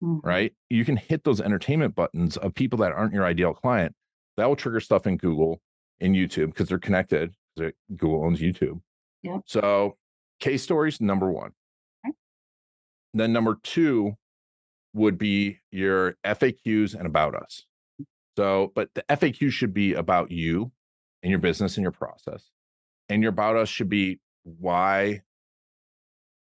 mm-hmm. 0.03 0.25
right? 0.27 0.53
You 0.69 0.85
can 0.85 0.97
hit 0.97 1.23
those 1.23 1.41
entertainment 1.41 1.95
buttons 1.95 2.37
of 2.37 2.53
people 2.53 2.79
that 2.79 2.91
aren't 2.91 3.13
your 3.13 3.25
ideal 3.25 3.53
client. 3.53 3.95
That 4.37 4.47
will 4.47 4.55
trigger 4.55 4.79
stuff 4.79 5.07
in 5.07 5.17
Google, 5.17 5.59
in 5.99 6.13
YouTube, 6.13 6.47
because 6.47 6.69
they're 6.69 6.77
connected. 6.77 7.33
Google 7.57 8.23
owns 8.23 8.39
YouTube. 8.39 8.81
Yeah. 9.27 9.39
So 9.45 9.97
case 10.39 10.63
stories, 10.63 11.01
number 11.01 11.29
one. 11.29 11.51
Okay. 12.05 12.15
Then 13.13 13.33
number 13.33 13.57
two 13.63 14.13
would 14.93 15.17
be 15.17 15.59
your 15.71 16.15
FAQs 16.25 16.95
and 16.95 17.05
about 17.05 17.35
us. 17.35 17.65
So, 18.37 18.71
but 18.75 18.89
the 18.93 19.03
FAQ 19.09 19.51
should 19.51 19.73
be 19.73 19.93
about 19.93 20.31
you 20.31 20.71
and 21.23 21.29
your 21.29 21.39
business 21.39 21.75
and 21.75 21.83
your 21.83 21.91
process. 21.91 22.43
And 23.09 23.21
your 23.21 23.31
about 23.31 23.55
us 23.55 23.69
should 23.69 23.89
be 23.89 24.19
why 24.43 25.21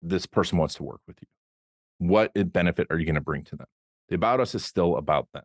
this 0.01 0.25
person 0.25 0.57
wants 0.57 0.75
to 0.75 0.83
work 0.83 1.01
with 1.07 1.17
you. 1.21 1.27
What 1.99 2.31
benefit 2.53 2.87
are 2.89 2.97
you 2.97 3.05
going 3.05 3.15
to 3.15 3.21
bring 3.21 3.43
to 3.45 3.55
them? 3.55 3.67
The 4.09 4.15
about 4.15 4.39
us 4.39 4.55
is 4.55 4.65
still 4.65 4.97
about 4.97 5.27
them. 5.33 5.43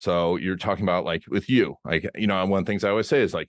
So 0.00 0.36
you're 0.36 0.56
talking 0.56 0.84
about 0.84 1.04
like 1.04 1.24
with 1.28 1.50
you, 1.50 1.76
like, 1.84 2.08
you 2.14 2.26
know, 2.26 2.44
one 2.46 2.60
of 2.60 2.66
the 2.66 2.70
things 2.70 2.84
I 2.84 2.90
always 2.90 3.08
say 3.08 3.20
is 3.20 3.34
like, 3.34 3.48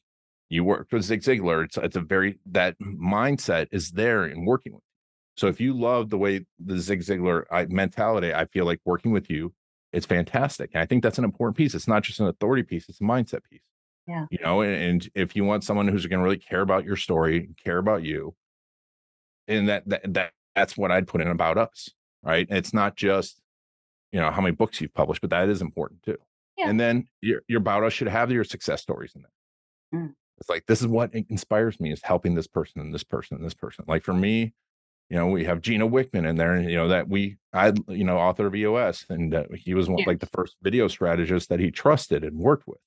you 0.49 0.63
worked 0.63 0.91
with 0.91 1.03
Zig 1.03 1.21
Ziglar. 1.21 1.65
It's, 1.65 1.77
it's 1.77 1.95
a 1.95 2.01
very, 2.01 2.39
that 2.47 2.75
mindset 2.79 3.67
is 3.71 3.91
there 3.91 4.25
in 4.25 4.45
working 4.45 4.73
with. 4.73 4.81
You. 4.81 5.41
So 5.41 5.47
if 5.47 5.61
you 5.61 5.79
love 5.79 6.09
the 6.09 6.17
way 6.17 6.45
the 6.59 6.79
Zig 6.79 7.01
Ziglar 7.01 7.43
I, 7.51 7.65
mentality, 7.67 8.33
I 8.33 8.45
feel 8.45 8.65
like 8.65 8.81
working 8.83 9.11
with 9.11 9.29
you, 9.29 9.53
it's 9.93 10.05
fantastic. 10.05 10.71
And 10.73 10.81
I 10.81 10.85
think 10.85 11.01
that's 11.01 11.17
an 11.17 11.23
important 11.23 11.55
piece. 11.57 11.73
It's 11.73 11.87
not 11.87 12.03
just 12.03 12.19
an 12.19 12.27
authority 12.27 12.63
piece, 12.63 12.89
it's 12.89 12.99
a 12.99 13.03
mindset 13.03 13.43
piece. 13.49 13.61
Yeah. 14.07 14.25
You 14.31 14.39
know, 14.43 14.61
and, 14.61 14.73
and 14.73 15.09
if 15.13 15.35
you 15.35 15.43
want 15.43 15.63
someone 15.63 15.87
who's 15.87 16.07
going 16.07 16.19
to 16.19 16.23
really 16.23 16.37
care 16.37 16.61
about 16.61 16.83
your 16.83 16.95
story, 16.95 17.49
care 17.63 17.77
about 17.77 18.03
you, 18.03 18.35
and 19.47 19.69
that, 19.69 19.87
that 19.87 20.13
that 20.13 20.31
that's 20.55 20.75
what 20.75 20.91
I'd 20.91 21.07
put 21.07 21.21
in 21.21 21.27
about 21.27 21.57
us, 21.57 21.89
right? 22.23 22.47
And 22.49 22.57
it's 22.57 22.73
not 22.73 22.95
just, 22.95 23.39
you 24.11 24.19
know, 24.19 24.31
how 24.31 24.41
many 24.41 24.55
books 24.55 24.81
you've 24.81 24.93
published, 24.93 25.21
but 25.21 25.29
that 25.29 25.47
is 25.47 25.61
important 25.61 26.03
too. 26.03 26.17
Yeah. 26.57 26.69
And 26.69 26.79
then 26.79 27.07
your 27.21 27.41
your 27.47 27.59
about 27.59 27.83
us 27.83 27.93
should 27.93 28.07
have 28.07 28.31
your 28.31 28.43
success 28.43 28.81
stories 28.81 29.13
in 29.15 29.21
there. 29.21 30.01
Mm. 30.01 30.13
It's 30.39 30.49
like 30.49 30.65
this 30.67 30.81
is 30.81 30.87
what 30.87 31.13
inspires 31.13 31.79
me 31.79 31.91
is 31.91 32.01
helping 32.03 32.35
this 32.35 32.47
person 32.47 32.81
and 32.81 32.93
this 32.93 33.03
person 33.03 33.37
and 33.37 33.45
this 33.45 33.53
person. 33.53 33.85
Like 33.87 34.03
for 34.03 34.13
me, 34.13 34.53
you 35.09 35.17
know, 35.17 35.27
we 35.27 35.43
have 35.45 35.61
Gino 35.61 35.89
Wickman 35.89 36.27
in 36.27 36.37
there, 36.37 36.53
and 36.53 36.69
you 36.69 36.77
know, 36.77 36.87
that 36.87 37.09
we, 37.09 37.37
I, 37.51 37.73
you 37.87 38.03
know, 38.03 38.17
author 38.17 38.45
of 38.47 38.55
EOS, 38.55 39.05
and 39.09 39.33
uh, 39.33 39.43
he 39.53 39.73
was 39.73 39.89
one, 39.89 39.99
yeah. 39.99 40.05
like 40.07 40.19
the 40.19 40.27
first 40.27 40.55
video 40.61 40.87
strategist 40.87 41.49
that 41.49 41.59
he 41.59 41.71
trusted 41.71 42.23
and 42.23 42.37
worked 42.37 42.67
with 42.67 42.79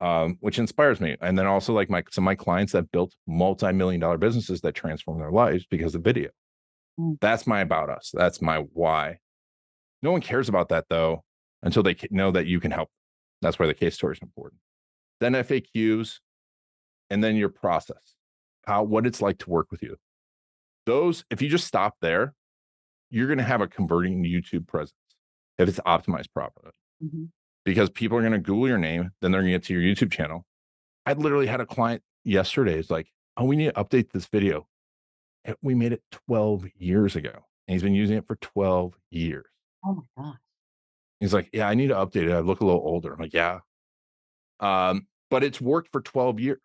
um, 0.00 0.38
which 0.40 0.58
inspires 0.58 1.00
me. 1.00 1.16
And 1.20 1.38
then 1.38 1.46
also 1.46 1.72
like 1.72 1.90
my 1.90 2.02
some 2.10 2.24
of 2.24 2.26
my 2.26 2.34
clients 2.34 2.72
that 2.72 2.90
built 2.90 3.14
multi-million 3.26 4.00
dollar 4.00 4.18
businesses 4.18 4.60
that 4.62 4.74
transform 4.74 5.18
their 5.18 5.30
lives 5.30 5.66
because 5.66 5.94
of 5.94 6.02
video. 6.02 6.30
Mm. 6.98 7.18
That's 7.20 7.46
my 7.46 7.60
about 7.60 7.90
us. 7.90 8.10
That's 8.14 8.40
my 8.40 8.58
why. 8.72 9.18
No 10.02 10.12
one 10.12 10.22
cares 10.22 10.48
about 10.48 10.70
that 10.70 10.86
though 10.88 11.24
until 11.62 11.82
they 11.82 11.96
know 12.10 12.30
that 12.30 12.46
you 12.46 12.60
can 12.60 12.70
help. 12.70 12.88
That's 13.42 13.58
why 13.58 13.66
the 13.66 13.74
case 13.74 13.94
story 13.94 14.14
is 14.14 14.22
important. 14.22 14.60
Then 15.20 15.34
FAQs, 15.34 16.18
and 17.10 17.22
then 17.22 17.36
your 17.36 17.48
process, 17.48 18.14
how 18.66 18.82
what 18.82 19.06
it's 19.06 19.20
like 19.20 19.38
to 19.38 19.50
work 19.50 19.70
with 19.70 19.82
you. 19.82 19.96
Those, 20.86 21.24
if 21.30 21.42
you 21.42 21.48
just 21.48 21.66
stop 21.66 21.96
there, 22.00 22.34
you're 23.10 23.26
going 23.26 23.38
to 23.38 23.44
have 23.44 23.60
a 23.60 23.68
converting 23.68 24.24
YouTube 24.24 24.66
presence 24.66 24.94
if 25.58 25.68
it's 25.68 25.80
optimized 25.80 26.32
properly. 26.32 26.72
Mm-hmm 27.04 27.24
because 27.64 27.90
people 27.90 28.16
are 28.16 28.22
going 28.22 28.32
to 28.32 28.38
Google 28.38 28.68
your 28.68 28.78
name, 28.78 29.10
then 29.20 29.30
they're 29.30 29.42
going 29.42 29.52
to 29.52 29.58
get 29.58 29.64
to 29.64 29.74
your 29.74 29.82
YouTube 29.82 30.10
channel. 30.10 30.44
I 31.06 31.12
literally 31.12 31.46
had 31.46 31.60
a 31.60 31.66
client 31.66 32.02
yesterday. 32.24 32.78
It's 32.78 32.90
like, 32.90 33.08
oh, 33.36 33.44
we 33.44 33.56
need 33.56 33.74
to 33.74 33.84
update 33.84 34.10
this 34.10 34.26
video. 34.26 34.66
We 35.62 35.74
made 35.74 35.92
it 35.92 36.02
12 36.28 36.66
years 36.76 37.16
ago, 37.16 37.30
and 37.32 37.74
he's 37.74 37.82
been 37.82 37.94
using 37.94 38.18
it 38.18 38.26
for 38.26 38.36
12 38.36 38.94
years. 39.10 39.46
Oh 39.84 40.04
my 40.16 40.22
gosh. 40.22 40.38
He's 41.20 41.34
like, 41.34 41.50
yeah, 41.52 41.68
I 41.68 41.74
need 41.74 41.88
to 41.88 41.94
update 41.94 42.28
it. 42.28 42.32
I 42.32 42.40
look 42.40 42.60
a 42.60 42.64
little 42.64 42.80
older. 42.80 43.12
I'm 43.12 43.20
like, 43.20 43.34
yeah. 43.34 43.60
Um, 44.58 45.06
but 45.30 45.44
it's 45.44 45.60
worked 45.60 45.90
for 45.92 46.00
12 46.00 46.40
years 46.40 46.58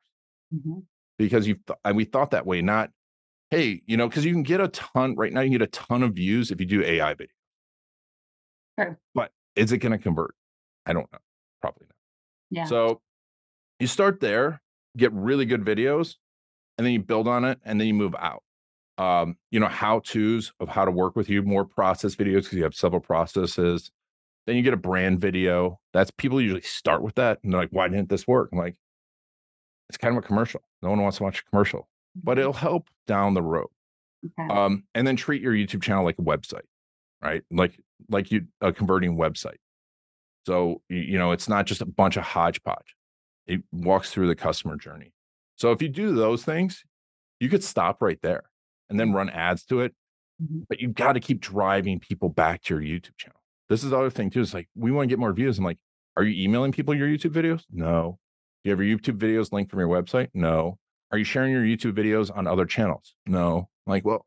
mm-hmm. 0.53 0.79
because 1.17 1.47
you 1.47 1.55
th- 1.67 1.95
we 1.95 2.05
thought 2.05 2.31
that 2.31 2.45
way, 2.45 2.61
not, 2.61 2.89
hey, 3.49 3.81
you 3.85 3.97
know, 3.97 4.07
because 4.07 4.25
you 4.25 4.33
can 4.33 4.43
get 4.43 4.61
a 4.61 4.67
ton 4.69 5.15
right 5.15 5.31
now, 5.31 5.41
you 5.41 5.47
can 5.49 5.59
get 5.59 5.61
a 5.61 5.67
ton 5.67 6.03
of 6.03 6.13
views 6.13 6.51
if 6.51 6.59
you 6.59 6.65
do 6.65 6.83
AI 6.83 7.13
video. 7.13 7.33
Sure. 8.79 8.99
But 9.13 9.31
is 9.55 9.71
it 9.71 9.77
going 9.77 9.91
to 9.91 9.97
convert? 9.97 10.35
I 10.85 10.93
don't 10.93 11.11
know. 11.11 11.19
Probably 11.61 11.87
not. 11.87 11.95
Yeah. 12.49 12.65
So 12.65 13.01
you 13.79 13.87
start 13.87 14.19
there, 14.19 14.61
get 14.97 15.11
really 15.13 15.45
good 15.45 15.63
videos, 15.63 16.15
and 16.77 16.85
then 16.85 16.93
you 16.93 17.01
build 17.01 17.27
on 17.27 17.45
it, 17.45 17.59
and 17.65 17.79
then 17.79 17.87
you 17.87 17.93
move 17.93 18.15
out. 18.15 18.43
Um, 18.97 19.37
you 19.51 19.59
know, 19.59 19.67
how 19.67 19.99
to's 19.99 20.53
of 20.59 20.69
how 20.69 20.85
to 20.85 20.91
work 20.91 21.15
with 21.15 21.29
you, 21.29 21.41
more 21.41 21.65
process 21.65 22.15
videos 22.15 22.43
because 22.43 22.53
you 22.53 22.63
have 22.63 22.75
several 22.75 23.01
processes. 23.01 23.91
Then 24.47 24.55
you 24.55 24.61
get 24.61 24.73
a 24.73 24.77
brand 24.77 25.19
video. 25.19 25.79
That's 25.93 26.11
people 26.11 26.39
usually 26.39 26.61
start 26.61 27.01
with 27.01 27.15
that, 27.15 27.39
and 27.43 27.51
they're 27.51 27.59
like, 27.59 27.71
"Why 27.71 27.87
didn't 27.87 28.09
this 28.09 28.27
work?" 28.27 28.49
I'm 28.51 28.59
like, 28.59 28.75
"It's 29.89 29.97
kind 29.97 30.17
of 30.17 30.23
a 30.23 30.27
commercial. 30.27 30.61
No 30.81 30.89
one 30.89 31.01
wants 31.01 31.17
to 31.17 31.23
watch 31.23 31.39
a 31.39 31.49
commercial, 31.49 31.88
but 32.15 32.33
mm-hmm. 32.33 32.39
it'll 32.39 32.53
help 32.53 32.89
down 33.07 33.33
the 33.33 33.41
road." 33.41 33.67
Okay. 34.39 34.53
Um, 34.53 34.83
and 34.95 35.05
then 35.05 35.15
treat 35.15 35.41
your 35.41 35.53
YouTube 35.53 35.81
channel 35.81 36.03
like 36.03 36.17
a 36.19 36.23
website, 36.23 36.65
right? 37.21 37.43
Like 37.51 37.79
like 38.09 38.31
you 38.31 38.47
a 38.61 38.73
converting 38.73 39.17
website. 39.17 39.57
So, 40.45 40.81
you 40.89 41.17
know, 41.17 41.31
it's 41.31 41.49
not 41.49 41.65
just 41.65 41.81
a 41.81 41.86
bunch 41.86 42.17
of 42.17 42.23
hodgepodge. 42.23 42.95
It 43.47 43.61
walks 43.71 44.11
through 44.11 44.27
the 44.27 44.36
customer 44.36 44.77
journey. 44.77 45.11
So 45.55 45.71
if 45.71 45.81
you 45.81 45.89
do 45.89 46.13
those 46.13 46.43
things, 46.43 46.83
you 47.39 47.49
could 47.49 47.63
stop 47.63 48.01
right 48.01 48.19
there 48.21 48.43
and 48.89 48.99
then 48.99 49.11
run 49.11 49.29
ads 49.29 49.65
to 49.65 49.81
it. 49.81 49.95
Mm-hmm. 50.41 50.61
But 50.69 50.81
you've 50.81 50.93
got 50.93 51.13
to 51.13 51.19
keep 51.19 51.39
driving 51.39 51.99
people 51.99 52.29
back 52.29 52.61
to 52.63 52.79
your 52.79 52.83
YouTube 52.83 53.17
channel. 53.17 53.39
This 53.69 53.83
is 53.83 53.89
the 53.89 53.97
other 53.97 54.11
thing 54.11 54.29
too. 54.29 54.41
It's 54.41 54.53
like, 54.53 54.69
we 54.75 54.91
want 54.91 55.09
to 55.09 55.11
get 55.11 55.19
more 55.19 55.33
views. 55.33 55.57
I'm 55.57 55.63
like, 55.63 55.79
are 56.15 56.23
you 56.23 56.43
emailing 56.43 56.71
people 56.71 56.93
your 56.93 57.07
YouTube 57.07 57.31
videos? 57.31 57.63
No. 57.71 58.19
Do 58.66 58.72
you 58.72 58.76
have 58.76 58.84
your 58.84 58.97
YouTube 58.97 59.20
videos 59.20 59.51
linked 59.51 59.70
from 59.70 59.80
your 59.80 59.89
website? 59.89 60.30
No. 60.34 60.80
Are 61.11 61.20
you 61.20 61.24
sharing 61.24 61.51
your 61.51 61.61
YouTube 61.61 61.93
videos 61.93 62.36
on 62.36 62.47
other 62.47 62.66
channels? 62.66 63.13
No. 63.28 63.70
Like, 63.86 64.03
well, 64.03 64.26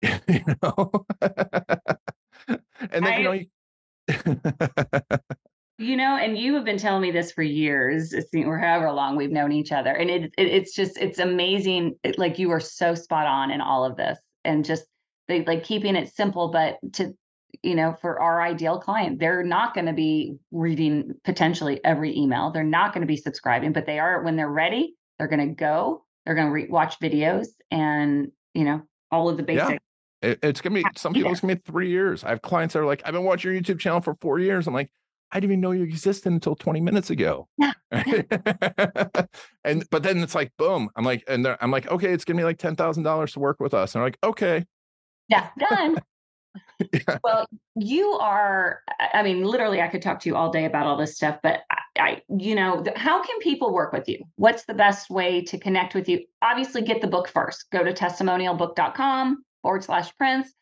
you 0.00 0.42
know. 0.62 0.90
and 1.20 3.04
then, 3.04 3.04
I, 3.04 3.18
you 3.18 3.24
know, 3.24 3.32
you, 4.08 5.86
you 5.86 5.96
know, 5.98 6.16
and 6.16 6.38
you 6.38 6.54
have 6.54 6.64
been 6.64 6.78
telling 6.78 7.02
me 7.02 7.10
this 7.10 7.30
for 7.30 7.42
years, 7.42 8.14
or 8.34 8.58
however 8.58 8.90
long 8.90 9.16
we've 9.16 9.30
known 9.30 9.52
each 9.52 9.70
other, 9.70 9.90
and 9.90 10.08
it, 10.08 10.32
it 10.38 10.46
it's 10.46 10.74
just 10.74 10.96
it's 10.96 11.18
amazing. 11.18 11.96
It, 12.02 12.18
like 12.18 12.38
you 12.38 12.50
are 12.52 12.60
so 12.60 12.94
spot 12.94 13.26
on 13.26 13.50
in 13.50 13.60
all 13.60 13.84
of 13.84 13.98
this, 13.98 14.18
and 14.46 14.64
just 14.64 14.86
they, 15.28 15.44
like 15.44 15.62
keeping 15.62 15.94
it 15.94 16.14
simple, 16.14 16.48
but 16.48 16.78
to 16.94 17.14
you 17.62 17.74
know, 17.74 17.96
for 18.00 18.20
our 18.20 18.42
ideal 18.42 18.78
client, 18.78 19.18
they're 19.18 19.42
not 19.42 19.74
going 19.74 19.86
to 19.86 19.92
be 19.92 20.36
reading 20.50 21.14
potentially 21.24 21.80
every 21.84 22.16
email. 22.16 22.50
They're 22.50 22.62
not 22.62 22.94
going 22.94 23.02
to 23.02 23.06
be 23.06 23.16
subscribing, 23.16 23.72
but 23.72 23.86
they 23.86 23.98
are 23.98 24.22
when 24.22 24.36
they're 24.36 24.50
ready. 24.50 24.96
They're 25.18 25.28
going 25.28 25.46
to 25.46 25.54
go. 25.54 26.04
They're 26.24 26.34
going 26.34 26.48
to 26.48 26.52
re- 26.52 26.68
watch 26.68 26.98
videos, 27.00 27.48
and 27.70 28.32
you 28.54 28.64
know, 28.64 28.82
all 29.10 29.28
of 29.28 29.36
the 29.36 29.42
basic. 29.42 29.70
Yeah 29.70 29.78
it, 30.22 30.38
it's 30.42 30.60
gonna 30.60 30.74
be 30.74 30.84
some 30.96 31.12
people. 31.12 31.30
It's 31.30 31.40
gonna 31.40 31.56
be 31.56 31.62
three 31.64 31.88
years. 31.88 32.24
I 32.24 32.30
have 32.30 32.42
clients 32.42 32.74
that 32.74 32.80
are 32.80 32.86
like, 32.86 33.02
"I've 33.04 33.12
been 33.12 33.24
watching 33.24 33.52
your 33.52 33.60
YouTube 33.60 33.78
channel 33.78 34.00
for 34.00 34.14
four 34.20 34.38
years." 34.38 34.66
I'm 34.66 34.74
like, 34.74 34.90
I 35.32 35.40
didn't 35.40 35.52
even 35.52 35.60
know 35.60 35.70
you 35.70 35.84
existed 35.84 36.32
until 36.32 36.56
20 36.56 36.80
minutes 36.80 37.10
ago. 37.10 37.48
Yeah. 37.56 37.72
and 39.64 39.88
but 39.90 40.02
then 40.02 40.18
it's 40.18 40.34
like, 40.34 40.52
boom. 40.58 40.90
I'm 40.96 41.04
like, 41.04 41.24
and 41.26 41.46
I'm 41.60 41.70
like, 41.70 41.86
okay, 41.88 42.12
it's 42.12 42.24
gonna 42.24 42.38
be 42.38 42.44
like 42.44 42.58
ten 42.58 42.76
thousand 42.76 43.04
dollars 43.04 43.32
to 43.32 43.40
work 43.40 43.60
with 43.60 43.72
us. 43.72 43.94
And 43.94 44.02
I'm 44.02 44.06
like, 44.06 44.18
okay. 44.22 44.64
Yeah, 45.28 45.48
done. 45.58 45.98
Well, 47.22 47.46
you 47.76 48.12
are. 48.12 48.80
I 49.12 49.22
mean, 49.22 49.44
literally, 49.44 49.80
I 49.80 49.88
could 49.88 50.02
talk 50.02 50.20
to 50.20 50.28
you 50.28 50.36
all 50.36 50.50
day 50.50 50.64
about 50.64 50.86
all 50.86 50.96
this 50.96 51.14
stuff, 51.14 51.38
but 51.42 51.62
I, 51.70 51.78
I, 51.98 52.22
you 52.38 52.54
know, 52.54 52.84
how 52.96 53.22
can 53.22 53.38
people 53.40 53.72
work 53.72 53.92
with 53.92 54.08
you? 54.08 54.18
What's 54.36 54.64
the 54.64 54.74
best 54.74 55.10
way 55.10 55.42
to 55.42 55.58
connect 55.58 55.94
with 55.94 56.08
you? 56.08 56.24
Obviously, 56.42 56.82
get 56.82 57.00
the 57.00 57.06
book 57.06 57.28
first. 57.28 57.66
Go 57.70 57.84
to 57.84 57.92
testimonialbook.com 57.92 59.44
forward 59.62 59.84
slash 59.84 60.16
prince. 60.16 60.52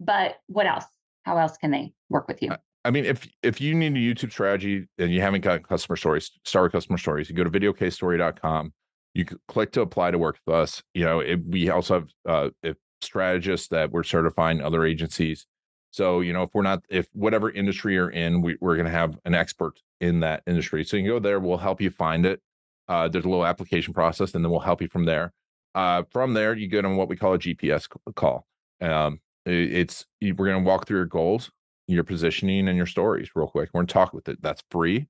But 0.00 0.36
what 0.46 0.66
else? 0.66 0.84
How 1.24 1.38
else 1.38 1.56
can 1.56 1.70
they 1.70 1.92
work 2.08 2.28
with 2.28 2.42
you? 2.42 2.52
I 2.84 2.90
mean, 2.90 3.04
if 3.04 3.28
if 3.42 3.60
you 3.60 3.74
need 3.74 3.96
a 3.96 3.98
YouTube 3.98 4.30
strategy 4.30 4.86
and 4.98 5.12
you 5.12 5.20
haven't 5.20 5.40
got 5.40 5.68
customer 5.68 5.96
stories, 5.96 6.30
start 6.44 6.64
with 6.64 6.72
customer 6.72 6.98
stories. 6.98 7.28
You 7.28 7.34
go 7.34 7.44
to 7.44 7.50
videocasestory.com. 7.50 8.72
You 9.14 9.24
click 9.48 9.72
to 9.72 9.80
apply 9.80 10.12
to 10.12 10.18
work 10.18 10.38
with 10.46 10.54
us. 10.54 10.82
You 10.94 11.04
know, 11.04 11.20
it, 11.20 11.40
we 11.44 11.68
also 11.70 11.94
have 11.94 12.08
uh, 12.28 12.72
strategists 13.02 13.68
that 13.68 13.90
we're 13.90 14.02
certifying 14.02 14.60
other 14.60 14.84
agencies. 14.84 15.46
So, 15.90 16.20
you 16.20 16.32
know, 16.32 16.42
if 16.42 16.50
we're 16.52 16.62
not, 16.62 16.84
if 16.90 17.08
whatever 17.12 17.50
industry 17.50 17.94
you're 17.94 18.10
in, 18.10 18.42
we, 18.42 18.56
we're 18.60 18.76
going 18.76 18.86
to 18.86 18.92
have 18.92 19.18
an 19.24 19.34
expert 19.34 19.80
in 20.00 20.20
that 20.20 20.42
industry. 20.46 20.84
So 20.84 20.96
you 20.96 21.04
can 21.04 21.10
go 21.10 21.18
there, 21.18 21.40
we'll 21.40 21.56
help 21.56 21.80
you 21.80 21.90
find 21.90 22.26
it. 22.26 22.40
Uh, 22.88 23.08
there's 23.08 23.24
a 23.24 23.28
little 23.28 23.46
application 23.46 23.94
process, 23.94 24.34
and 24.34 24.44
then 24.44 24.50
we'll 24.50 24.60
help 24.60 24.80
you 24.80 24.88
from 24.88 25.04
there. 25.04 25.32
Uh, 25.74 26.02
from 26.10 26.34
there, 26.34 26.54
you 26.54 26.68
get 26.68 26.84
on 26.84 26.96
what 26.96 27.08
we 27.08 27.16
call 27.16 27.34
a 27.34 27.38
GPS 27.38 27.88
call. 28.14 28.46
Um, 28.80 29.20
it's 29.44 30.06
we're 30.20 30.34
going 30.34 30.62
to 30.62 30.68
walk 30.68 30.86
through 30.86 30.98
your 30.98 31.06
goals, 31.06 31.50
your 31.86 32.04
positioning, 32.04 32.68
and 32.68 32.76
your 32.76 32.86
stories 32.86 33.30
real 33.34 33.46
quick. 33.46 33.70
We're 33.72 33.80
going 33.80 33.86
to 33.86 33.92
talk 33.92 34.12
with 34.12 34.28
it. 34.28 34.42
That's 34.42 34.62
free. 34.70 35.06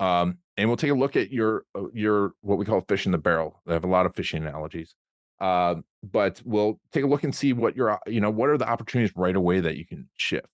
Um, 0.00 0.38
and 0.56 0.68
we'll 0.68 0.76
take 0.76 0.90
a 0.90 0.94
look 0.94 1.16
at 1.16 1.32
your 1.32 1.64
uh, 1.74 1.88
your 1.92 2.32
what 2.40 2.58
we 2.58 2.64
call 2.64 2.80
fish 2.82 3.06
in 3.06 3.12
the 3.12 3.18
barrel. 3.18 3.60
I 3.66 3.72
have 3.72 3.84
a 3.84 3.88
lot 3.88 4.06
of 4.06 4.14
fishing 4.14 4.42
analogies. 4.42 4.94
Uh, 5.40 5.76
but 6.02 6.40
we'll 6.44 6.80
take 6.92 7.04
a 7.04 7.06
look 7.06 7.24
and 7.24 7.34
see 7.34 7.52
what 7.52 7.76
your 7.76 7.98
you 8.06 8.20
know 8.20 8.30
what 8.30 8.50
are 8.50 8.58
the 8.58 8.68
opportunities 8.68 9.14
right 9.16 9.36
away 9.36 9.60
that 9.60 9.76
you 9.76 9.86
can 9.86 10.08
shift. 10.16 10.48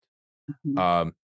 Mm-hmm. 0.67 0.79
Um, 0.79 1.15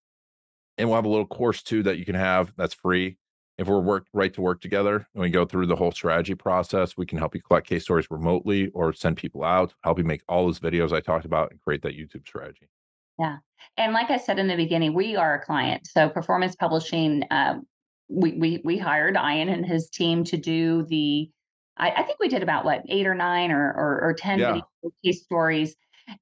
and 0.77 0.87
we'll 0.87 0.97
have 0.97 1.05
a 1.05 1.09
little 1.09 1.25
course 1.25 1.63
too 1.63 1.83
that 1.83 1.97
you 1.97 2.05
can 2.05 2.15
have 2.15 2.53
that's 2.57 2.73
free. 2.73 3.17
If 3.57 3.67
we're 3.67 3.79
work 3.79 4.05
right 4.13 4.31
to 4.35 4.41
work 4.41 4.61
together 4.61 5.07
and 5.15 5.21
we 5.21 5.29
go 5.29 5.43
through 5.43 5.65
the 5.65 5.75
whole 5.75 5.91
strategy 5.91 6.35
process, 6.35 6.95
we 6.95 7.07
can 7.07 7.17
help 7.17 7.33
you 7.33 7.41
collect 7.41 7.67
case 7.67 7.83
stories 7.83 8.05
remotely 8.11 8.67
or 8.75 8.93
send 8.93 9.17
people 9.17 9.43
out, 9.43 9.73
help 9.83 9.97
you 9.97 10.03
make 10.03 10.21
all 10.29 10.45
those 10.45 10.59
videos 10.59 10.91
I 10.91 10.99
talked 10.99 11.25
about 11.25 11.49
and 11.49 11.59
create 11.61 11.81
that 11.81 11.97
YouTube 11.97 12.27
strategy. 12.27 12.69
Yeah. 13.17 13.37
And 13.77 13.93
like 13.93 14.11
I 14.11 14.17
said 14.17 14.37
in 14.37 14.47
the 14.47 14.55
beginning, 14.55 14.93
we 14.93 15.15
are 15.15 15.35
a 15.35 15.43
client. 15.43 15.87
So 15.87 16.07
performance 16.07 16.55
publishing, 16.55 17.23
um, 17.31 17.63
we, 18.09 18.33
we 18.33 18.61
we 18.63 18.77
hired 18.77 19.15
Ian 19.15 19.49
and 19.49 19.65
his 19.65 19.89
team 19.89 20.23
to 20.25 20.37
do 20.37 20.85
the 20.87 21.29
I, 21.77 21.91
I 21.91 22.03
think 22.03 22.19
we 22.19 22.27
did 22.27 22.43
about 22.43 22.65
what 22.65 22.83
eight 22.89 23.07
or 23.07 23.15
nine 23.15 23.51
or 23.51 23.73
or, 23.73 24.01
or 24.01 24.13
ten 24.13 24.39
yeah. 24.39 24.59
case 25.03 25.23
stories. 25.23 25.75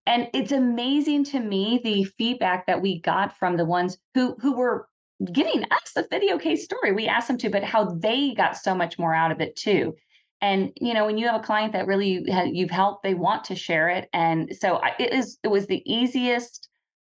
And 0.08 0.30
it's 0.34 0.52
amazing 0.52 1.26
to 1.26 1.40
me 1.40 1.80
the 1.84 2.06
feedback 2.18 2.66
that 2.68 2.82
we 2.82 3.02
got 3.02 3.38
from 3.38 3.58
the 3.58 3.66
ones 3.66 3.98
who 4.14 4.36
who 4.40 4.56
were 4.56 4.88
giving 5.32 5.64
us 5.64 5.94
a 5.96 6.06
video 6.10 6.38
case 6.38 6.64
story. 6.64 6.92
We 6.92 7.08
asked 7.08 7.28
them 7.28 7.38
to, 7.40 7.50
but 7.50 7.64
how 7.64 7.86
they 7.86 8.34
got 8.34 8.58
so 8.58 8.76
much 8.76 9.00
more 9.00 9.14
out 9.14 9.32
of 9.32 9.42
it 9.42 9.56
too. 9.56 9.96
And 10.42 10.72
you 10.76 10.94
know, 10.94 11.06
when 11.06 11.18
you 11.18 11.28
have 11.28 11.40
a 11.40 11.44
client 11.44 11.74
that 11.74 11.88
really 11.88 12.26
you've 12.52 12.72
helped, 12.72 13.04
they 13.04 13.14
want 13.14 13.46
to 13.46 13.56
share 13.56 13.90
it. 13.90 14.10
And 14.12 14.56
so 14.60 14.82
it 15.00 15.14
is 15.14 15.38
it 15.44 15.48
was 15.48 15.68
the 15.68 15.82
easiest, 15.86 16.68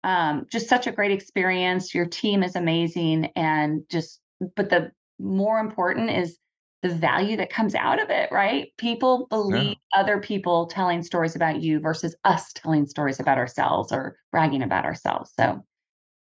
um, 0.04 0.46
just 0.52 0.68
such 0.68 0.88
a 0.88 0.92
great 0.92 1.12
experience. 1.12 1.96
Your 1.96 2.06
team 2.06 2.44
is 2.44 2.56
amazing, 2.56 3.32
and 3.36 3.84
just 3.90 4.20
but 4.56 4.70
the 4.70 4.92
more 5.18 5.60
important 5.60 6.10
is 6.10 6.38
the 6.82 6.90
value 6.90 7.38
that 7.38 7.50
comes 7.50 7.74
out 7.74 8.02
of 8.02 8.10
it, 8.10 8.30
right? 8.32 8.72
People 8.78 9.28
believe 9.30 9.78
yeah. 9.94 10.00
other 10.00 10.20
people 10.20 10.68
telling 10.68 11.02
stories 11.02 11.36
about 11.36 11.62
you 11.62 11.80
versus 11.80 12.16
us 12.26 12.54
telling 12.54 12.86
stories 12.86 13.20
about 13.20 13.38
ourselves 13.38 13.92
or 13.92 14.18
bragging 14.32 14.62
about 14.62 14.86
ourselves. 14.86 15.32
So 15.38 15.64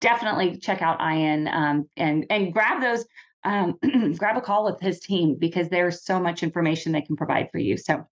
definitely 0.01 0.59
check 0.59 0.83
out 0.83 1.01
Ian 1.01 1.49
um, 1.49 1.89
and 1.97 2.27
and 2.31 2.53
grab 2.53 2.81
those 2.81 3.05
um, 3.45 3.79
grab 4.17 4.37
a 4.37 4.41
call 4.41 4.65
with 4.65 4.81
his 4.81 5.01
team 5.01 5.37
because 5.39 5.69
there's 5.69 6.05
so 6.05 6.21
much 6.21 6.43
information 6.43 6.93
they 6.93 7.03
can 7.03 7.17
provide 7.17 7.49
for 7.51 7.59
you. 7.59 7.77
So, 7.77 8.07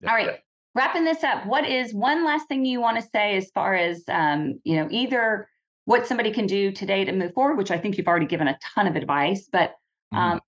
yeah. 0.00 0.10
all 0.10 0.16
right, 0.16 0.38
wrapping 0.74 1.04
this 1.04 1.24
up, 1.24 1.46
what 1.46 1.66
is 1.66 1.94
one 1.94 2.24
last 2.24 2.48
thing 2.48 2.64
you 2.64 2.80
want 2.80 3.00
to 3.00 3.08
say 3.14 3.36
as 3.36 3.50
far 3.50 3.74
as 3.74 4.02
um, 4.08 4.60
you 4.64 4.76
know 4.76 4.88
either 4.90 5.48
what 5.84 6.06
somebody 6.06 6.30
can 6.30 6.46
do 6.46 6.70
today 6.70 7.04
to 7.04 7.12
move 7.12 7.32
forward, 7.32 7.56
which 7.56 7.70
I 7.70 7.78
think 7.78 7.96
you've 7.96 8.08
already 8.08 8.26
given 8.26 8.48
a 8.48 8.58
ton 8.74 8.86
of 8.86 8.94
advice, 8.94 9.48
but 9.50 9.70
mm-hmm. 10.12 10.18
um, 10.18 10.40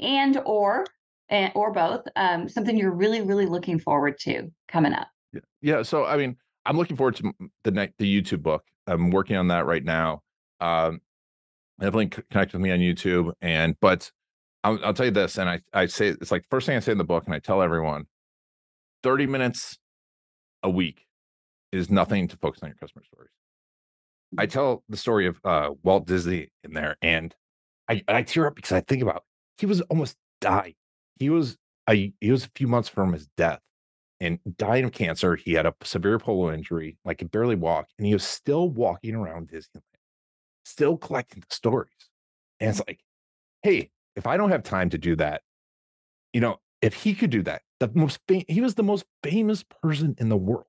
and 0.00 0.40
or 0.44 0.84
and, 1.30 1.52
or 1.54 1.72
both, 1.72 2.06
um, 2.16 2.48
something 2.48 2.76
you're 2.76 2.94
really 2.94 3.20
really 3.20 3.46
looking 3.46 3.78
forward 3.78 4.18
to 4.20 4.50
coming 4.68 4.92
up. 4.92 5.08
Yeah. 5.32 5.40
yeah. 5.60 5.82
So 5.82 6.04
I 6.04 6.16
mean, 6.16 6.36
I'm 6.64 6.76
looking 6.76 6.96
forward 6.96 7.16
to 7.16 7.32
the 7.64 7.70
next 7.70 7.94
the 7.98 8.22
YouTube 8.22 8.42
book. 8.42 8.64
I'm 8.86 9.10
working 9.10 9.36
on 9.36 9.48
that 9.48 9.66
right 9.66 9.84
now. 9.84 10.22
Um, 10.60 11.00
definitely 11.80 12.22
connect 12.30 12.52
with 12.52 12.62
me 12.62 12.70
on 12.70 12.78
YouTube. 12.78 13.32
And 13.40 13.76
but 13.80 14.10
I'll, 14.64 14.78
I'll 14.84 14.94
tell 14.94 15.06
you 15.06 15.12
this, 15.12 15.38
and 15.38 15.48
I 15.48 15.60
I 15.72 15.86
say 15.86 16.08
it's 16.08 16.30
like 16.30 16.44
first 16.50 16.66
thing 16.66 16.76
I 16.76 16.80
say 16.80 16.92
in 16.92 16.98
the 16.98 17.04
book, 17.04 17.24
and 17.26 17.34
I 17.34 17.38
tell 17.38 17.62
everyone, 17.62 18.06
30 19.02 19.26
minutes 19.26 19.78
a 20.62 20.70
week 20.70 21.06
is 21.72 21.90
nothing 21.90 22.28
to 22.28 22.36
focus 22.36 22.62
on 22.62 22.70
your 22.70 22.76
customer 22.76 23.04
stories. 23.04 23.30
I 24.36 24.46
tell 24.46 24.84
the 24.88 24.96
story 24.96 25.26
of 25.26 25.38
uh, 25.44 25.70
Walt 25.82 26.06
Disney 26.06 26.48
in 26.64 26.72
there, 26.72 26.96
and 27.00 27.34
I, 27.88 28.02
I 28.08 28.22
tear 28.22 28.46
up 28.46 28.56
because 28.56 28.72
I 28.72 28.80
think 28.80 29.02
about 29.02 29.24
he 29.58 29.66
was 29.66 29.80
almost 29.82 30.16
died. 30.40 30.74
He 31.18 31.30
was 31.30 31.56
a 31.88 32.12
he 32.20 32.30
was 32.30 32.44
a 32.44 32.50
few 32.54 32.68
months 32.68 32.88
from 32.88 33.12
his 33.12 33.28
death, 33.36 33.60
and 34.20 34.38
died 34.56 34.84
of 34.84 34.92
cancer. 34.92 35.36
He 35.36 35.52
had 35.52 35.66
a 35.66 35.74
severe 35.82 36.18
polo 36.18 36.52
injury, 36.52 36.98
like 37.04 37.18
could 37.18 37.30
barely 37.30 37.56
walk, 37.56 37.88
and 37.98 38.06
he 38.06 38.12
was 38.12 38.24
still 38.24 38.68
walking 38.68 39.14
around 39.14 39.48
Disneyland, 39.48 39.82
still 40.64 40.96
collecting 40.96 41.40
the 41.48 41.54
stories. 41.54 41.90
And 42.60 42.70
it's 42.70 42.82
like, 42.86 43.00
hey, 43.62 43.90
if 44.16 44.26
I 44.26 44.36
don't 44.36 44.50
have 44.50 44.62
time 44.62 44.90
to 44.90 44.98
do 44.98 45.16
that, 45.16 45.42
you 46.32 46.40
know, 46.40 46.60
if 46.82 46.94
he 46.94 47.14
could 47.14 47.30
do 47.30 47.42
that, 47.42 47.62
the 47.80 47.90
most 47.94 48.20
fam- 48.28 48.44
he 48.48 48.60
was 48.60 48.74
the 48.74 48.82
most 48.82 49.04
famous 49.22 49.64
person 49.82 50.14
in 50.18 50.28
the 50.28 50.36
world. 50.36 50.66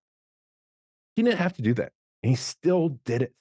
He 1.16 1.24
didn't 1.24 1.40
have 1.40 1.54
to 1.54 1.62
do 1.62 1.74
that, 1.76 1.92
and 2.24 2.30
he 2.30 2.36
still 2.36 3.00
did 3.06 3.22
it 3.22 3.34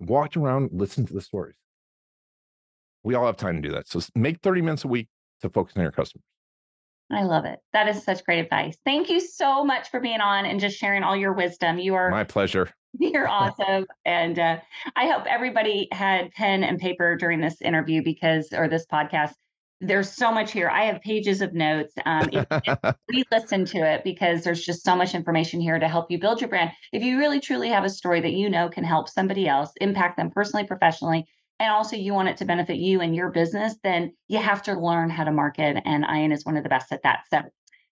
walked 0.00 0.36
around, 0.36 0.70
listened 0.72 1.08
to 1.08 1.14
the 1.14 1.20
stories. 1.20 1.56
We 3.04 3.14
all 3.14 3.26
have 3.26 3.36
time 3.36 3.62
to 3.62 3.68
do 3.68 3.74
that. 3.74 3.86
So 3.86 4.00
make 4.14 4.40
30 4.40 4.62
minutes 4.62 4.84
a 4.84 4.88
week 4.88 5.08
to 5.42 5.50
focus 5.50 5.76
on 5.76 5.82
your 5.82 5.92
customers. 5.92 6.24
I 7.12 7.22
love 7.22 7.44
it. 7.44 7.60
That 7.72 7.86
is 7.86 8.02
such 8.02 8.24
great 8.24 8.40
advice. 8.40 8.76
Thank 8.84 9.10
you 9.10 9.20
so 9.20 9.62
much 9.62 9.90
for 9.90 10.00
being 10.00 10.20
on 10.20 10.46
and 10.46 10.58
just 10.58 10.78
sharing 10.78 11.02
all 11.02 11.14
your 11.14 11.34
wisdom. 11.34 11.78
You 11.78 11.94
are 11.94 12.10
my 12.10 12.24
pleasure. 12.24 12.70
You're 12.98 13.28
awesome. 13.28 13.86
and 14.04 14.38
uh, 14.38 14.58
I 14.96 15.06
hope 15.06 15.24
everybody 15.28 15.88
had 15.92 16.30
pen 16.30 16.64
and 16.64 16.78
paper 16.78 17.16
during 17.16 17.40
this 17.40 17.60
interview 17.60 18.02
because, 18.02 18.48
or 18.52 18.68
this 18.68 18.86
podcast, 18.90 19.32
there's 19.80 20.10
so 20.10 20.32
much 20.32 20.52
here. 20.52 20.68
I 20.70 20.84
have 20.84 21.00
pages 21.02 21.42
of 21.42 21.52
notes. 21.52 21.92
Um, 22.06 22.28
re-listen 23.08 23.64
to 23.66 23.78
it 23.78 24.04
because 24.04 24.42
there's 24.42 24.64
just 24.64 24.84
so 24.84 24.96
much 24.96 25.14
information 25.14 25.60
here 25.60 25.78
to 25.78 25.88
help 25.88 26.10
you 26.10 26.18
build 26.18 26.40
your 26.40 26.48
brand. 26.48 26.70
If 26.92 27.02
you 27.02 27.18
really 27.18 27.40
truly 27.40 27.68
have 27.68 27.84
a 27.84 27.90
story 27.90 28.20
that 28.20 28.32
you 28.32 28.48
know 28.48 28.68
can 28.68 28.84
help 28.84 29.08
somebody 29.08 29.48
else, 29.48 29.70
impact 29.80 30.16
them 30.16 30.30
personally, 30.30 30.66
professionally, 30.66 31.26
and 31.60 31.70
also 31.70 31.96
you 31.96 32.12
want 32.12 32.28
it 32.28 32.36
to 32.38 32.44
benefit 32.44 32.76
you 32.76 33.00
and 33.00 33.14
your 33.14 33.30
business, 33.30 33.76
then 33.82 34.12
you 34.28 34.38
have 34.38 34.62
to 34.62 34.74
learn 34.74 35.10
how 35.10 35.24
to 35.24 35.32
market. 35.32 35.80
And 35.84 36.04
Ian 36.04 36.32
is 36.32 36.44
one 36.44 36.56
of 36.56 36.62
the 36.62 36.68
best 36.68 36.92
at 36.92 37.02
that. 37.02 37.24
So 37.30 37.42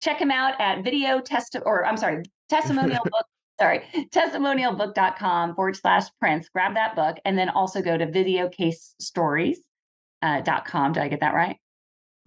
check 0.02 0.22
him 0.22 0.32
out 0.32 0.60
at 0.60 0.84
video 0.84 1.20
test 1.20 1.56
or 1.66 1.86
I'm 1.86 1.98
sorry, 1.98 2.24
testimonial 2.50 3.02
book. 3.04 3.26
Sorry, 3.60 3.82
testimonialbook.com 4.14 5.56
forward 5.56 5.76
slash 5.76 6.04
prince. 6.20 6.48
Grab 6.50 6.76
that 6.76 6.96
book 6.96 7.18
and 7.26 7.36
then 7.38 7.50
also 7.50 7.82
go 7.82 7.98
to 7.98 8.06
videocasestories.com. 8.06 9.56
Uh. 10.22 10.94
Did 10.94 11.04
I 11.04 11.08
get 11.08 11.20
that 11.22 11.34
right? 11.34 11.58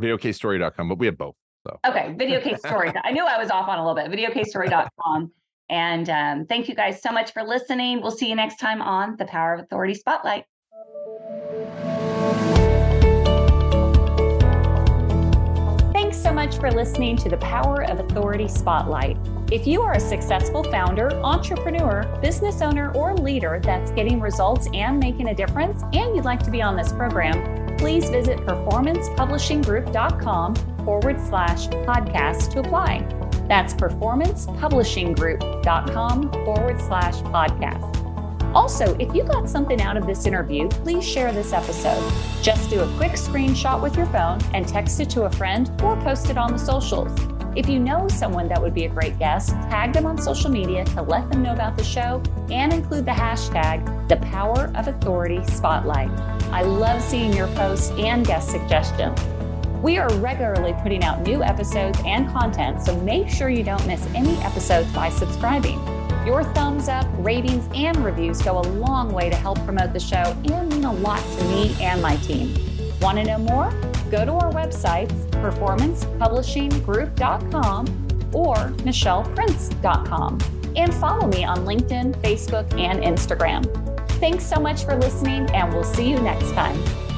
videocasestory.com, 0.01 0.89
but 0.89 0.99
we 0.99 1.07
have 1.07 1.18
both. 1.18 1.37
So. 1.66 1.78
Okay, 1.87 2.14
video 2.16 2.41
case 2.41 2.59
story. 2.59 2.91
I 3.05 3.12
knew 3.12 3.24
I 3.24 3.39
was 3.39 3.51
off 3.51 3.68
on 3.68 3.78
a 3.78 3.87
little 3.87 3.95
bit. 3.95 4.11
Videocasestory.com. 4.11 5.31
And 5.68 6.11
um, 6.11 6.47
thank 6.47 6.68
you 6.68 6.74
guys 6.74 7.01
so 7.03 7.12
much 7.12 7.33
for 7.33 7.43
listening. 7.43 8.01
We'll 8.01 8.11
see 8.11 8.28
you 8.28 8.35
next 8.35 8.57
time 8.57 8.83
on 8.83 9.16
the 9.16 9.24
Power 9.26 9.55
of 9.55 9.61
Authority 9.61 9.95
Spotlight. 9.95 10.45
Thanks 15.92 16.16
so 16.16 16.32
much 16.32 16.56
for 16.58 16.70
listening 16.70 17.16
to 17.18 17.28
the 17.28 17.36
Power 17.38 17.82
of 17.84 18.00
Authority 18.00 18.48
Spotlight. 18.48 19.18
If 19.50 19.66
you 19.66 19.82
are 19.82 19.92
a 19.94 20.00
successful 20.00 20.62
founder, 20.62 21.11
entrepreneur, 21.22 22.04
business 22.22 22.62
owner, 22.62 22.92
or 22.92 23.14
leader 23.14 23.61
that's 23.62 23.90
getting 23.90 24.20
results 24.20 24.68
and 24.72 24.98
making 24.98 25.28
a 25.28 25.34
difference, 25.34 25.82
and 25.92 26.14
you'd 26.14 26.24
like 26.24 26.42
to 26.44 26.50
be 26.50 26.62
on 26.62 26.76
this 26.76 26.92
program, 26.92 27.76
please 27.76 28.08
visit 28.11 28.38
performancepublishinggroup.com 28.40 30.54
forward 30.84 31.20
slash 31.20 31.66
podcast 31.68 32.50
to 32.52 32.61
apply. 32.61 33.04
That's 33.48 33.74
performancepublishinggroup.com 33.74 36.32
forward 36.32 36.80
slash 36.80 37.16
podcast. 37.16 38.09
Also, 38.55 38.96
if 38.98 39.14
you 39.14 39.22
got 39.22 39.48
something 39.48 39.80
out 39.80 39.96
of 39.96 40.07
this 40.07 40.26
interview, 40.26 40.68
please 40.68 41.07
share 41.07 41.32
this 41.32 41.53
episode. 41.53 42.03
Just 42.42 42.68
do 42.68 42.80
a 42.80 42.96
quick 42.96 43.12
screenshot 43.12 43.80
with 43.80 43.96
your 43.96 44.07
phone 44.07 44.40
and 44.55 44.66
text 44.66 44.98
it 45.01 45.09
to 45.11 45.22
a 45.22 45.30
friend 45.30 45.70
or 45.82 45.96
post 46.03 46.30
it 46.30 46.36
on 46.36 46.53
the 46.53 46.59
socials. 46.59 47.12
If 47.57 47.68
you 47.68 47.78
know 47.78 48.09
someone 48.09 48.48
that 48.48 48.61
would 48.61 48.74
be 48.74 48.84
a 48.84 48.88
great 48.88 49.18
guest, 49.18 49.51
tag 49.51 49.92
them 49.92 50.07
on 50.07 50.18
social 50.18 50.51
media 50.51 50.84
to 50.86 51.03
let 51.03 51.30
them 51.30 51.42
know 51.42 51.53
about 51.53 51.76
the 51.76 51.84
show 51.84 52.22
and 52.51 52.72
include 52.72 53.05
the 53.05 53.11
hashtag 53.12 54.09
the 54.09 54.16
Power 54.16 54.72
of 54.76 54.88
Authority 54.88 55.44
Spotlight. 55.46 56.11
I 56.53 56.62
love 56.62 57.03
seeing 57.03 57.32
your 57.32 57.48
posts 57.48 57.90
and 57.92 58.26
guest 58.26 58.51
suggestions. 58.51 59.20
We 59.82 59.98
are 59.98 60.12
regularly 60.14 60.74
putting 60.82 61.05
out 61.05 61.22
new 61.22 61.42
episodes 61.42 61.98
and 62.05 62.28
content, 62.30 62.82
so 62.82 62.96
make 63.01 63.28
sure 63.28 63.48
you 63.48 63.62
don't 63.62 63.86
miss 63.86 64.05
any 64.14 64.36
episodes 64.38 64.92
by 64.92 65.11
subscribing. 65.11 65.99
Your 66.27 66.45
thumbs 66.45 66.89
up, 66.89 67.07
ratings, 67.18 67.68
and 67.75 67.97
reviews 68.05 68.43
go 68.43 68.59
a 68.59 68.62
long 68.62 69.12
way 69.12 69.31
to 69.31 69.37
help 69.37 69.59
promote 69.64 69.93
the 69.93 70.01
show 70.01 70.37
and 70.45 70.68
mean 70.68 70.85
a 70.85 70.93
lot 70.93 71.23
to 71.39 71.45
me 71.45 71.75
and 71.81 72.01
my 72.01 72.16
team. 72.16 72.55
Want 73.01 73.18
to 73.18 73.25
know 73.25 73.39
more? 73.39 73.73
go 74.11 74.25
to 74.25 74.33
our 74.33 74.51
websites, 74.53 75.12
performancepublishinggroup.com 75.31 77.87
or 78.33 78.55
michelleprince.com. 78.57 80.39
and 80.77 80.95
follow 80.95 81.27
me 81.27 81.43
on 81.45 81.64
LinkedIn, 81.64 82.14
Facebook, 82.23 82.73
and 82.79 83.03
Instagram. 83.03 83.66
Thanks 84.21 84.47
so 84.47 84.61
much 84.61 84.85
for 84.85 84.95
listening, 84.97 85.51
and 85.51 85.73
we'll 85.73 85.83
see 85.83 86.09
you 86.09 86.21
next 86.21 86.53
time. 86.53 87.09